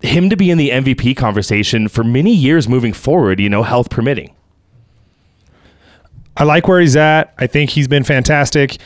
him 0.00 0.30
to 0.30 0.36
be 0.36 0.50
in 0.50 0.56
the 0.56 0.70
MVP 0.70 1.14
conversation 1.14 1.88
for 1.88 2.02
many 2.02 2.32
years 2.32 2.70
moving 2.70 2.94
forward. 2.94 3.38
You 3.38 3.50
know, 3.50 3.62
health 3.62 3.90
permitting. 3.90 4.34
I 6.38 6.44
like 6.44 6.68
where 6.68 6.80
he's 6.80 6.96
at. 6.96 7.34
I 7.36 7.46
think 7.46 7.68
he's 7.68 7.86
been 7.86 8.04
fantastic. 8.04 8.78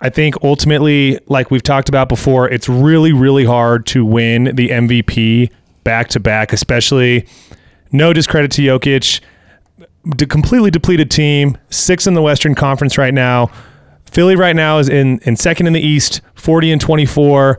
I 0.00 0.10
think 0.10 0.34
ultimately, 0.42 1.20
like 1.28 1.52
we've 1.52 1.62
talked 1.62 1.88
about 1.88 2.08
before, 2.08 2.48
it's 2.48 2.68
really, 2.68 3.12
really 3.12 3.44
hard 3.44 3.86
to 3.86 4.04
win 4.04 4.56
the 4.56 4.70
MVP 4.70 5.50
back 5.84 6.08
to 6.08 6.20
back, 6.20 6.52
especially 6.52 7.26
no 7.92 8.12
discredit 8.12 8.50
to 8.52 8.62
Jokic. 8.62 9.20
De- 10.16 10.26
completely 10.26 10.70
depleted 10.70 11.10
team, 11.10 11.56
six 11.70 12.06
in 12.06 12.14
the 12.14 12.20
Western 12.22 12.54
Conference 12.54 12.98
right 12.98 13.14
now. 13.14 13.50
Philly 14.10 14.36
right 14.36 14.54
now 14.54 14.78
is 14.78 14.88
in, 14.88 15.18
in 15.20 15.36
second 15.36 15.66
in 15.66 15.72
the 15.72 15.80
East, 15.80 16.20
40 16.34 16.72
and 16.72 16.80
24. 16.80 17.58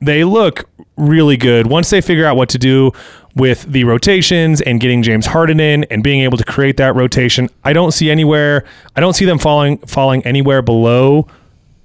They 0.00 0.24
look 0.24 0.68
really 0.96 1.36
good. 1.36 1.66
Once 1.66 1.90
they 1.90 2.00
figure 2.00 2.24
out 2.26 2.36
what 2.36 2.48
to 2.50 2.58
do 2.58 2.92
with 3.36 3.62
the 3.64 3.84
rotations 3.84 4.60
and 4.60 4.80
getting 4.80 5.02
James 5.02 5.26
Harden 5.26 5.60
in 5.60 5.84
and 5.84 6.02
being 6.02 6.22
able 6.22 6.38
to 6.38 6.44
create 6.44 6.76
that 6.78 6.94
rotation, 6.96 7.48
I 7.62 7.72
don't 7.72 7.92
see 7.92 8.10
anywhere. 8.10 8.64
I 8.96 9.00
don't 9.00 9.14
see 9.14 9.24
them 9.24 9.38
falling 9.38 9.78
falling 9.78 10.24
anywhere 10.26 10.60
below 10.62 11.28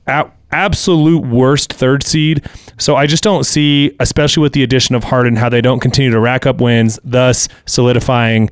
a- 0.08 0.32
absolute 0.52 1.26
worst 1.26 1.74
third 1.74 2.04
seed. 2.04 2.46
So 2.78 2.96
I 2.96 3.08
just 3.08 3.24
don't 3.24 3.44
see, 3.44 3.96
especially 4.00 4.42
with 4.42 4.54
the 4.54 4.64
addition 4.64 4.96
of 4.96 5.06
Harden, 5.06 5.36
how 5.36 5.50
they 5.50 5.62
don't 5.62 5.80
continue 5.80 6.12
to 6.12 6.20
rack 6.20 6.46
up 6.46 6.62
wins, 6.62 7.00
thus 7.04 7.48
solidifying 7.66 8.50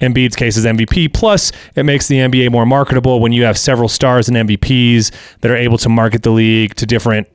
Embiid's 0.00 0.36
case 0.36 0.56
as 0.56 0.64
MVP. 0.64 1.12
Plus, 1.12 1.52
it 1.76 1.84
makes 1.84 2.08
the 2.08 2.16
NBA 2.16 2.50
more 2.50 2.66
marketable 2.66 3.20
when 3.20 3.32
you 3.32 3.44
have 3.44 3.56
several 3.56 3.88
stars 3.88 4.28
and 4.28 4.36
MVPs 4.36 5.12
that 5.40 5.50
are 5.50 5.56
able 5.56 5.78
to 5.78 5.88
market 5.88 6.22
the 6.22 6.30
league 6.30 6.74
to 6.74 6.86
different 6.86 7.28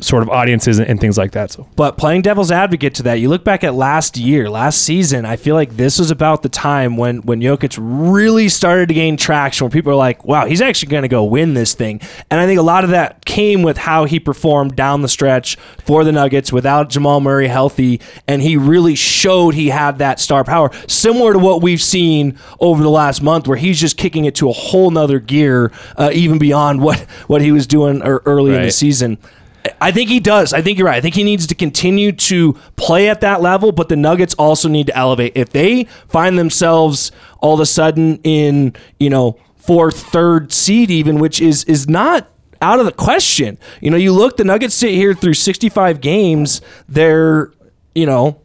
sort 0.00 0.22
of 0.22 0.28
audiences 0.28 0.78
and, 0.78 0.88
and 0.88 1.00
things 1.00 1.16
like 1.18 1.32
that. 1.32 1.50
So 1.50 1.66
But 1.76 1.96
playing 1.96 2.22
devil's 2.22 2.50
advocate 2.50 2.94
to 2.96 3.02
that, 3.04 3.14
you 3.14 3.28
look 3.28 3.44
back 3.44 3.64
at 3.64 3.74
last 3.74 4.16
year, 4.16 4.50
last 4.50 4.82
season, 4.82 5.24
I 5.24 5.36
feel 5.36 5.54
like 5.54 5.76
this 5.76 5.98
was 5.98 6.10
about 6.10 6.42
the 6.42 6.48
time 6.48 6.96
when 6.96 7.18
when 7.22 7.40
Jokic 7.40 7.76
really 7.80 8.48
started 8.48 8.88
to 8.88 8.94
gain 8.94 9.16
traction, 9.16 9.64
where 9.64 9.70
people 9.70 9.92
are 9.92 9.96
like, 9.96 10.24
wow, 10.24 10.46
he's 10.46 10.60
actually 10.60 10.90
going 10.90 11.02
to 11.02 11.08
go 11.08 11.24
win 11.24 11.54
this 11.54 11.74
thing. 11.74 12.00
And 12.30 12.40
I 12.40 12.46
think 12.46 12.58
a 12.58 12.62
lot 12.62 12.84
of 12.84 12.90
that 12.90 13.24
came 13.24 13.62
with 13.62 13.78
how 13.78 14.04
he 14.04 14.18
performed 14.18 14.76
down 14.76 15.02
the 15.02 15.08
stretch 15.08 15.56
for 15.84 16.04
the 16.04 16.12
Nuggets 16.12 16.52
without 16.52 16.90
Jamal 16.90 17.20
Murray 17.20 17.48
healthy. 17.48 18.00
And 18.26 18.42
he 18.42 18.56
really 18.56 18.94
showed 18.94 19.54
he 19.54 19.68
had 19.68 19.98
that 19.98 20.20
star 20.20 20.44
power, 20.44 20.70
similar 20.86 21.32
to 21.32 21.38
what 21.38 21.62
we've 21.62 21.82
seen 21.82 22.38
over 22.58 22.82
the 22.82 22.90
last 22.90 23.22
month, 23.22 23.46
where 23.46 23.56
he's 23.56 23.80
just 23.80 23.96
kicking 23.96 24.24
it 24.24 24.34
to 24.36 24.48
a 24.48 24.52
whole 24.52 24.90
nother 24.90 25.18
gear, 25.18 25.72
uh, 25.96 26.10
even 26.12 26.38
beyond 26.38 26.80
what, 26.80 27.00
what 27.26 27.42
he 27.42 27.52
was 27.52 27.66
doing 27.66 28.02
er- 28.02 28.22
early 28.24 28.54
in 28.54 28.62
the 28.62 28.70
season. 28.70 29.18
I 29.80 29.92
think 29.92 30.08
he 30.08 30.20
does. 30.20 30.52
I 30.52 30.62
think 30.62 30.78
you're 30.78 30.86
right. 30.86 30.96
I 30.96 31.00
think 31.00 31.14
he 31.14 31.24
needs 31.24 31.46
to 31.48 31.54
continue 31.54 32.12
to 32.12 32.54
play 32.76 33.08
at 33.08 33.20
that 33.20 33.40
level, 33.40 33.72
but 33.72 33.88
the 33.88 33.96
Nuggets 33.96 34.34
also 34.34 34.68
need 34.68 34.86
to 34.86 34.96
elevate. 34.96 35.32
If 35.34 35.50
they 35.50 35.84
find 36.08 36.38
themselves 36.38 37.12
all 37.40 37.54
of 37.54 37.60
a 37.60 37.66
sudden 37.66 38.20
in, 38.22 38.74
you 38.98 39.10
know, 39.10 39.38
fourth, 39.56 40.00
third 40.00 40.52
seed 40.52 40.90
even, 40.90 41.18
which 41.18 41.40
is 41.40 41.64
is 41.64 41.88
not 41.88 42.28
out 42.62 42.78
of 42.78 42.86
the 42.86 42.92
question. 42.92 43.58
You 43.80 43.90
know, 43.90 43.96
you 43.96 44.12
look 44.12 44.36
the 44.36 44.44
Nuggets 44.44 44.74
sit 44.74 44.92
here 44.92 45.14
through 45.14 45.34
65 45.34 46.00
games, 46.00 46.60
they're, 46.88 47.52
you 47.94 48.06
know, 48.06 48.40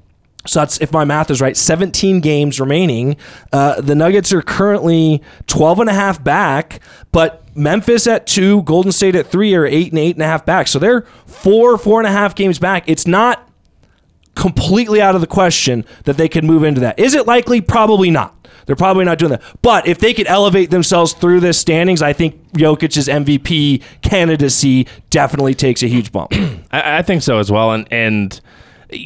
so 0.46 0.60
that's 0.60 0.80
if 0.80 0.92
my 0.92 1.06
math 1.06 1.32
is 1.32 1.42
right, 1.42 1.58
17 1.58 2.22
games 2.22 2.60
remaining. 2.60 3.18
Uh, 3.52 3.82
the 3.82 3.96
Nuggets 3.96 4.32
are 4.32 4.42
currently 4.42 5.22
12 5.48 5.82
and 5.82 5.90
a 5.90 5.94
half 5.94 6.24
back, 6.24 6.82
but 7.12 7.45
Memphis 7.56 8.06
at 8.06 8.28
two, 8.28 8.62
Golden 8.64 8.92
State 8.92 9.16
at 9.16 9.28
three 9.28 9.56
are 9.56 9.66
eight 9.66 9.92
and 9.92 10.00
eight 10.00 10.16
and 10.16 10.22
a 10.22 10.28
half 10.28 10.46
back. 10.46 10.68
So 10.68 10.78
they're 10.78 11.02
four, 11.26 11.78
four 11.78 12.00
and 12.00 12.08
a 12.08 12.12
half 12.12 12.36
games 12.36 12.60
back. 12.60 12.84
It's 12.88 13.08
not 13.08 13.50
completely 14.36 15.02
out 15.02 15.16
of 15.16 15.22
the 15.22 15.28
question 15.28 15.86
that 16.04 16.18
they 16.18 16.28
could 16.28 16.44
move 16.44 16.64
into 16.64 16.82
that. 16.82 17.00
Is 17.00 17.14
it 17.14 17.26
likely? 17.26 17.62
Probably 17.62 18.12
not. 18.12 18.34
They're 18.66 18.76
probably 18.76 19.06
not 19.06 19.18
doing 19.18 19.32
that. 19.32 19.44
But 19.62 19.88
if 19.88 20.00
they 20.00 20.14
could 20.14 20.28
elevate 20.28 20.72
themselves 20.72 21.14
through 21.14 21.40
this 21.40 21.58
standings, 21.58 22.02
I 22.02 22.14
think 22.14 22.52
Jokic's 22.54 23.08
MVP 23.08 23.82
candidacy 24.02 24.88
definitely 25.10 25.54
takes 25.54 25.84
a 25.84 25.88
huge 25.88 26.12
bump. 26.12 26.34
I, 26.72 26.98
I 26.98 27.02
think 27.02 27.22
so 27.22 27.40
as 27.40 27.52
well. 27.52 27.72
And 27.72 27.88
and 27.92 28.40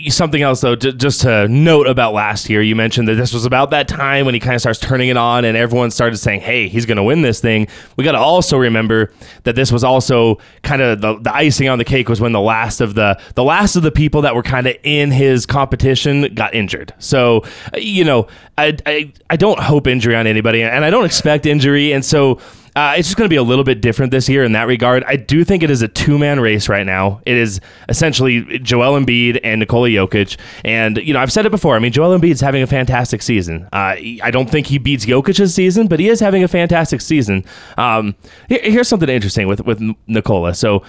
something 0.09 0.41
else 0.41 0.61
though, 0.61 0.75
just 0.75 1.21
to 1.21 1.47
note 1.47 1.87
about 1.87 2.13
last 2.13 2.49
year, 2.49 2.61
you 2.61 2.75
mentioned 2.75 3.07
that 3.07 3.15
this 3.15 3.33
was 3.33 3.45
about 3.45 3.69
that 3.71 3.87
time 3.87 4.25
when 4.25 4.33
he 4.33 4.39
kind 4.39 4.55
of 4.55 4.61
starts 4.61 4.79
turning 4.79 5.09
it 5.09 5.17
on, 5.17 5.45
and 5.45 5.55
everyone 5.55 5.91
started 5.91 6.17
saying, 6.17 6.41
"Hey, 6.41 6.67
he's 6.67 6.85
going 6.85 6.97
to 6.97 7.03
win 7.03 7.21
this 7.21 7.39
thing." 7.39 7.67
We 7.95 8.03
got 8.03 8.11
to 8.13 8.19
also 8.19 8.57
remember 8.57 9.11
that 9.43 9.55
this 9.55 9.71
was 9.71 9.83
also 9.83 10.39
kind 10.63 10.81
of 10.81 11.01
the, 11.01 11.19
the 11.19 11.33
icing 11.33 11.69
on 11.69 11.77
the 11.77 11.85
cake 11.85 12.09
was 12.09 12.19
when 12.19 12.31
the 12.31 12.41
last 12.41 12.81
of 12.81 12.95
the 12.95 13.19
the 13.35 13.43
last 13.43 13.75
of 13.75 13.83
the 13.83 13.91
people 13.91 14.21
that 14.23 14.35
were 14.35 14.43
kind 14.43 14.67
of 14.67 14.75
in 14.83 15.11
his 15.11 15.45
competition 15.45 16.33
got 16.33 16.53
injured. 16.53 16.93
So 16.99 17.43
uh, 17.73 17.77
you 17.77 18.03
know, 18.03 18.27
I, 18.57 18.77
I 18.85 19.13
I 19.29 19.35
don't 19.35 19.59
hope 19.59 19.87
injury 19.87 20.15
on 20.15 20.27
anybody, 20.27 20.61
and 20.61 20.83
I 20.83 20.89
don't 20.89 21.05
expect 21.05 21.45
injury, 21.45 21.93
and 21.93 22.03
so. 22.03 22.39
Uh, 22.75 22.93
it's 22.97 23.08
just 23.08 23.17
going 23.17 23.25
to 23.25 23.34
be 23.34 23.36
a 23.38 23.43
little 23.43 23.63
bit 23.63 23.82
different 23.82 24.12
this 24.12 24.29
year 24.29 24.43
in 24.43 24.51
that 24.53 24.67
regard. 24.67 25.03
I 25.05 25.15
do 25.15 25.43
think 25.43 25.63
it 25.63 25.71
is 25.71 25.82
a 25.82 25.88
two 25.88 26.17
man 26.17 26.39
race 26.39 26.69
right 26.69 26.86
now. 26.86 27.21
It 27.25 27.36
is 27.38 27.60
essentially 27.89 28.60
Joel 28.60 28.99
Embiid 28.99 29.39
and 29.43 29.60
Nikola 29.60 29.89
Jokic. 29.89 30.38
And, 30.63 30.97
you 30.97 31.13
know, 31.13 31.19
I've 31.19 31.32
said 31.32 31.45
it 31.45 31.49
before. 31.51 31.75
I 31.75 31.79
mean, 31.79 31.91
Joel 31.91 32.17
Embiid's 32.17 32.41
having 32.41 32.62
a 32.62 32.67
fantastic 32.67 33.21
season. 33.21 33.67
Uh, 33.73 33.95
I 34.23 34.29
don't 34.32 34.49
think 34.49 34.67
he 34.67 34.77
beats 34.77 35.05
Jokic's 35.05 35.53
season, 35.53 35.88
but 35.88 35.99
he 35.99 36.10
is 36.10 36.19
having 36.19 36.43
a 36.43 36.47
fantastic 36.47 37.01
season. 37.01 37.43
Um, 37.77 38.15
here- 38.47 38.62
here's 38.63 38.88
something 38.88 39.10
interesting 39.10 39.47
with, 39.47 39.62
with 39.65 39.82
Nikola. 40.08 40.53
So, 40.53 40.84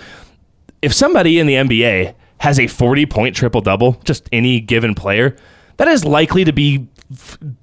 if 0.83 0.93
somebody 0.95 1.39
in 1.39 1.47
the 1.47 1.55
NBA 1.55 2.15
has 2.39 2.59
a 2.59 2.67
40 2.67 3.07
point 3.07 3.37
triple 3.37 3.61
double, 3.61 4.01
just 4.05 4.29
any 4.33 4.61
given 4.61 4.95
player, 4.95 5.37
that 5.77 5.89
is 5.89 6.05
likely 6.05 6.45
to 6.45 6.53
be 6.53 6.87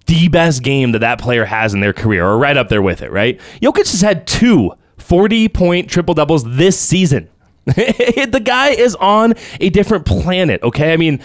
the 0.05 0.27
best 0.27 0.62
game 0.63 0.91
that 0.91 0.99
that 0.99 1.19
player 1.19 1.45
has 1.45 1.73
in 1.73 1.79
their 1.79 1.93
career, 1.93 2.25
or 2.25 2.38
right 2.38 2.57
up 2.57 2.69
there 2.69 2.81
with 2.81 3.01
it, 3.01 3.12
right? 3.12 3.39
Jokic 3.62 3.89
has 3.91 4.01
had 4.01 4.27
two 4.27 4.73
40 4.97 5.47
point 5.49 5.89
triple 5.89 6.13
doubles 6.13 6.43
this 6.43 6.77
season. 6.79 7.29
the 7.65 8.41
guy 8.43 8.69
is 8.69 8.95
on 8.95 9.33
a 9.60 9.69
different 9.69 10.05
planet, 10.05 10.62
okay? 10.63 10.93
I 10.93 10.97
mean, 10.97 11.21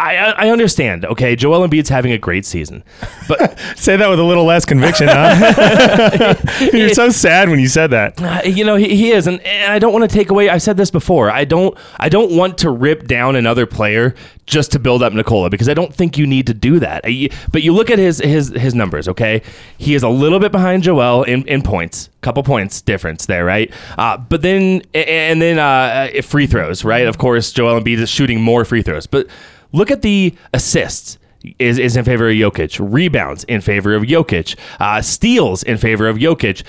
I, 0.00 0.46
I 0.46 0.50
understand, 0.50 1.04
okay? 1.04 1.36
Joel 1.36 1.66
Embiid's 1.68 1.88
having 1.88 2.12
a 2.12 2.18
great 2.18 2.44
season, 2.46 2.82
but 3.28 3.58
say 3.76 3.96
that 3.96 4.08
with 4.08 4.18
a 4.18 4.24
little 4.24 4.44
less 4.44 4.64
conviction, 4.64 5.08
huh? 5.10 6.34
You're 6.72 6.94
so 6.94 7.10
sad 7.10 7.48
when 7.48 7.60
you 7.60 7.68
said 7.68 7.90
that. 7.90 8.20
Uh, 8.20 8.40
you 8.44 8.64
know 8.64 8.76
he, 8.76 8.94
he 8.96 9.10
is 9.10 9.26
and, 9.26 9.40
and 9.40 9.72
i 9.72 9.78
don't 9.78 9.92
want 9.92 10.08
to 10.08 10.14
take 10.14 10.30
away 10.30 10.48
i 10.48 10.58
said 10.58 10.76
this 10.76 10.90
before 10.90 11.30
i 11.30 11.44
don't 11.44 11.76
i 11.98 12.08
don't 12.08 12.34
want 12.36 12.58
to 12.58 12.70
rip 12.70 13.06
down 13.06 13.36
another 13.36 13.66
player 13.66 14.14
just 14.46 14.72
to 14.72 14.78
build 14.78 15.02
up 15.02 15.12
Nikola 15.12 15.50
because 15.50 15.68
i 15.68 15.74
don't 15.74 15.94
think 15.94 16.16
you 16.18 16.26
need 16.26 16.46
to 16.46 16.54
do 16.54 16.78
that 16.80 17.02
I- 17.04 17.30
but 17.52 17.62
you 17.62 17.72
look 17.72 17.90
at 17.90 17.98
his 17.98 18.18
his 18.18 18.48
his 18.48 18.74
numbers 18.74 19.08
okay 19.08 19.42
he 19.78 19.94
is 19.94 20.02
a 20.02 20.08
little 20.08 20.38
bit 20.38 20.52
behind 20.52 20.82
joel 20.82 21.22
in, 21.24 21.46
in 21.46 21.62
points 21.62 22.08
couple 22.20 22.42
points 22.42 22.80
difference 22.82 23.26
there 23.26 23.44
right 23.44 23.72
uh, 23.98 24.16
but 24.16 24.42
then 24.42 24.82
and 24.94 25.40
then 25.40 25.58
uh, 25.58 26.10
free 26.22 26.46
throws 26.46 26.84
right 26.84 27.06
of 27.06 27.18
course 27.18 27.52
joel 27.52 27.80
Embiid 27.80 27.98
is 27.98 28.10
shooting 28.10 28.40
more 28.40 28.64
free 28.64 28.82
throws 28.82 29.06
but 29.06 29.26
look 29.72 29.90
at 29.90 30.02
the 30.02 30.34
assists 30.52 31.18
is, 31.58 31.78
is 31.78 31.96
in 31.96 32.04
favor 32.04 32.28
of 32.28 32.34
Jokic. 32.34 32.78
Rebounds 32.80 33.44
in 33.44 33.60
favor 33.60 33.94
of 33.94 34.02
Jokic. 34.02 34.56
Uh, 34.78 35.00
steals 35.02 35.62
in 35.62 35.78
favor 35.78 36.08
of 36.08 36.16
Jokic. 36.16 36.62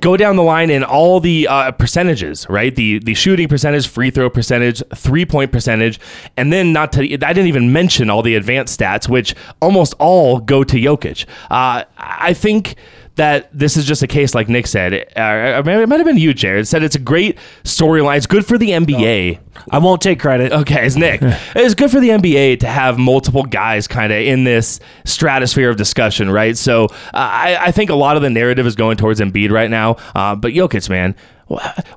Go 0.00 0.16
down 0.16 0.34
the 0.34 0.42
line 0.42 0.68
in 0.68 0.82
all 0.82 1.20
the 1.20 1.46
uh, 1.46 1.70
percentages, 1.70 2.44
right? 2.48 2.74
The 2.74 2.98
the 2.98 3.14
shooting 3.14 3.46
percentage, 3.46 3.86
free 3.86 4.10
throw 4.10 4.28
percentage, 4.28 4.82
three 4.96 5.24
point 5.24 5.52
percentage, 5.52 6.00
and 6.36 6.52
then 6.52 6.72
not 6.72 6.90
to 6.92 7.02
I 7.02 7.32
didn't 7.32 7.46
even 7.46 7.72
mention 7.72 8.10
all 8.10 8.20
the 8.20 8.34
advanced 8.34 8.80
stats, 8.80 9.08
which 9.08 9.36
almost 9.62 9.94
all 10.00 10.40
go 10.40 10.64
to 10.64 10.76
Jokic. 10.76 11.24
Uh, 11.50 11.84
I 11.98 12.32
think 12.32 12.74
that 13.16 13.48
this 13.52 13.76
is 13.76 13.84
just 13.84 14.02
a 14.02 14.06
case 14.06 14.34
like 14.34 14.48
Nick 14.48 14.66
said. 14.66 14.94
Uh, 15.16 15.58
or 15.58 15.62
maybe 15.62 15.82
it 15.82 15.88
might 15.88 15.98
have 15.98 16.06
been 16.06 16.18
you, 16.18 16.32
Jared. 16.32 16.68
Said 16.68 16.82
it's 16.82 16.96
a 16.96 17.00
great 17.00 17.38
storyline. 17.64 18.18
It's 18.18 18.26
good 18.26 18.46
for 18.46 18.56
the 18.56 18.70
NBA. 18.70 19.40
I 19.70 19.78
won't 19.78 20.02
take 20.02 20.20
credit. 20.20 20.52
Okay, 20.52 20.86
it's 20.86 20.96
Nick. 20.96 21.20
it's 21.54 21.74
good 21.74 21.90
for 21.90 21.98
the 22.00 22.10
NBA 22.10 22.60
to 22.60 22.66
have 22.66 22.98
multiple 22.98 23.42
guys 23.42 23.88
kind 23.88 24.12
of 24.12 24.18
in 24.18 24.44
this 24.44 24.80
stratosphere 25.04 25.70
of 25.70 25.76
discussion, 25.76 26.30
right? 26.30 26.56
So 26.56 26.84
uh, 26.84 26.88
I, 27.14 27.56
I 27.60 27.72
think 27.72 27.90
a 27.90 27.94
lot 27.94 28.16
of 28.16 28.22
the 28.22 28.30
narrative 28.30 28.66
is 28.66 28.76
going 28.76 28.98
towards 28.98 29.20
Embiid 29.20 29.50
right 29.50 29.70
now. 29.70 29.96
Uh, 30.14 30.36
but 30.36 30.52
Jokic, 30.52 30.88
man, 30.90 31.16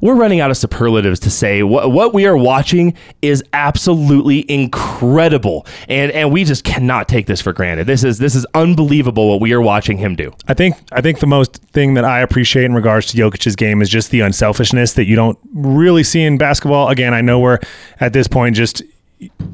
we're 0.01 0.15
running 0.15 0.39
out 0.39 0.51
of 0.51 0.57
superlatives 0.57 1.19
to 1.21 1.31
say 1.31 1.63
what, 1.63 1.91
what 1.91 2.13
we 2.13 2.25
are 2.27 2.37
watching 2.37 2.93
is 3.21 3.43
absolutely 3.53 4.49
incredible, 4.51 5.65
and 5.87 6.11
and 6.11 6.31
we 6.31 6.43
just 6.43 6.63
cannot 6.63 7.07
take 7.07 7.25
this 7.25 7.41
for 7.41 7.53
granted. 7.53 7.87
This 7.87 8.03
is 8.03 8.19
this 8.19 8.35
is 8.35 8.45
unbelievable 8.53 9.29
what 9.29 9.41
we 9.41 9.53
are 9.53 9.61
watching 9.61 9.97
him 9.97 10.15
do. 10.15 10.31
I 10.47 10.53
think 10.53 10.75
I 10.91 11.01
think 11.01 11.19
the 11.19 11.27
most 11.27 11.57
thing 11.71 11.95
that 11.95 12.05
I 12.05 12.19
appreciate 12.19 12.65
in 12.65 12.73
regards 12.73 13.07
to 13.07 13.17
Jokic's 13.17 13.55
game 13.55 13.81
is 13.81 13.89
just 13.89 14.11
the 14.11 14.21
unselfishness 14.21 14.93
that 14.93 15.05
you 15.05 15.15
don't 15.15 15.37
really 15.53 16.03
see 16.03 16.21
in 16.23 16.37
basketball. 16.37 16.89
Again, 16.89 17.13
I 17.13 17.21
know 17.21 17.39
we're 17.39 17.59
at 17.99 18.13
this 18.13 18.27
point 18.27 18.55
just 18.55 18.83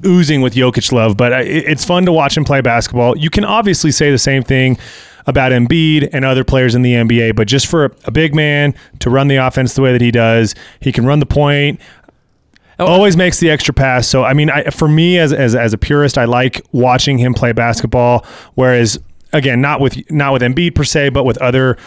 oozing 0.06 0.42
with 0.42 0.54
Jokic 0.54 0.92
love, 0.92 1.18
but 1.18 1.34
it's 1.48 1.84
fun 1.84 2.06
to 2.06 2.12
watch 2.12 2.38
him 2.38 2.44
play 2.44 2.62
basketball. 2.62 3.18
You 3.18 3.30
can 3.30 3.44
obviously 3.44 3.92
say 3.92 4.12
the 4.12 4.18
same 4.18 4.44
thing 4.44 4.78
about 5.28 5.52
Embiid 5.52 6.10
and 6.14 6.24
other 6.24 6.44
players 6.44 6.76
in 6.76 6.84
the 6.84 6.94
NBA, 6.94 7.36
but 7.36 7.48
just 7.48 7.66
for 7.66 7.96
a 8.06 8.12
big 8.12 8.36
man 8.36 8.76
to 9.00 9.10
run 9.10 9.28
the 9.28 9.38
offense 9.38 9.74
the 9.74 9.82
way 9.82 9.92
that 9.92 10.02
he 10.02 10.12
does, 10.12 10.54
he 10.80 10.92
can 10.92 11.06
run 11.06 11.20
the 11.20 11.26
point. 11.26 11.80
Oh, 12.78 12.86
always 12.86 13.16
makes 13.16 13.40
the 13.40 13.50
extra 13.50 13.74
pass. 13.74 14.08
So 14.08 14.24
I 14.24 14.34
mean, 14.34 14.50
I, 14.50 14.66
for 14.66 14.88
me 14.88 15.18
as, 15.18 15.32
as 15.32 15.56
as 15.56 15.74
a 15.74 15.78
purist, 15.78 16.18
I 16.18 16.26
like 16.26 16.62
watching 16.74 17.18
him 17.18 17.34
play 17.34 17.54
basketball. 17.54 18.26
Whereas 18.56 19.00
again, 19.32 19.62
not 19.62 19.80
with 19.80 20.12
not 20.12 20.34
with 20.34 20.42
Embiid 20.42 20.76
per 20.76 20.84
se, 20.84 21.10
but 21.10 21.24
with 21.24 21.38
other 21.38 21.78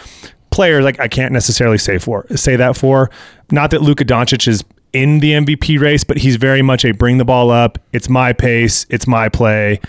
players 0.49 0.83
like 0.83 0.99
I 0.99 1.07
can't 1.07 1.31
necessarily 1.31 1.77
say 1.77 1.99
for 1.99 2.25
say 2.35 2.55
that 2.55 2.75
for. 2.75 3.11
Not 3.51 3.69
that 3.71 3.83
Luka 3.83 4.03
Doncic 4.03 4.47
is 4.47 4.63
in 4.93 5.19
the 5.19 5.33
MVP 5.33 5.79
race, 5.79 6.03
but 6.03 6.17
he's 6.17 6.35
very 6.35 6.61
much 6.61 6.85
a 6.85 6.91
bring 6.91 7.17
the 7.17 7.25
ball 7.25 7.51
up. 7.51 7.77
It's 7.93 8.09
my 8.09 8.33
pace. 8.33 8.85
It's 8.89 9.07
my 9.07 9.29
play. 9.29 9.79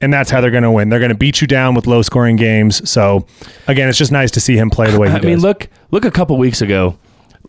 And 0.00 0.12
that's 0.12 0.30
how 0.30 0.40
they're 0.40 0.50
going 0.50 0.64
to 0.64 0.70
win. 0.70 0.90
They're 0.90 0.98
going 0.98 1.10
to 1.10 1.16
beat 1.16 1.40
you 1.40 1.46
down 1.46 1.74
with 1.74 1.86
low 1.86 2.02
scoring 2.02 2.36
games. 2.36 2.88
So, 2.88 3.26
again, 3.66 3.88
it's 3.88 3.96
just 3.96 4.12
nice 4.12 4.30
to 4.32 4.40
see 4.40 4.56
him 4.56 4.68
play 4.68 4.90
the 4.90 4.98
way 4.98 5.08
he 5.08 5.14
I 5.14 5.18
does. 5.18 5.26
I 5.26 5.30
mean, 5.30 5.40
look, 5.40 5.68
look 5.90 6.04
a 6.04 6.10
couple 6.10 6.36
weeks 6.36 6.60
ago. 6.60 6.98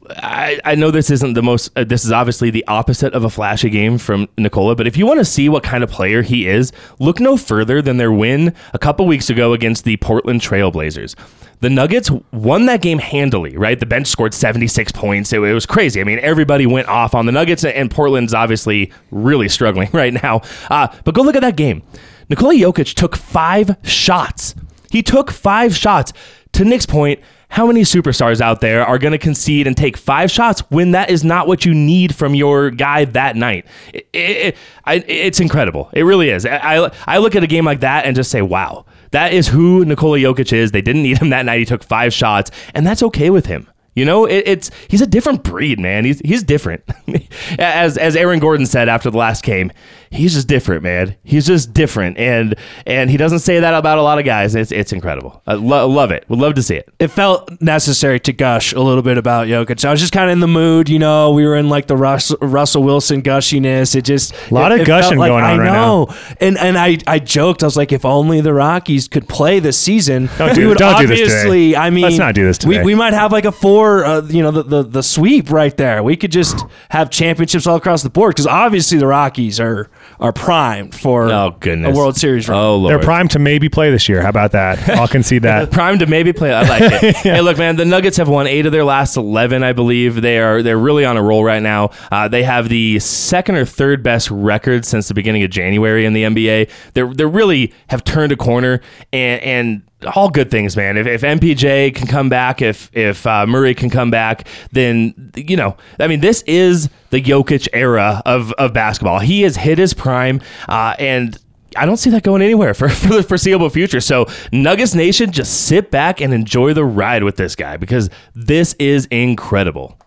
I, 0.09 0.59
I 0.63 0.75
know 0.75 0.91
this 0.91 1.09
isn't 1.09 1.33
the 1.33 1.41
most. 1.41 1.71
Uh, 1.75 1.83
this 1.83 2.05
is 2.05 2.11
obviously 2.11 2.49
the 2.49 2.65
opposite 2.67 3.13
of 3.13 3.23
a 3.23 3.29
flashy 3.29 3.69
game 3.69 3.97
from 3.97 4.27
Nikola. 4.37 4.75
But 4.75 4.87
if 4.87 4.97
you 4.97 5.05
want 5.05 5.19
to 5.19 5.25
see 5.25 5.49
what 5.49 5.63
kind 5.63 5.83
of 5.83 5.89
player 5.89 6.21
he 6.21 6.47
is, 6.47 6.71
look 6.99 7.19
no 7.19 7.37
further 7.37 7.81
than 7.81 7.97
their 7.97 8.11
win 8.11 8.53
a 8.73 8.79
couple 8.79 9.05
weeks 9.07 9.29
ago 9.29 9.53
against 9.53 9.83
the 9.83 9.97
Portland 9.97 10.41
Trailblazers. 10.41 11.15
The 11.61 11.69
Nuggets 11.69 12.11
won 12.31 12.65
that 12.65 12.81
game 12.81 12.99
handily, 12.99 13.57
right? 13.57 13.79
The 13.79 13.85
bench 13.85 14.07
scored 14.07 14.33
76 14.33 14.91
points. 14.91 15.31
It, 15.33 15.41
it 15.41 15.53
was 15.53 15.65
crazy. 15.65 16.01
I 16.01 16.03
mean, 16.03 16.19
everybody 16.19 16.65
went 16.65 16.87
off 16.87 17.15
on 17.15 17.25
the 17.25 17.31
Nuggets, 17.31 17.63
and 17.63 17.89
Portland's 17.89 18.33
obviously 18.33 18.91
really 19.11 19.49
struggling 19.49 19.89
right 19.93 20.13
now. 20.13 20.41
Uh, 20.69 20.87
but 21.03 21.15
go 21.15 21.21
look 21.21 21.35
at 21.35 21.41
that 21.41 21.55
game. 21.55 21.81
Nikola 22.29 22.55
Jokic 22.55 22.93
took 22.93 23.15
five 23.15 23.77
shots. 23.83 24.55
He 24.91 25.01
took 25.01 25.31
five 25.31 25.75
shots. 25.75 26.13
To 26.53 26.63
Nick's 26.63 26.85
point, 26.85 27.19
how 27.55 27.65
many 27.65 27.83
superstars 27.83 28.41
out 28.41 28.59
there 28.59 28.85
are 28.85 28.99
going 28.99 29.13
to 29.13 29.17
concede 29.17 29.65
and 29.65 29.77
take 29.77 29.95
five 29.95 30.29
shots 30.29 30.59
when 30.71 30.91
that 30.91 31.09
is 31.09 31.23
not 31.23 31.47
what 31.47 31.63
you 31.63 31.73
need 31.73 32.13
from 32.13 32.35
your 32.35 32.69
guy 32.69 33.05
that 33.05 33.37
night? 33.37 33.65
It, 33.93 34.09
it, 34.11 34.57
I, 34.83 34.95
it's 35.07 35.39
incredible. 35.39 35.89
It 35.93 36.01
really 36.01 36.31
is. 36.31 36.45
I, 36.45 36.91
I 37.07 37.19
look 37.19 37.33
at 37.33 37.43
a 37.43 37.47
game 37.47 37.63
like 37.63 37.79
that 37.79 38.03
and 38.03 38.13
just 38.13 38.29
say, 38.29 38.41
wow, 38.41 38.85
that 39.11 39.31
is 39.31 39.47
who 39.47 39.85
Nikola 39.85 40.17
Jokic 40.17 40.51
is. 40.51 40.73
They 40.73 40.81
didn't 40.81 41.03
need 41.03 41.19
him 41.19 41.29
that 41.29 41.45
night. 41.45 41.59
He 41.59 41.65
took 41.65 41.81
five 41.81 42.13
shots, 42.13 42.51
and 42.73 42.85
that's 42.85 43.01
okay 43.01 43.29
with 43.29 43.45
him. 43.45 43.69
You 43.95 44.03
know, 44.03 44.25
it, 44.25 44.43
it's 44.45 44.71
he's 44.89 45.01
a 45.01 45.07
different 45.07 45.43
breed, 45.43 45.79
man. 45.79 46.03
He's 46.03 46.19
he's 46.19 46.43
different. 46.43 46.83
as 47.57 47.97
as 47.97 48.17
Aaron 48.17 48.39
Gordon 48.39 48.65
said 48.65 48.89
after 48.89 49.09
the 49.09 49.17
last 49.17 49.45
game, 49.45 49.71
he's 50.09 50.33
just 50.33 50.47
different, 50.47 50.83
man. 50.83 51.15
He's 51.23 51.45
just 51.45 51.73
different, 51.73 52.17
and 52.17 52.55
and 52.85 53.09
he 53.09 53.17
doesn't 53.17 53.39
say 53.39 53.59
that 53.59 53.73
about 53.73 53.97
a 53.97 54.01
lot 54.01 54.19
of 54.19 54.25
guys. 54.25 54.55
It's 54.55 54.71
it's 54.71 54.91
incredible. 54.93 55.41
I 55.47 55.53
lo- 55.53 55.87
love 55.87 56.11
it. 56.11 56.25
Would 56.29 56.39
love 56.39 56.53
to 56.55 56.63
see 56.63 56.75
it. 56.75 56.89
it 56.99 57.07
felt 57.09 57.61
necessary 57.61 58.19
to 58.21 58.33
gush 58.33 58.73
a 58.73 58.79
little 58.79 59.01
bit 59.03 59.17
about 59.17 59.47
Jokic. 59.47 59.83
I 59.85 59.91
was 59.91 59.99
just 59.99 60.13
kind 60.13 60.29
of 60.29 60.33
in 60.33 60.39
the 60.39 60.47
mood, 60.47 60.89
you 60.89 60.99
know. 60.99 61.31
We 61.31 61.45
were 61.45 61.55
in 61.55 61.69
like 61.69 61.87
the 61.87 61.97
Russ, 61.97 62.33
Russell 62.41 62.83
Wilson 62.83 63.21
gushiness. 63.21 63.95
It 63.95 64.03
just 64.03 64.33
A 64.51 64.53
lot 64.53 64.71
it, 64.71 64.75
of 64.75 64.81
it 64.81 64.87
gushing 64.87 65.17
like, 65.17 65.29
going 65.29 65.43
on 65.43 65.59
I 65.59 65.63
right 65.63 65.71
know. 65.73 66.07
And 66.39 66.57
and 66.57 66.77
I 66.77 66.97
I 67.07 67.19
joked. 67.19 67.63
I 67.63 67.67
was 67.67 67.77
like, 67.77 67.91
if 67.91 68.05
only 68.05 68.41
the 68.41 68.53
Rockies 68.53 69.07
could 69.07 69.27
play 69.29 69.59
this 69.59 69.77
season, 69.77 70.29
Don't 70.37 70.49
we 70.49 70.55
do- 70.55 70.67
would 70.69 70.77
don't 70.77 70.99
do 71.01 71.07
this 71.07 71.19
today. 71.19 71.31
obviously. 71.35 71.75
I 71.75 71.89
mean, 71.89 72.03
Let's 72.03 72.17
not 72.17 72.35
do 72.35 72.45
this 72.45 72.59
We, 72.65 72.75
today. 72.75 72.85
we 72.85 72.95
might 72.95 73.13
have 73.13 73.31
like 73.31 73.45
a 73.45 73.51
four, 73.51 74.05
uh, 74.05 74.21
you 74.27 74.41
know, 74.43 74.51
the, 74.51 74.63
the 74.63 74.83
the 74.83 75.03
sweep 75.03 75.51
right 75.51 75.75
there. 75.77 76.03
We 76.03 76.15
could 76.15 76.31
just 76.31 76.63
have 76.89 77.09
championships 77.09 77.67
all 77.67 77.75
across 77.75 78.03
the 78.03 78.09
board 78.09 78.31
because 78.35 78.47
obviously 78.47 78.97
the 78.97 79.07
Rockies 79.07 79.59
are 79.59 79.89
are 80.19 80.31
primed 80.33 80.95
for 80.95 81.31
Oh 81.31 81.55
goodness, 81.59 81.95
a 81.95 81.97
World 81.97 82.15
Series 82.15 82.47
run. 82.47 82.57
Oh 82.57 82.77
lord, 82.77 82.91
They're 82.91 82.99
primed 82.99 83.31
to 83.31 83.39
maybe 83.39 83.69
play 83.69 83.91
this 83.91 84.07
year. 84.07 84.21
How 84.21 84.29
about 84.29 84.51
that? 84.53 84.87
I'll 84.97 85.07
concede 85.07 85.43
that. 85.43 85.59
They're 85.59 85.67
prime 85.67 85.99
to 85.99 86.05
maybe 86.05 86.33
play. 86.33 86.53
I 86.53 86.61
like 86.67 87.03
it. 87.03 87.15
Hey, 87.25 87.41
look, 87.41 87.57
man, 87.57 87.75
the 87.75 87.85
Nuggets 87.85 88.17
have 88.17 88.29
won 88.29 88.47
eight 88.47 88.65
of 88.65 88.71
their 88.71 88.83
last 88.83 89.17
eleven, 89.17 89.63
I 89.63 89.73
believe. 89.73 90.21
They 90.21 90.39
are 90.39 90.61
they're 90.61 90.77
really 90.77 91.05
on 91.05 91.17
a 91.17 91.21
roll 91.23 91.43
right 91.43 91.61
now. 91.61 91.91
Uh, 92.11 92.27
they 92.27 92.43
have 92.43 92.69
the 92.69 92.99
second 92.99 93.55
or 93.55 93.65
third 93.65 94.03
best 94.03 94.29
record 94.31 94.85
since 94.85 95.07
the 95.07 95.13
beginning 95.13 95.43
of 95.43 95.49
January 95.49 96.05
in 96.05 96.13
the 96.13 96.23
NBA. 96.23 96.69
They're 96.93 97.13
they 97.13 97.25
really 97.25 97.73
have 97.87 98.03
turned 98.03 98.31
a 98.31 98.37
corner 98.37 98.81
and 99.11 99.41
and. 99.41 99.81
All 100.13 100.29
good 100.29 100.51
things, 100.51 100.77
man. 100.77 100.97
If, 100.97 101.07
if 101.07 101.21
MPJ 101.21 101.95
can 101.95 102.07
come 102.07 102.29
back, 102.29 102.61
if 102.61 102.89
if 102.93 103.25
uh, 103.25 103.47
Murray 103.47 103.73
can 103.73 103.89
come 103.89 104.11
back, 104.11 104.47
then 104.71 105.31
you 105.35 105.57
know, 105.57 105.77
I 105.99 106.07
mean, 106.07 106.19
this 106.19 106.43
is 106.43 106.89
the 107.09 107.21
Jokic 107.21 107.67
era 107.73 108.21
of 108.25 108.51
of 108.53 108.73
basketball. 108.73 109.19
He 109.19 109.41
has 109.41 109.55
hit 109.55 109.77
his 109.77 109.93
prime, 109.93 110.41
uh, 110.67 110.95
and 110.99 111.37
I 111.75 111.85
don't 111.85 111.97
see 111.97 112.09
that 112.11 112.23
going 112.23 112.41
anywhere 112.41 112.73
for, 112.73 112.89
for 112.89 113.15
the 113.15 113.23
foreseeable 113.23 113.69
future. 113.69 114.01
So, 114.01 114.27
Nuggets 114.51 114.95
Nation, 114.95 115.31
just 115.31 115.67
sit 115.67 115.91
back 115.91 116.21
and 116.21 116.33
enjoy 116.33 116.73
the 116.73 116.85
ride 116.85 117.23
with 117.23 117.37
this 117.37 117.55
guy 117.55 117.77
because 117.77 118.09
this 118.33 118.73
is 118.79 119.05
incredible. 119.07 119.97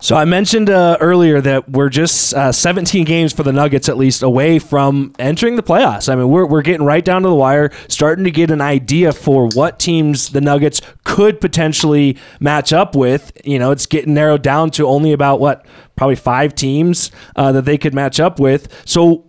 So 0.00 0.14
I 0.14 0.24
mentioned 0.26 0.68
uh, 0.68 0.98
earlier 1.00 1.40
that 1.40 1.70
we're 1.70 1.88
just 1.88 2.34
uh, 2.34 2.52
17 2.52 3.04
games 3.04 3.32
for 3.32 3.42
the 3.42 3.52
Nuggets 3.52 3.88
at 3.88 3.96
least 3.96 4.22
away 4.22 4.58
from 4.58 5.14
entering 5.18 5.56
the 5.56 5.62
playoffs. 5.62 6.12
I 6.12 6.16
mean, 6.16 6.28
we're, 6.28 6.46
we're 6.46 6.62
getting 6.62 6.84
right 6.84 7.04
down 7.04 7.22
to 7.22 7.28
the 7.28 7.34
wire, 7.34 7.70
starting 7.88 8.24
to 8.24 8.30
get 8.30 8.50
an 8.50 8.60
idea 8.60 9.12
for 9.12 9.48
what 9.48 9.78
teams 9.78 10.30
the 10.30 10.40
Nuggets 10.40 10.80
could 11.04 11.40
potentially 11.40 12.18
match 12.40 12.72
up 12.72 12.94
with. 12.94 13.32
You 13.44 13.58
know, 13.58 13.70
it's 13.70 13.86
getting 13.86 14.14
narrowed 14.14 14.42
down 14.42 14.70
to 14.72 14.86
only 14.86 15.12
about 15.12 15.40
what 15.40 15.64
probably 15.96 16.16
five 16.16 16.54
teams 16.54 17.10
uh, 17.34 17.52
that 17.52 17.64
they 17.64 17.78
could 17.78 17.94
match 17.94 18.20
up 18.20 18.38
with. 18.38 18.68
So 18.86 19.24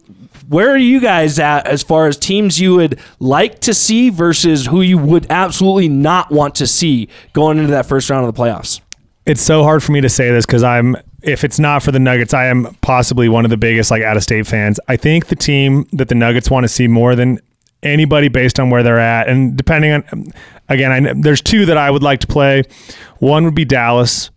where 0.50 0.70
are 0.70 0.78
you 0.78 1.00
guys 1.00 1.40
at 1.40 1.66
as 1.66 1.84
far 1.84 2.08
as 2.08 2.18
teams 2.18 2.60
you 2.60 2.76
would 2.76 3.00
like 3.20 3.60
to 3.60 3.74
see 3.74 4.10
versus 4.10 4.66
who 4.66 4.82
you 4.82 4.98
would 4.98 5.28
absolutely 5.30 5.90
not 5.90 6.32
want 6.32 6.56
to 6.56 6.68
see 6.68 7.08
going 7.34 7.58
into 7.58 7.72
that 7.72 7.86
first 7.86 8.10
round 8.10 8.26
of 8.26 8.34
the 8.34 8.42
playoffs? 8.42 8.82
It's 9.28 9.42
so 9.42 9.64
hard 9.64 9.84
for 9.84 9.92
me 9.92 10.02
to 10.02 10.10
say 10.10 10.32
this 10.32 10.46
because 10.46 10.64
I'm 10.64 10.96
if 11.22 11.44
it's 11.44 11.60
not 11.60 11.84
for 11.84 11.92
the 11.92 12.00
Nuggets, 12.00 12.34
I 12.34 12.46
am 12.46 12.76
possibly 12.82 13.28
one 13.28 13.44
of 13.44 13.50
the 13.50 13.58
biggest 13.58 13.92
like 13.92 14.02
out 14.02 14.16
of 14.16 14.24
state 14.24 14.48
fans. 14.48 14.80
I 14.88 14.96
think 14.96 15.28
the 15.28 15.36
team 15.36 15.86
that 15.92 16.08
the 16.08 16.16
Nuggets 16.16 16.50
want 16.50 16.64
to 16.64 16.70
see 16.70 16.88
more 16.88 17.16
than 17.16 17.40
anybody 17.84 18.30
based 18.30 18.60
on 18.60 18.70
where 18.70 18.84
they're 18.84 19.00
at, 19.00 19.28
and 19.28 19.58
depending 19.58 19.92
on 19.92 20.32
again, 20.70 20.92
I, 20.92 21.14
there's 21.14 21.42
two 21.42 21.66
that 21.66 21.78
I 21.78 21.92
would 21.92 22.04
like 22.04 22.22
to 22.22 22.28
play. 22.28 22.64
One 23.20 23.44
would 23.44 23.56
be 23.56 23.66
Dallas. 23.66 24.32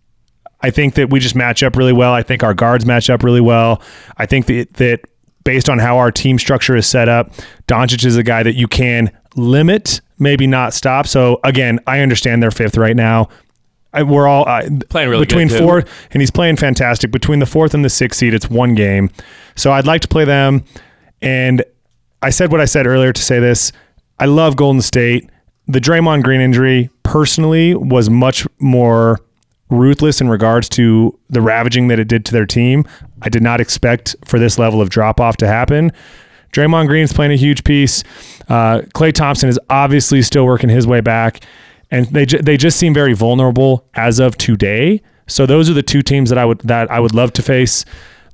I 0.59 0.69
think 0.69 0.95
that 0.95 1.09
we 1.09 1.19
just 1.19 1.35
match 1.35 1.63
up 1.63 1.75
really 1.75 1.93
well. 1.93 2.13
I 2.13 2.21
think 2.21 2.43
our 2.43 2.53
guards 2.53 2.85
match 2.85 3.09
up 3.09 3.23
really 3.23 3.41
well. 3.41 3.81
I 4.17 4.25
think 4.25 4.45
that 4.47 4.73
that 4.73 5.01
based 5.43 5.69
on 5.69 5.79
how 5.79 5.97
our 5.97 6.11
team 6.11 6.37
structure 6.37 6.75
is 6.75 6.85
set 6.85 7.07
up, 7.07 7.31
Doncic 7.67 8.05
is 8.05 8.17
a 8.17 8.23
guy 8.23 8.43
that 8.43 8.55
you 8.55 8.67
can 8.67 9.09
limit, 9.35 10.01
maybe 10.19 10.47
not 10.47 10.73
stop. 10.73 11.07
So 11.07 11.39
again, 11.43 11.79
I 11.87 12.01
understand 12.01 12.43
they're 12.43 12.51
fifth 12.51 12.77
right 12.77 12.95
now. 12.95 13.29
I, 13.93 14.03
we're 14.03 14.27
all 14.27 14.47
uh, 14.47 14.67
Playing 14.89 15.09
really 15.09 15.25
between 15.25 15.47
good, 15.47 15.59
four 15.59 15.83
and 16.11 16.21
he's 16.21 16.31
playing 16.31 16.55
fantastic. 16.55 17.11
Between 17.11 17.39
the 17.39 17.45
fourth 17.45 17.73
and 17.73 17.83
the 17.83 17.89
sixth 17.89 18.19
seed, 18.19 18.33
it's 18.33 18.49
one 18.49 18.75
game. 18.75 19.09
So 19.55 19.71
I'd 19.71 19.85
like 19.85 20.01
to 20.01 20.07
play 20.07 20.25
them. 20.25 20.63
And 21.21 21.63
I 22.21 22.29
said 22.29 22.51
what 22.51 22.61
I 22.61 22.65
said 22.65 22.87
earlier 22.87 23.11
to 23.11 23.21
say 23.21 23.39
this. 23.39 23.71
I 24.19 24.25
love 24.25 24.55
Golden 24.55 24.81
State. 24.81 25.29
The 25.67 25.79
Draymond 25.79 26.23
Green 26.23 26.41
injury 26.41 26.89
personally 27.03 27.75
was 27.75 28.09
much 28.09 28.47
more 28.59 29.19
ruthless 29.69 30.21
in 30.21 30.29
regards 30.29 30.67
to 30.69 31.17
the 31.29 31.41
ravaging 31.41 31.87
that 31.87 31.99
it 31.99 32.07
did 32.07 32.25
to 32.25 32.31
their 32.31 32.45
team. 32.45 32.85
I 33.21 33.29
did 33.29 33.41
not 33.41 33.61
expect 33.61 34.15
for 34.25 34.37
this 34.37 34.59
level 34.59 34.81
of 34.81 34.89
drop 34.89 35.19
off 35.19 35.37
to 35.37 35.47
happen. 35.47 35.91
Draymond 36.51 36.87
Green's 36.87 37.13
playing 37.13 37.31
a 37.31 37.37
huge 37.37 37.63
piece. 37.63 38.03
Uh, 38.49 38.81
Klay 38.93 39.13
Thompson 39.13 39.47
is 39.47 39.59
obviously 39.69 40.21
still 40.21 40.45
working 40.45 40.69
his 40.69 40.85
way 40.85 40.99
back, 40.99 41.43
and 41.91 42.07
they 42.07 42.25
ju- 42.25 42.39
they 42.39 42.57
just 42.57 42.77
seem 42.77 42.93
very 42.93 43.13
vulnerable 43.13 43.85
as 43.93 44.19
of 44.19 44.37
today. 44.37 45.01
So 45.27 45.45
those 45.45 45.69
are 45.69 45.73
the 45.73 45.83
two 45.83 46.01
teams 46.01 46.29
that 46.29 46.37
I 46.37 46.45
would 46.45 46.59
that 46.59 46.89
I 46.89 46.99
would 46.99 47.13
love 47.13 47.33
to 47.33 47.41
face. 47.43 47.85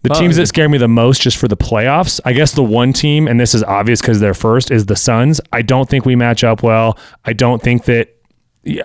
The 0.04 0.10
Well, 0.12 0.20
teams 0.22 0.36
that 0.38 0.48
scare 0.48 0.70
me 0.70 0.78
the 0.78 0.88
most 0.88 1.22
just 1.22 1.38
for 1.38 1.48
the 1.48 1.58
playoffs, 1.58 2.20
I 2.24 2.32
guess 2.34 2.54
the 2.54 2.64
one 2.64 2.94
team, 2.94 3.28
and 3.28 3.40
this 3.40 3.56
is 3.56 3.64
obvious 3.64 4.00
because 4.00 4.20
they're 4.20 4.36
first, 4.36 4.70
is 4.70 4.86
the 4.86 4.96
Suns. 4.96 5.42
I 5.52 5.64
don't 5.64 5.90
think 5.90 6.06
we 6.06 6.16
match 6.16 6.44
up 6.44 6.62
well. 6.64 6.98
I 7.26 7.34
don't 7.34 7.62
think 7.62 7.86
that. 7.86 8.10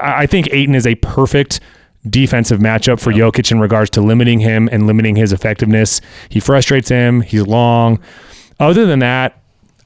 I 0.01 0.27
think 0.27 0.49
Ayton 0.53 0.75
is 0.75 0.87
a 0.87 0.95
perfect 0.97 1.61
defensive 2.09 2.61
matchup 2.61 2.99
for 3.01 3.13
Jokic 3.13 3.51
in 3.53 3.61
regards 3.61 3.91
to 3.91 4.01
limiting 4.01 4.41
him 4.41 4.69
and 4.73 4.87
limiting 4.87 5.17
his 5.17 5.33
effectiveness. 5.33 6.01
He 6.29 6.41
frustrates 6.41 6.89
him. 6.89 7.21
He's 7.21 7.47
long. 7.47 7.99
Other 8.59 8.87
than 8.87 9.01
that, 9.01 9.42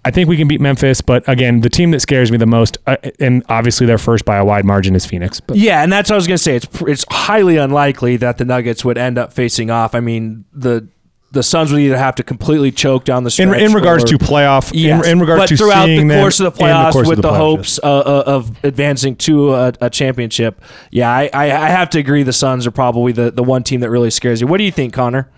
I 0.07 0.11
think 0.11 0.29
we 0.29 0.37
can 0.37 0.47
beat 0.49 0.61
Memphis. 0.61 1.01
But 1.01 1.29
again, 1.29 1.61
the 1.61 1.69
team 1.69 1.91
that 1.91 2.01
scares 2.01 2.31
me 2.31 2.39
the 2.39 2.47
most, 2.47 2.79
uh, 2.87 2.97
and 3.21 3.43
obviously 3.49 3.87
they're 3.87 3.99
first 3.99 4.25
by 4.25 4.37
a 4.37 4.45
wide 4.45 4.65
margin, 4.65 4.95
is 4.95 5.05
Phoenix. 5.05 5.41
But 5.41 5.57
Yeah, 5.57 5.83
and 5.83 5.93
that's 5.93 6.09
what 6.11 6.15
I 6.15 6.17
was 6.17 6.27
going 6.27 6.37
to 6.39 6.43
say. 6.43 6.57
It's 6.57 6.69
it's 6.83 7.05
highly 7.11 7.57
unlikely 7.57 8.17
that 8.19 8.39
the 8.39 8.45
Nuggets 8.45 8.85
would 8.85 8.97
end 8.99 9.19
up 9.19 9.33
facing 9.33 9.71
off. 9.71 9.95
I 9.95 10.01
mean, 10.01 10.45
the 10.53 10.89
the 11.33 11.43
Suns 11.43 11.71
would 11.73 11.81
either 11.81 11.99
have 11.99 12.15
to 12.15 12.23
completely 12.23 12.71
choke 12.71 13.05
down 13.05 13.25
the 13.25 13.29
in, 13.29 13.31
stretch 13.51 13.61
in 13.61 13.73
regards 13.73 14.05
or- 14.05 14.07
to 14.07 14.19
playoff, 14.19 14.71
Yes. 14.73 15.05
in, 15.05 15.13
in 15.13 15.21
regards 15.21 15.43
but 15.43 15.47
to 15.49 15.57
throughout 15.57 15.85
seeing 15.87 16.07
the 16.09 16.15
them 16.15 16.23
course 16.23 16.41
of 16.41 16.55
the 16.57 16.65
playoffs 16.65 16.93
course 16.93 17.09
with 17.09 17.19
of 17.19 17.23
the, 17.23 17.29
playoffs, 17.29 17.37
hopes 17.37 17.81
uh, 17.83 18.23
of 18.27 18.65
advancing 18.65 19.17
to 19.17 19.53
a, 19.55 19.73
a 19.83 19.91
championship, 19.91 20.63
yeah, 20.91 21.11
I, 21.11 21.29
I, 21.35 21.45
I 21.47 21.69
have 21.69 21.91
to 21.91 21.99
agree. 21.99 22.23
The 22.23 22.33
Suns 22.33 22.67
are 22.67 22.71
probably 22.71 23.13
the, 23.13 23.31
the 23.33 23.43
one 23.43 23.65
team 23.65 23.81
that 23.81 23.91
really 23.91 24.11
scares 24.11 24.41
you. 24.41 24.47
What 24.47 24.59
do 24.59 24.65
you 24.65 24.73
think, 24.73 24.95
Connor? 24.95 25.29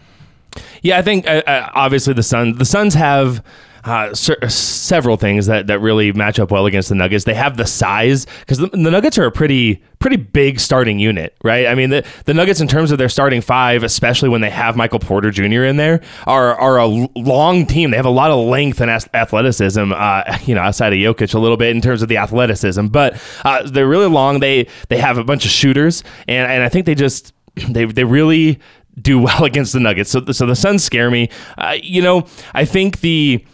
Yeah, 0.82 0.98
I 0.98 1.02
think 1.02 1.26
uh, 1.26 1.42
uh, 1.46 1.70
obviously 1.74 2.12
the 2.14 2.22
Suns. 2.22 2.58
The 2.58 2.64
Suns 2.66 2.94
have. 2.94 3.42
Uh, 3.88 4.14
several 4.14 5.16
things 5.16 5.46
that, 5.46 5.66
that 5.68 5.80
really 5.80 6.12
match 6.12 6.38
up 6.38 6.50
well 6.50 6.66
against 6.66 6.90
the 6.90 6.94
Nuggets. 6.94 7.24
They 7.24 7.34
have 7.34 7.56
the 7.56 7.66
size 7.66 8.26
because 8.40 8.58
the, 8.58 8.66
the 8.68 8.90
Nuggets 8.90 9.16
are 9.18 9.24
a 9.24 9.32
pretty 9.32 9.82
pretty 9.98 10.16
big 10.16 10.60
starting 10.60 10.98
unit, 10.98 11.36
right? 11.42 11.66
I 11.66 11.74
mean, 11.74 11.90
the, 11.90 12.06
the 12.24 12.34
Nuggets 12.34 12.60
in 12.60 12.68
terms 12.68 12.92
of 12.92 12.98
their 12.98 13.08
starting 13.08 13.40
five, 13.40 13.82
especially 13.82 14.28
when 14.28 14.40
they 14.40 14.50
have 14.50 14.76
Michael 14.76 15.00
Porter 15.00 15.30
Jr. 15.30 15.64
in 15.64 15.76
there, 15.76 16.02
are 16.26 16.54
are 16.54 16.78
a 16.78 16.86
long 16.86 17.66
team. 17.66 17.90
They 17.90 17.96
have 17.96 18.06
a 18.06 18.10
lot 18.10 18.30
of 18.30 18.46
length 18.46 18.80
and 18.80 18.90
athleticism. 18.90 19.92
Uh, 19.92 20.38
you 20.44 20.54
know, 20.54 20.60
outside 20.60 20.92
of 20.92 20.98
Jokic 20.98 21.34
a 21.34 21.38
little 21.38 21.56
bit 21.56 21.74
in 21.74 21.80
terms 21.80 22.02
of 22.02 22.08
the 22.08 22.18
athleticism, 22.18 22.88
but 22.88 23.20
uh, 23.44 23.62
they're 23.68 23.88
really 23.88 24.08
long. 24.08 24.40
They 24.40 24.68
they 24.88 24.98
have 24.98 25.18
a 25.18 25.24
bunch 25.24 25.44
of 25.44 25.50
shooters, 25.50 26.04
and 26.26 26.50
and 26.50 26.62
I 26.62 26.68
think 26.68 26.86
they 26.86 26.94
just 26.94 27.32
they 27.68 27.86
they 27.86 28.04
really 28.04 28.58
do 29.00 29.18
well 29.20 29.44
against 29.50 29.72
the 29.72 29.80
Nuggets. 29.80 30.10
So 30.10 30.24
so 30.32 30.46
the 30.46 30.56
Suns 30.56 30.84
scare 30.84 31.10
me. 31.10 31.30
Uh, 31.56 31.76
you 31.82 32.02
know, 32.02 32.26
I 32.54 32.64
think 32.64 33.00
the 33.00 33.44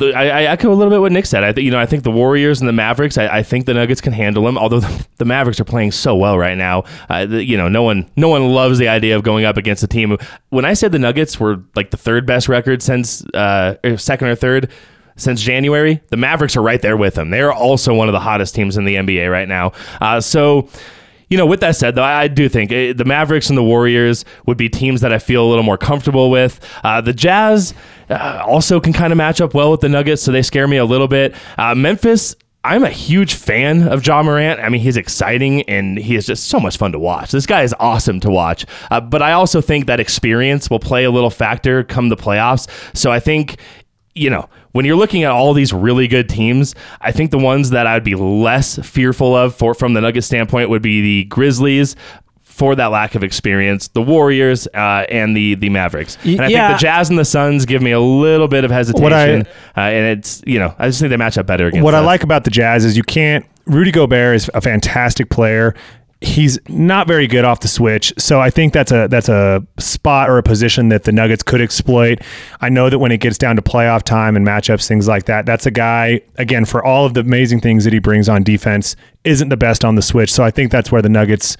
the, 0.00 0.14
I, 0.14 0.24
I 0.24 0.42
echo 0.44 0.72
a 0.72 0.74
little 0.74 0.90
bit 0.90 1.00
what 1.00 1.12
Nick 1.12 1.26
said. 1.26 1.44
I 1.44 1.52
think 1.52 1.64
you 1.64 1.70
know 1.70 1.78
I 1.78 1.86
think 1.86 2.02
the 2.02 2.10
Warriors 2.10 2.60
and 2.60 2.68
the 2.68 2.72
Mavericks. 2.72 3.16
I, 3.16 3.38
I 3.38 3.42
think 3.42 3.66
the 3.66 3.74
Nuggets 3.74 4.00
can 4.00 4.12
handle 4.12 4.44
them. 4.44 4.58
Although 4.58 4.80
the, 4.80 5.06
the 5.18 5.24
Mavericks 5.24 5.60
are 5.60 5.64
playing 5.64 5.92
so 5.92 6.16
well 6.16 6.38
right 6.38 6.56
now, 6.56 6.84
uh, 7.08 7.26
the, 7.26 7.44
you 7.44 7.56
know 7.56 7.68
no 7.68 7.82
one 7.82 8.10
no 8.16 8.28
one 8.28 8.48
loves 8.48 8.78
the 8.78 8.88
idea 8.88 9.14
of 9.14 9.22
going 9.22 9.44
up 9.44 9.56
against 9.56 9.82
a 9.82 9.86
team. 9.86 10.16
When 10.48 10.64
I 10.64 10.72
said 10.72 10.90
the 10.92 10.98
Nuggets 10.98 11.38
were 11.38 11.62
like 11.76 11.90
the 11.90 11.96
third 11.96 12.26
best 12.26 12.48
record 12.48 12.82
since 12.82 13.24
uh, 13.34 13.76
or 13.84 13.96
second 13.96 14.28
or 14.28 14.34
third 14.34 14.70
since 15.16 15.42
January, 15.42 16.00
the 16.08 16.16
Mavericks 16.16 16.56
are 16.56 16.62
right 16.62 16.80
there 16.80 16.96
with 16.96 17.14
them. 17.14 17.30
They 17.30 17.42
are 17.42 17.52
also 17.52 17.94
one 17.94 18.08
of 18.08 18.12
the 18.12 18.20
hottest 18.20 18.54
teams 18.54 18.76
in 18.76 18.84
the 18.84 18.96
NBA 18.96 19.30
right 19.30 19.48
now. 19.48 19.72
Uh, 20.00 20.20
so 20.20 20.68
you 21.30 21.38
know, 21.38 21.46
with 21.46 21.60
that 21.60 21.76
said, 21.76 21.94
though, 21.94 22.02
I, 22.02 22.22
I 22.22 22.28
do 22.28 22.48
think 22.48 22.72
eh, 22.72 22.92
the 22.92 23.04
Mavericks 23.04 23.48
and 23.48 23.56
the 23.56 23.62
Warriors 23.62 24.24
would 24.46 24.58
be 24.58 24.68
teams 24.68 25.00
that 25.00 25.12
I 25.12 25.18
feel 25.18 25.46
a 25.46 25.48
little 25.48 25.62
more 25.62 25.78
comfortable 25.78 26.30
with. 26.30 26.60
Uh, 26.82 27.00
the 27.00 27.12
Jazz 27.12 27.72
uh, 28.10 28.42
also 28.44 28.80
can 28.80 28.92
kind 28.92 29.12
of 29.12 29.16
match 29.16 29.40
up 29.40 29.54
well 29.54 29.70
with 29.70 29.80
the 29.80 29.88
Nuggets, 29.88 30.22
so 30.22 30.32
they 30.32 30.42
scare 30.42 30.66
me 30.66 30.76
a 30.76 30.84
little 30.84 31.08
bit. 31.08 31.34
Uh, 31.56 31.74
Memphis. 31.74 32.36
I'm 32.62 32.84
a 32.84 32.90
huge 32.90 33.32
fan 33.32 33.88
of 33.88 34.06
Ja 34.06 34.22
Morant. 34.22 34.60
I 34.60 34.68
mean, 34.68 34.82
he's 34.82 34.98
exciting 34.98 35.62
and 35.62 35.96
he 35.96 36.14
is 36.14 36.26
just 36.26 36.48
so 36.48 36.60
much 36.60 36.76
fun 36.76 36.92
to 36.92 36.98
watch. 36.98 37.30
This 37.30 37.46
guy 37.46 37.62
is 37.62 37.74
awesome 37.80 38.20
to 38.20 38.30
watch. 38.30 38.66
Uh, 38.90 39.00
but 39.00 39.22
I 39.22 39.32
also 39.32 39.62
think 39.62 39.86
that 39.86 39.98
experience 39.98 40.68
will 40.68 40.78
play 40.78 41.04
a 41.04 41.10
little 41.10 41.30
factor 41.30 41.82
come 41.82 42.10
the 42.10 42.18
playoffs. 42.18 42.68
So 42.94 43.10
I 43.10 43.18
think 43.18 43.56
you 44.14 44.28
know, 44.28 44.48
when 44.72 44.84
you're 44.84 44.96
looking 44.96 45.24
at 45.24 45.30
all 45.30 45.52
these 45.52 45.72
really 45.72 46.08
good 46.08 46.28
teams, 46.28 46.74
I 47.00 47.12
think 47.12 47.30
the 47.30 47.38
ones 47.38 47.70
that 47.70 47.86
I'd 47.86 48.04
be 48.04 48.14
less 48.14 48.78
fearful 48.78 49.34
of 49.34 49.54
for 49.54 49.74
from 49.74 49.94
the 49.94 50.00
Nuggets 50.00 50.26
standpoint 50.26 50.70
would 50.70 50.82
be 50.82 51.00
the 51.00 51.24
Grizzlies 51.24 51.96
for 52.42 52.74
that 52.74 52.86
lack 52.86 53.14
of 53.14 53.24
experience, 53.24 53.88
the 53.88 54.02
Warriors 54.02 54.68
uh, 54.74 55.06
and 55.08 55.34
the 55.34 55.54
the 55.54 55.70
Mavericks. 55.70 56.18
And 56.24 56.42
I 56.42 56.48
yeah. 56.48 56.68
think 56.68 56.78
the 56.78 56.82
Jazz 56.82 57.08
and 57.08 57.18
the 57.18 57.24
Suns 57.24 57.64
give 57.64 57.80
me 57.80 57.92
a 57.92 58.00
little 58.00 58.48
bit 58.48 58.64
of 58.64 58.70
hesitation. 58.70 59.46
I- 59.74 59.80
uh, 59.80 59.90
and 59.90 60.18
it's 60.18 60.42
you 60.46 60.58
know, 60.58 60.74
I 60.78 60.88
just 60.88 61.00
think 61.00 61.10
they 61.10 61.16
match 61.16 61.38
up 61.38 61.46
better 61.46 61.68
against 61.68 61.84
what 61.84 61.94
I 61.94 62.00
like 62.00 62.22
about 62.22 62.44
the 62.44 62.50
Jazz 62.50 62.84
is 62.84 62.96
you 62.96 63.02
can't. 63.02 63.46
Rudy 63.66 63.92
Gobert 63.92 64.36
is 64.36 64.50
a 64.52 64.60
fantastic 64.60 65.30
player. 65.30 65.74
He's 66.22 66.58
not 66.68 67.06
very 67.08 67.26
good 67.26 67.46
off 67.46 67.60
the 67.60 67.68
switch, 67.68 68.12
so 68.18 68.40
I 68.40 68.50
think 68.50 68.74
that's 68.74 68.92
a 68.92 69.08
that's 69.08 69.30
a 69.30 69.66
spot 69.78 70.28
or 70.28 70.36
a 70.36 70.42
position 70.42 70.90
that 70.90 71.04
the 71.04 71.12
Nuggets 71.12 71.42
could 71.42 71.62
exploit. 71.62 72.20
I 72.60 72.68
know 72.68 72.90
that 72.90 72.98
when 72.98 73.10
it 73.10 73.18
gets 73.18 73.38
down 73.38 73.56
to 73.56 73.62
playoff 73.62 74.02
time 74.02 74.36
and 74.36 74.46
matchups, 74.46 74.86
things 74.86 75.08
like 75.08 75.24
that, 75.24 75.46
that's 75.46 75.64
a 75.64 75.70
guy 75.70 76.20
again 76.36 76.66
for 76.66 76.84
all 76.84 77.06
of 77.06 77.14
the 77.14 77.20
amazing 77.20 77.60
things 77.60 77.84
that 77.84 77.94
he 77.94 78.00
brings 78.00 78.28
on 78.28 78.42
defense, 78.42 78.96
isn't 79.24 79.48
the 79.48 79.56
best 79.56 79.82
on 79.82 79.94
the 79.94 80.02
switch. 80.02 80.30
So 80.30 80.44
I 80.44 80.50
think 80.50 80.70
that's 80.70 80.92
where 80.92 81.00
the 81.00 81.08
Nuggets 81.08 81.56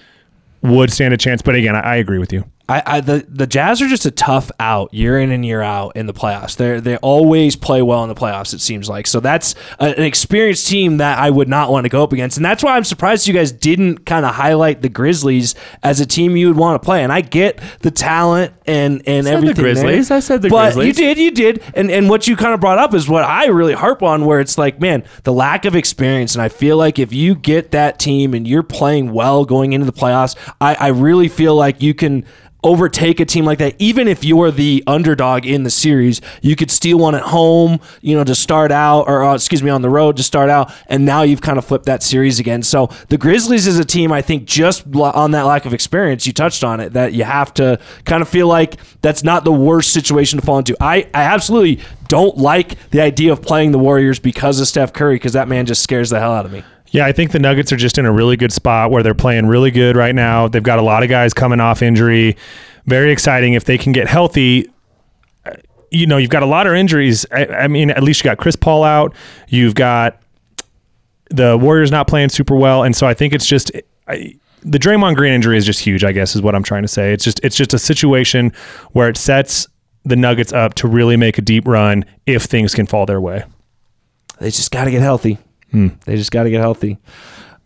would 0.60 0.92
stand 0.92 1.14
a 1.14 1.16
chance. 1.16 1.40
But 1.40 1.54
again, 1.54 1.74
I, 1.74 1.80
I 1.80 1.96
agree 1.96 2.18
with 2.18 2.30
you. 2.30 2.44
I, 2.70 2.82
I 2.86 3.00
the 3.00 3.26
the 3.28 3.48
Jazz 3.48 3.82
are 3.82 3.88
just 3.88 4.06
a 4.06 4.12
tough 4.12 4.52
out 4.60 4.94
year 4.94 5.18
in 5.18 5.32
and 5.32 5.44
year 5.44 5.60
out 5.60 5.96
in 5.96 6.06
the 6.06 6.12
playoffs. 6.12 6.56
They 6.56 6.78
they 6.78 6.96
always 6.98 7.56
play 7.56 7.82
well 7.82 8.04
in 8.04 8.08
the 8.08 8.14
playoffs. 8.14 8.54
It 8.54 8.60
seems 8.60 8.88
like 8.88 9.08
so 9.08 9.18
that's 9.18 9.56
a, 9.80 9.86
an 9.98 10.04
experienced 10.04 10.68
team 10.68 10.98
that 10.98 11.18
I 11.18 11.30
would 11.30 11.48
not 11.48 11.72
want 11.72 11.84
to 11.84 11.88
go 11.88 12.04
up 12.04 12.12
against, 12.12 12.36
and 12.36 12.46
that's 12.46 12.62
why 12.62 12.76
I'm 12.76 12.84
surprised 12.84 13.26
you 13.26 13.34
guys 13.34 13.50
didn't 13.50 14.06
kind 14.06 14.24
of 14.24 14.36
highlight 14.36 14.82
the 14.82 14.88
Grizzlies 14.88 15.56
as 15.82 15.98
a 15.98 16.06
team 16.06 16.36
you 16.36 16.46
would 16.46 16.56
want 16.56 16.80
to 16.80 16.86
play. 16.86 17.02
And 17.02 17.12
I 17.12 17.22
get 17.22 17.60
the 17.80 17.90
talent 17.90 18.54
and 18.66 19.02
and 19.04 19.26
said 19.26 19.32
the 19.32 19.36
everything. 19.36 19.54
there. 19.54 19.74
Grizzlies. 19.74 20.10
I 20.12 20.20
said 20.20 20.42
the 20.42 20.48
but 20.48 20.74
Grizzlies. 20.74 20.86
you 20.86 21.04
did, 21.04 21.18
you 21.18 21.30
did, 21.32 21.64
and 21.74 21.90
and 21.90 22.08
what 22.08 22.28
you 22.28 22.36
kind 22.36 22.54
of 22.54 22.60
brought 22.60 22.78
up 22.78 22.94
is 22.94 23.08
what 23.08 23.24
I 23.24 23.46
really 23.46 23.74
harp 23.74 24.00
on, 24.04 24.26
where 24.26 24.38
it's 24.38 24.56
like, 24.56 24.80
man, 24.80 25.02
the 25.24 25.32
lack 25.32 25.64
of 25.64 25.74
experience, 25.74 26.36
and 26.36 26.42
I 26.42 26.48
feel 26.48 26.76
like 26.76 27.00
if 27.00 27.12
you 27.12 27.34
get 27.34 27.72
that 27.72 27.98
team 27.98 28.32
and 28.32 28.46
you're 28.46 28.62
playing 28.62 29.12
well 29.12 29.44
going 29.44 29.72
into 29.72 29.86
the 29.86 29.92
playoffs, 29.92 30.36
I, 30.60 30.76
I 30.76 30.88
really 30.88 31.26
feel 31.26 31.56
like 31.56 31.82
you 31.82 31.94
can 31.94 32.24
overtake 32.62 33.20
a 33.20 33.24
team 33.24 33.44
like 33.44 33.58
that 33.58 33.74
even 33.78 34.08
if 34.08 34.24
you're 34.24 34.50
the 34.50 34.82
underdog 34.86 35.46
in 35.46 35.62
the 35.62 35.70
series 35.70 36.20
you 36.42 36.54
could 36.56 36.70
steal 36.70 36.98
one 36.98 37.14
at 37.14 37.22
home 37.22 37.80
you 38.02 38.16
know 38.16 38.24
to 38.24 38.34
start 38.34 38.70
out 38.70 39.02
or 39.08 39.22
uh, 39.22 39.34
excuse 39.34 39.62
me 39.62 39.70
on 39.70 39.82
the 39.82 39.90
road 39.90 40.16
to 40.16 40.22
start 40.22 40.50
out 40.50 40.72
and 40.88 41.04
now 41.04 41.22
you've 41.22 41.40
kind 41.40 41.58
of 41.58 41.64
flipped 41.64 41.86
that 41.86 42.02
series 42.02 42.38
again. 42.38 42.62
So 42.62 42.88
the 43.08 43.18
grizzlies 43.18 43.66
is 43.66 43.78
a 43.78 43.84
team 43.84 44.12
i 44.12 44.22
think 44.22 44.44
just 44.44 44.84
on 44.94 45.30
that 45.32 45.42
lack 45.42 45.64
of 45.64 45.74
experience 45.74 46.26
you 46.26 46.32
touched 46.32 46.64
on 46.64 46.80
it 46.80 46.92
that 46.92 47.12
you 47.12 47.24
have 47.24 47.52
to 47.54 47.78
kind 48.04 48.22
of 48.22 48.28
feel 48.28 48.46
like 48.46 48.76
that's 49.02 49.22
not 49.22 49.44
the 49.44 49.52
worst 49.52 49.92
situation 49.92 50.38
to 50.38 50.44
fall 50.44 50.58
into. 50.58 50.76
I, 50.80 51.08
I 51.14 51.22
absolutely 51.22 51.82
don't 52.08 52.36
like 52.36 52.90
the 52.90 53.00
idea 53.00 53.32
of 53.32 53.42
playing 53.42 53.72
the 53.72 53.78
warriors 53.78 54.18
because 54.18 54.60
of 54.60 54.66
steph 54.66 54.92
curry 54.92 55.16
because 55.16 55.32
that 55.34 55.48
man 55.48 55.66
just 55.66 55.82
scares 55.82 56.10
the 56.10 56.18
hell 56.18 56.32
out 56.32 56.44
of 56.44 56.52
me 56.52 56.62
Yeah, 56.90 57.06
I 57.06 57.12
think 57.12 57.30
the 57.30 57.38
Nuggets 57.38 57.72
are 57.72 57.76
just 57.76 57.98
in 57.98 58.06
a 58.06 58.12
really 58.12 58.36
good 58.36 58.52
spot 58.52 58.90
where 58.90 59.02
they're 59.02 59.14
playing 59.14 59.46
really 59.46 59.70
good 59.70 59.94
right 59.96 60.14
now. 60.14 60.48
They've 60.48 60.62
got 60.62 60.78
a 60.78 60.82
lot 60.82 61.02
of 61.02 61.08
guys 61.08 61.32
coming 61.32 61.60
off 61.60 61.82
injury. 61.82 62.36
Very 62.86 63.12
exciting 63.12 63.54
if 63.54 63.64
they 63.64 63.78
can 63.78 63.92
get 63.92 64.08
healthy. 64.08 64.68
uh, 65.46 65.52
You 65.92 66.06
know, 66.06 66.16
you've 66.16 66.30
got 66.30 66.42
a 66.42 66.46
lot 66.46 66.66
of 66.66 66.74
injuries. 66.74 67.24
I, 67.30 67.46
I 67.46 67.68
mean, 67.68 67.90
at 67.90 68.02
least 68.02 68.20
you 68.20 68.24
got 68.28 68.38
Chris 68.38 68.56
Paul 68.56 68.82
out. 68.82 69.14
You've 69.48 69.74
got 69.76 70.20
the 71.30 71.56
Warriors 71.56 71.92
not 71.92 72.08
playing 72.08 72.30
super 72.30 72.56
well, 72.56 72.82
and 72.82 72.96
so 72.96 73.06
I 73.06 73.14
think 73.14 73.32
it's 73.34 73.46
just 73.46 73.70
I, 74.08 74.34
the 74.62 74.78
Draymond 74.78 75.14
Green 75.14 75.32
injury 75.32 75.56
is 75.56 75.64
just 75.64 75.78
huge. 75.78 76.02
I 76.02 76.10
guess 76.10 76.34
is 76.34 76.42
what 76.42 76.56
I'm 76.56 76.64
trying 76.64 76.82
to 76.82 76.88
say. 76.88 77.12
It's 77.12 77.22
just 77.22 77.38
it's 77.44 77.54
just 77.54 77.72
a 77.72 77.78
situation 77.78 78.52
where 78.92 79.08
it 79.08 79.16
sets 79.16 79.68
the 80.04 80.16
Nuggets 80.16 80.52
up 80.52 80.74
to 80.74 80.88
really 80.88 81.16
make 81.16 81.38
a 81.38 81.42
deep 81.42 81.68
run 81.68 82.04
if 82.26 82.42
things 82.44 82.74
can 82.74 82.86
fall 82.86 83.06
their 83.06 83.20
way. 83.20 83.44
They 84.40 84.50
just 84.50 84.72
got 84.72 84.84
to 84.86 84.90
get 84.90 85.02
healthy. 85.02 85.38
Hmm. 85.72 85.88
They 86.04 86.16
just 86.16 86.30
got 86.30 86.44
to 86.44 86.50
get 86.50 86.60
healthy. 86.60 86.98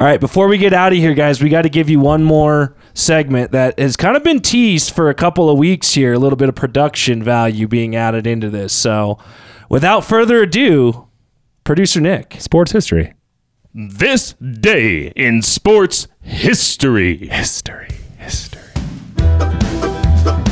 All 0.01 0.07
right, 0.07 0.21
before 0.21 0.49
we 0.49 0.59
get 0.59 0.73
out 0.73 0.93
of 0.93 0.99
here, 0.99 1.15
guys, 1.15 1.41
we 1.41 1.49
got 1.49 1.63
to 1.63 1.69
give 1.69 1.89
you 1.89 2.01
one 2.01 2.25
more 2.25 2.77
segment 2.95 3.53
that 3.53 3.79
has 3.79 3.97
kind 3.97 4.17
of 4.17 4.25
been 4.25 4.41
teased 4.41 4.93
for 4.93 5.09
a 5.09 5.15
couple 5.15 5.49
of 5.49 5.57
weeks 5.57 5.95
here. 5.95 6.13
A 6.13 6.19
little 6.19 6.37
bit 6.37 6.49
of 6.49 6.55
production 6.57 7.23
value 7.23 7.69
being 7.69 7.95
added 7.95 8.27
into 8.27 8.51
this. 8.51 8.73
So, 8.73 9.19
without 9.69 10.05
further 10.05 10.43
ado, 10.43 11.07
producer 11.63 12.01
Nick. 12.01 12.37
Sports 12.41 12.73
history. 12.73 13.15
this 13.73 14.33
day 14.35 15.13
in 15.15 15.43
sports 15.43 16.09
history. 16.21 17.17
History. 17.29 17.29
History. 17.29 18.04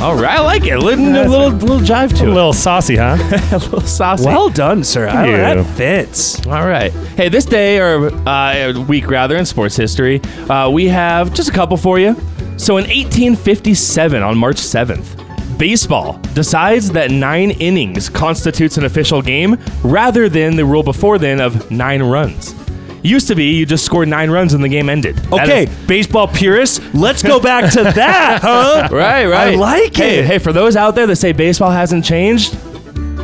All 0.03 0.15
right, 0.15 0.37
I 0.37 0.41
like 0.41 0.65
it. 0.65 0.77
Little 0.79 1.05
little, 1.05 1.49
little 1.51 1.79
jive 1.79 2.11
A 2.11 2.15
to 2.15 2.23
it. 2.25 2.29
A 2.29 2.33
little 2.33 2.51
saucy, 2.51 2.97
huh? 2.97 3.15
a 3.53 3.57
little 3.57 3.79
saucy. 3.79 4.25
Well 4.25 4.49
done, 4.49 4.83
sir. 4.83 5.07
I 5.07 5.27
you. 5.27 5.37
that 5.37 5.65
fits. 5.77 6.45
All 6.45 6.67
right. 6.67 6.91
Hey, 6.91 7.29
this 7.29 7.45
day 7.45 7.79
or 7.79 8.13
uh, 8.27 8.83
week 8.85 9.07
rather 9.09 9.37
in 9.37 9.45
sports 9.45 9.77
history, 9.77 10.19
uh, 10.49 10.69
we 10.69 10.89
have 10.89 11.33
just 11.33 11.47
a 11.47 11.53
couple 11.53 11.77
for 11.77 11.99
you. 11.99 12.15
So 12.57 12.75
in 12.75 12.83
1857, 12.83 14.21
on 14.21 14.37
March 14.37 14.57
7th, 14.57 15.57
baseball 15.57 16.19
decides 16.33 16.91
that 16.91 17.09
nine 17.09 17.51
innings 17.51 18.09
constitutes 18.09 18.75
an 18.75 18.83
official 18.83 19.21
game 19.21 19.57
rather 19.85 20.27
than 20.27 20.57
the 20.57 20.65
rule 20.65 20.83
before 20.83 21.17
then 21.17 21.39
of 21.39 21.71
nine 21.71 22.03
runs. 22.03 22.53
Used 23.03 23.27
to 23.27 23.35
be 23.35 23.51
you 23.53 23.65
just 23.65 23.85
scored 23.85 24.07
nine 24.07 24.31
runs 24.31 24.53
and 24.53 24.63
the 24.63 24.69
game 24.69 24.89
ended. 24.89 25.19
Okay, 25.31 25.67
baseball 25.87 26.27
purists, 26.27 26.79
let's 26.93 27.21
go 27.21 27.39
back 27.39 27.71
to 27.73 27.83
that, 27.95 28.39
huh? 28.41 28.87
Right, 28.91 29.25
right. 29.25 29.53
I 29.53 29.55
like 29.55 29.95
hey, 29.95 30.19
it. 30.19 30.25
Hey, 30.25 30.39
for 30.39 30.53
those 30.53 30.75
out 30.75 30.95
there 30.95 31.05
that 31.07 31.17
say 31.17 31.33
baseball 31.33 31.71
hasn't 31.71 32.05
changed, 32.05 32.57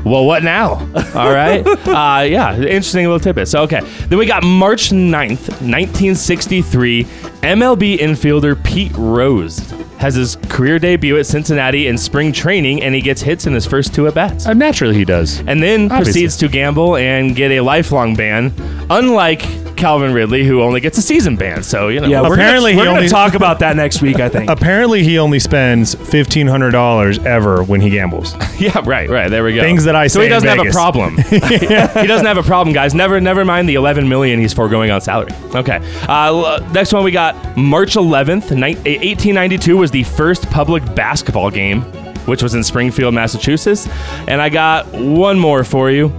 well, 0.06 0.26
what 0.26 0.44
now? 0.44 0.72
All 1.16 1.32
right. 1.32 1.66
uh, 1.66 2.24
yeah, 2.24 2.56
interesting 2.56 3.06
little 3.06 3.20
tidbit. 3.20 3.48
So, 3.48 3.62
okay. 3.64 3.82
Then 4.08 4.18
we 4.18 4.26
got 4.26 4.44
March 4.44 4.90
9th, 4.90 5.50
1963. 5.62 7.04
MLB 7.04 7.98
infielder 8.00 8.62
Pete 8.64 8.92
Rose 8.96 9.60
has 9.98 10.16
his 10.16 10.38
career 10.48 10.80
debut 10.80 11.18
at 11.18 11.26
Cincinnati 11.26 11.88
in 11.88 11.98
spring 11.98 12.32
training, 12.32 12.82
and 12.82 12.96
he 12.96 13.02
gets 13.02 13.22
hits 13.22 13.46
in 13.48 13.54
his 13.54 13.66
first 13.66 13.94
two 13.94 14.08
at 14.08 14.14
bats. 14.14 14.46
Uh, 14.46 14.54
naturally, 14.54 14.96
he 14.96 15.04
does. 15.06 15.40
And 15.42 15.62
then 15.62 15.92
Obviously. 15.92 16.14
proceeds 16.14 16.38
to 16.38 16.48
gamble 16.48 16.96
and 16.96 17.36
get 17.36 17.52
a 17.52 17.60
lifelong 17.60 18.16
ban, 18.16 18.54
unlike 18.90 19.42
Calvin 19.80 20.14
Ridley, 20.14 20.44
who 20.44 20.62
only 20.62 20.80
gets 20.82 20.98
a 20.98 21.02
season 21.02 21.36
ban. 21.36 21.64
So, 21.64 21.88
you 21.88 22.00
know. 22.02 22.08
Yeah, 22.08 22.22
we're 22.22 22.34
Apparently 22.36 22.74
gonna, 22.74 22.84
he 22.84 22.88
we're 22.88 22.92
only- 22.96 23.08
gonna 23.10 23.10
talk 23.10 23.34
about 23.34 23.60
that 23.60 23.76
next 23.76 24.02
week. 24.02 24.20
I 24.20 24.30
think. 24.30 24.50
Apparently, 24.50 25.04
he 25.04 25.18
only 25.18 25.40
spends 25.40 25.96
fifteen 25.96 26.46
hundred 26.48 26.72
dollars 26.72 27.18
ever 27.20 27.64
when 27.64 27.82
he 27.82 27.90
gambles. 27.90 28.36
Yeah, 28.60 28.82
right, 28.84 29.10
right. 29.10 29.30
There 29.30 29.42
we 29.46 29.56
go. 29.56 29.62
Things 29.62 29.86
that 29.86 29.96
I 29.96 30.08
So 30.08 30.20
say 30.20 30.24
he 30.24 30.26
in 30.26 30.32
doesn't 30.32 30.50
have 30.50 30.58
a 30.60 30.64
Vegas. 30.64 30.76
problem. 30.76 31.16
he 31.18 32.08
doesn't 32.08 32.26
have 32.26 32.38
a 32.38 32.44
problem, 32.44 32.74
guys. 32.74 32.94
Never, 32.94 33.22
never 33.22 33.46
mind 33.46 33.70
the 33.70 33.76
11 33.76 34.10
million 34.10 34.38
he's 34.38 34.52
foregoing 34.54 34.92
on 34.92 35.00
salary. 35.00 35.32
Okay. 35.56 35.78
Uh, 36.10 36.26
l- 36.60 36.72
next 36.74 36.92
one 36.92 37.06
we 37.06 37.12
got 37.12 37.56
March 37.56 37.94
11th, 37.94 38.52
ni- 38.52 38.76
1892 38.76 39.78
was 39.78 39.92
the 39.92 40.04
first 40.04 40.50
public 40.50 40.84
basketball 40.94 41.50
game, 41.50 41.84
which 42.26 42.44
was 42.44 42.54
in 42.54 42.66
Springfield, 42.66 43.14
Massachusetts. 43.14 43.88
And 44.28 44.42
I 44.42 44.50
got 44.50 44.86
one 44.92 45.40
more 45.40 45.64
for 45.64 45.90
you. 45.90 46.10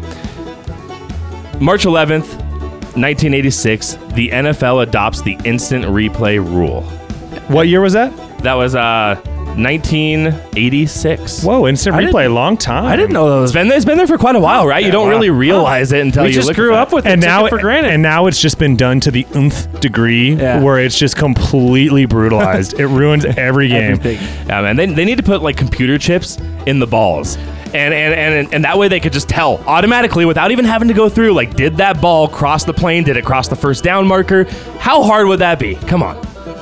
March 1.61 1.85
11th, 1.85 2.50
1986, 2.97 3.95
the 4.15 4.29
NFL 4.31 4.83
adopts 4.83 5.23
the 5.23 5.39
instant 5.45 5.85
replay 5.87 6.39
rule. 6.39 6.83
What 7.49 7.69
year 7.69 7.81
was 7.81 7.93
that? 7.95 8.13
That 8.43 8.55
was 8.55 8.75
uh 8.75 9.21
1986. 9.57 11.43
Whoa, 11.43 11.67
instant 11.67 11.97
I 11.97 12.05
replay, 12.05 12.33
long 12.33 12.57
time. 12.57 12.87
I 12.87 12.97
didn't 12.97 13.13
know 13.13 13.29
that 13.29 13.41
was. 13.41 13.51
It's 13.51 13.55
been, 13.55 13.71
it's 13.73 13.85
been 13.85 13.99
there 13.99 14.07
for 14.07 14.17
quite 14.17 14.37
a 14.37 14.41
while, 14.41 14.67
right? 14.67 14.85
You 14.85 14.91
don't 14.93 15.07
wow. 15.09 15.11
really 15.15 15.31
realize 15.31 15.93
it 15.93 16.01
until 16.01 16.23
We 16.23 16.29
you 16.31 16.35
just 16.35 16.49
look 16.49 16.57
grew 16.57 16.73
at 16.73 16.79
up 16.79 16.93
with 16.93 17.05
it. 17.07 17.11
and 17.13 17.21
took 17.21 17.29
now 17.29 17.47
it 17.47 17.51
for 17.51 17.59
granted. 17.59 17.93
and 17.93 18.03
now 18.03 18.27
it's 18.27 18.41
just 18.41 18.59
been 18.59 18.77
done 18.77 19.01
to 19.01 19.11
the 19.11 19.27
nth 19.35 19.81
degree 19.81 20.35
Yeah. 20.35 20.63
where 20.63 20.79
it's 20.79 20.99
just 20.99 21.17
completely 21.17 22.07
brutalized. 22.07 22.79
it 22.79 22.87
ruins 22.87 23.25
every 23.37 23.69
game. 23.69 23.93
Everything. 23.95 24.47
Yeah, 24.49 24.63
man. 24.63 24.77
They, 24.77 24.87
they 24.87 25.05
need 25.05 25.17
to 25.19 25.25
put 25.25 25.43
like 25.43 25.57
computer 25.57 25.99
chips 25.99 26.39
in 26.67 26.79
the 26.79 26.87
balls. 26.87 27.37
And, 27.73 27.95
and, 27.95 28.15
and, 28.15 28.55
and 28.55 28.65
that 28.65 28.77
way 28.79 28.89
they 28.89 29.01
could 29.01 29.13
just 29.13 29.29
tell 29.29 29.59
automatically 29.67 30.25
without 30.25 30.51
even 30.51 30.65
having 30.65 30.89
to 30.89 30.95
go 30.95 31.09
through 31.09 31.33
like 31.33 31.55
did 31.55 31.77
that 31.77 32.01
ball 32.01 32.27
cross 32.29 32.65
the 32.65 32.73
plane 32.75 33.05
did 33.05 33.17
it 33.17 33.25
cross 33.25 33.49
the 33.49 33.55
first 33.57 33.85
down 33.85 34.07
marker 34.07 34.45
how 34.81 35.03
hard 35.03 35.27
would 35.29 35.39
that 35.39 35.59
be 35.59 35.75
come 35.77 36.03
on 36.03 36.17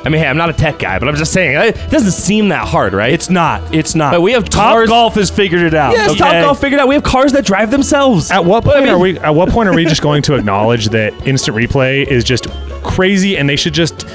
i 0.05 0.09
mean 0.11 0.21
hey 0.21 0.27
i'm 0.27 0.37
not 0.37 0.51
a 0.51 0.53
tech 0.53 0.79
guy 0.79 0.99
but 0.99 1.09
i'm 1.09 1.17
just 1.17 1.33
saying 1.33 1.57
it 1.57 1.91
doesn't 1.91 2.13
seem 2.13 2.49
that 2.51 2.69
hard 2.69 2.93
right 2.93 3.13
It's 3.13 3.31
not. 3.31 3.75
It's 3.75 3.95
not. 3.95 4.13
But 4.13 4.21
we 4.21 4.33
have 4.33 4.45
Top 4.45 4.73
cars- 4.75 4.89
Golf 4.89 5.15
has 5.15 5.31
figured 5.31 5.63
it 5.63 5.75
out. 5.75 5.93
yes 5.93 6.11
okay? 6.11 6.19
top 6.19 6.33
golf 6.45 6.61
figured 6.61 6.81
out 6.81 6.89
we 6.89 6.95
have 6.95 7.03
cars 7.05 7.33
that 7.33 7.45
drive 7.47 7.71
themselves 7.71 8.31
At 8.31 8.45
what 8.45 8.65
But 8.65 8.77
I 8.77 8.81
point 8.81 8.91
are 8.91 8.99
we? 8.99 9.19
At 9.19 9.31
what 9.35 9.49
point 9.49 9.69
are 9.69 9.75
we 9.75 9.85
just 9.87 10.03
going 10.03 10.23
to 10.23 10.35
acknowledge 10.35 10.89
that 10.91 11.13
instant 11.27 11.57
replay 11.57 12.07
is 12.07 12.23
just 12.23 12.49
crazy, 12.83 13.37
and 13.39 13.49
they 13.49 13.57
should 13.57 13.75
just 13.75 14.07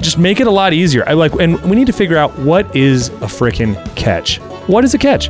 just 0.00 0.18
make 0.18 0.38
it 0.40 0.46
a 0.46 0.50
lot 0.50 0.72
easier? 0.72 1.02
I 1.08 1.14
like, 1.14 1.32
and 1.34 1.60
we 1.62 1.74
need 1.76 1.86
to 1.88 1.92
figure 1.92 2.16
out 2.16 2.38
what 2.38 2.74
is 2.76 3.08
a 3.08 3.26
freaking 3.26 3.74
catch. 3.96 4.38
What 4.68 4.84
is 4.84 4.94
a 4.94 4.98
catch? 4.98 5.28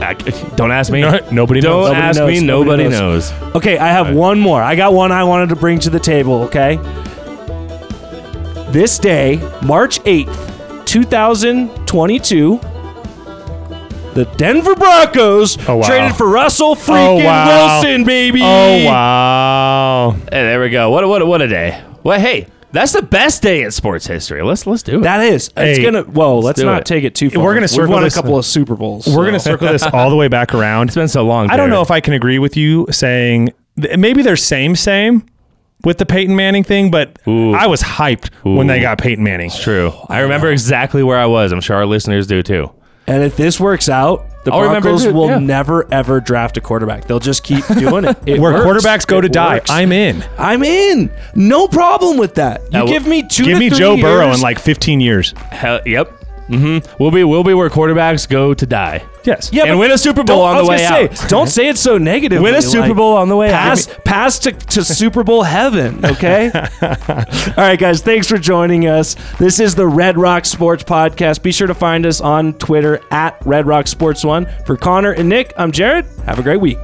I- 0.00 0.14
don't 0.56 0.70
ask 0.72 0.90
me 0.92 1.00
No- 1.02 1.18
nobody 1.30 1.60
knows. 1.60 1.86
don't 1.88 1.94
Nobody 1.94 2.00
ask 2.00 2.18
knows. 2.20 2.28
me 2.28 2.40
Nobody 2.46 2.82
nobody, 2.84 2.98
knows. 3.00 3.30
knows. 3.32 3.54
Okay, 3.56 3.78
I 3.78 3.88
have 3.88 4.14
one 4.14 4.38
more. 4.40 4.62
I 4.62 4.74
got 4.76 4.92
one 4.94 5.12
I 5.12 5.24
wanted 5.24 5.48
to 5.50 5.56
bring 5.56 5.78
to 5.80 5.90
the 5.90 6.00
table, 6.00 6.42
okay? 6.44 6.78
This 8.70 8.98
day, 8.98 9.40
March 9.62 10.00
8th, 10.04 10.84
2022, 10.86 12.60
the 14.14 14.24
Denver 14.36 14.74
Broncos 14.74 15.56
Oh, 15.68 15.76
wow. 15.76 15.82
traded 15.86 16.16
for 16.16 16.28
Russell 16.28 16.72
oh, 16.72 16.74
freaking 16.74 17.24
wow. 17.24 17.80
Wilson, 17.82 18.04
baby. 18.04 18.40
Oh 18.42 18.84
wow! 18.84 20.10
Hey, 20.30 20.42
there 20.44 20.60
we 20.60 20.68
go 20.70 20.90
what, 20.90 21.04
a- 21.04 21.08
what, 21.08 21.22
a- 21.22 21.26
what 21.26 21.40
a 21.42 21.48
day 21.48 21.80
well 22.02 22.18
hey 22.20 22.46
that's 22.72 22.92
the 22.92 23.02
best 23.02 23.42
day 23.42 23.62
in 23.62 23.70
sports 23.70 24.06
history 24.06 24.42
let's 24.42 24.66
let's 24.66 24.82
do 24.82 24.98
it 25.00 25.02
That 25.02 25.20
is. 25.22 25.48
it's 25.56 25.78
Hey, 25.78 25.82
gonna. 25.82 26.02
Whoa, 26.02 26.38
let's, 26.38 26.58
do 26.60 26.66
not 26.66 26.80
it. 26.82 26.86
take 26.86 27.04
it 27.04 27.14
too 27.14 27.30
far. 27.30 27.42
We're 27.44 27.54
gonna 27.54 27.62
We've 27.64 27.70
circle 27.70 27.92
won 27.94 28.02
this- 28.02 28.14
a 28.16 28.16
couple 28.20 28.36
of 28.38 28.44
Super 28.44 28.74
Bowls. 28.76 29.06
We're 29.06 29.12
so. 29.12 29.24
gonna 29.24 29.40
circle 29.40 29.68
this 29.68 29.82
all 29.82 30.10
the 30.10 30.16
way 30.16 30.28
back 30.28 30.54
around. 30.54 30.88
it's 30.88 30.94
been 30.96 31.08
so 31.08 31.24
long 31.24 31.50
I 31.50 31.56
don't 31.56 31.70
know 31.70 31.82
if 31.82 31.90
I 31.90 32.00
can 32.00 32.14
agree 32.14 32.38
with 32.38 32.56
you 32.56 32.86
saying 32.90 33.50
th- 33.80 33.96
maybe 33.98 34.22
they're 34.22 34.36
same 34.36 34.74
same 34.76 35.26
with 35.84 35.98
the 35.98 36.06
Peyton 36.06 36.36
Manning 36.36 36.62
thing, 36.62 36.90
but 36.92 37.18
Ooh. 37.26 37.54
I 37.54 37.66
was 37.66 37.82
hyped 37.82 38.30
when 38.44 38.68
they 38.68 38.80
got 38.80 38.98
Peyton 38.98 39.24
Manning. 39.24 39.50
True. 39.50 39.92
I 40.08 40.20
remember 40.20 40.48
exactly 40.52 41.02
where 41.02 41.18
I 41.18 41.26
was. 41.26 41.50
I'm 41.50 41.60
sure 41.60 41.74
our 41.76 41.86
listeners 41.86 42.26
do 42.28 42.40
too. 42.42 42.70
And 43.12 43.22
if 43.22 43.36
this 43.36 43.60
works 43.60 43.90
out, 43.90 44.24
the 44.44 44.52
I'll 44.52 44.60
Broncos 44.60 45.06
will 45.06 45.26
yeah. 45.28 45.38
never 45.38 45.86
ever 45.92 46.18
draft 46.18 46.56
a 46.56 46.62
quarterback. 46.62 47.04
They'll 47.06 47.20
just 47.20 47.44
keep 47.44 47.62
doing 47.66 48.06
it. 48.06 48.16
It 48.26 48.40
Where 48.40 48.52
works. 48.64 48.84
quarterbacks 48.84 49.06
go 49.06 49.18
It 49.18 49.22
to 49.22 49.28
die, 49.28 49.56
works. 49.56 49.70
I'm 49.70 49.92
in. 49.92 50.24
I'm 50.38 50.62
in. 50.62 51.12
No 51.34 51.68
problem 51.68 52.16
with 52.16 52.36
that. 52.36 52.62
You 52.64 52.70
Now, 52.70 52.86
give 52.86 53.06
me 53.06 53.22
two. 53.22 53.44
Give 53.44 53.54
to 53.54 53.60
me 53.60 53.68
three 53.68 53.78
Joe 53.78 53.96
Burrow 53.98 54.32
in 54.32 54.40
like 54.40 54.58
15 54.58 55.00
years. 55.00 55.34
Hell, 55.50 55.80
yep. 55.84 56.10
Mm-hmm. 56.52 57.02
We'll 57.02 57.10
be 57.10 57.24
we'll 57.24 57.44
be 57.44 57.54
where 57.54 57.70
quarterbacks 57.70 58.28
go 58.28 58.52
to 58.54 58.66
die. 58.66 59.04
Yes. 59.24 59.50
Yeah, 59.52 59.62
and 59.64 59.72
but 59.72 59.78
win 59.78 59.90
a 59.92 59.98
Super 59.98 60.24
Bowl 60.24 60.38
don't- 60.38 60.48
on 60.50 60.54
I 60.56 60.58
the 60.58 60.62
was 60.64 60.68
way 60.70 60.76
gonna 60.88 61.04
out. 61.04 61.16
Say, 61.16 61.28
don't 61.28 61.46
say 61.48 61.68
it 61.68 61.78
so 61.78 61.96
negative. 61.98 62.42
Win 62.42 62.54
a 62.56 62.62
Super 62.62 62.92
Bowl 62.94 63.16
on 63.16 63.28
the 63.28 63.36
way 63.36 63.48
out. 63.52 63.52
pass, 63.52 63.86
Pass 64.04 64.38
to, 64.40 64.52
to 64.52 64.84
Super 64.84 65.22
Bowl 65.22 65.42
heaven, 65.44 66.04
okay? 66.04 66.50
All 66.82 67.54
right, 67.56 67.78
guys, 67.78 68.02
thanks 68.02 68.26
for 68.28 68.36
joining 68.38 68.88
us. 68.88 69.14
This 69.38 69.60
is 69.60 69.74
the 69.76 69.86
Red 69.86 70.18
Rock 70.18 70.44
Sports 70.44 70.82
Podcast. 70.82 71.42
Be 71.42 71.52
sure 71.52 71.68
to 71.68 71.74
find 71.74 72.04
us 72.04 72.20
on 72.20 72.54
Twitter 72.54 73.00
at 73.12 73.36
Red 73.46 73.66
Rock 73.66 73.86
Sports 73.86 74.24
One. 74.24 74.46
For 74.66 74.76
Connor 74.76 75.12
and 75.12 75.28
Nick, 75.28 75.52
I'm 75.56 75.70
Jared. 75.72 76.04
Have 76.26 76.38
a 76.38 76.42
great 76.42 76.60
week. 76.60 76.78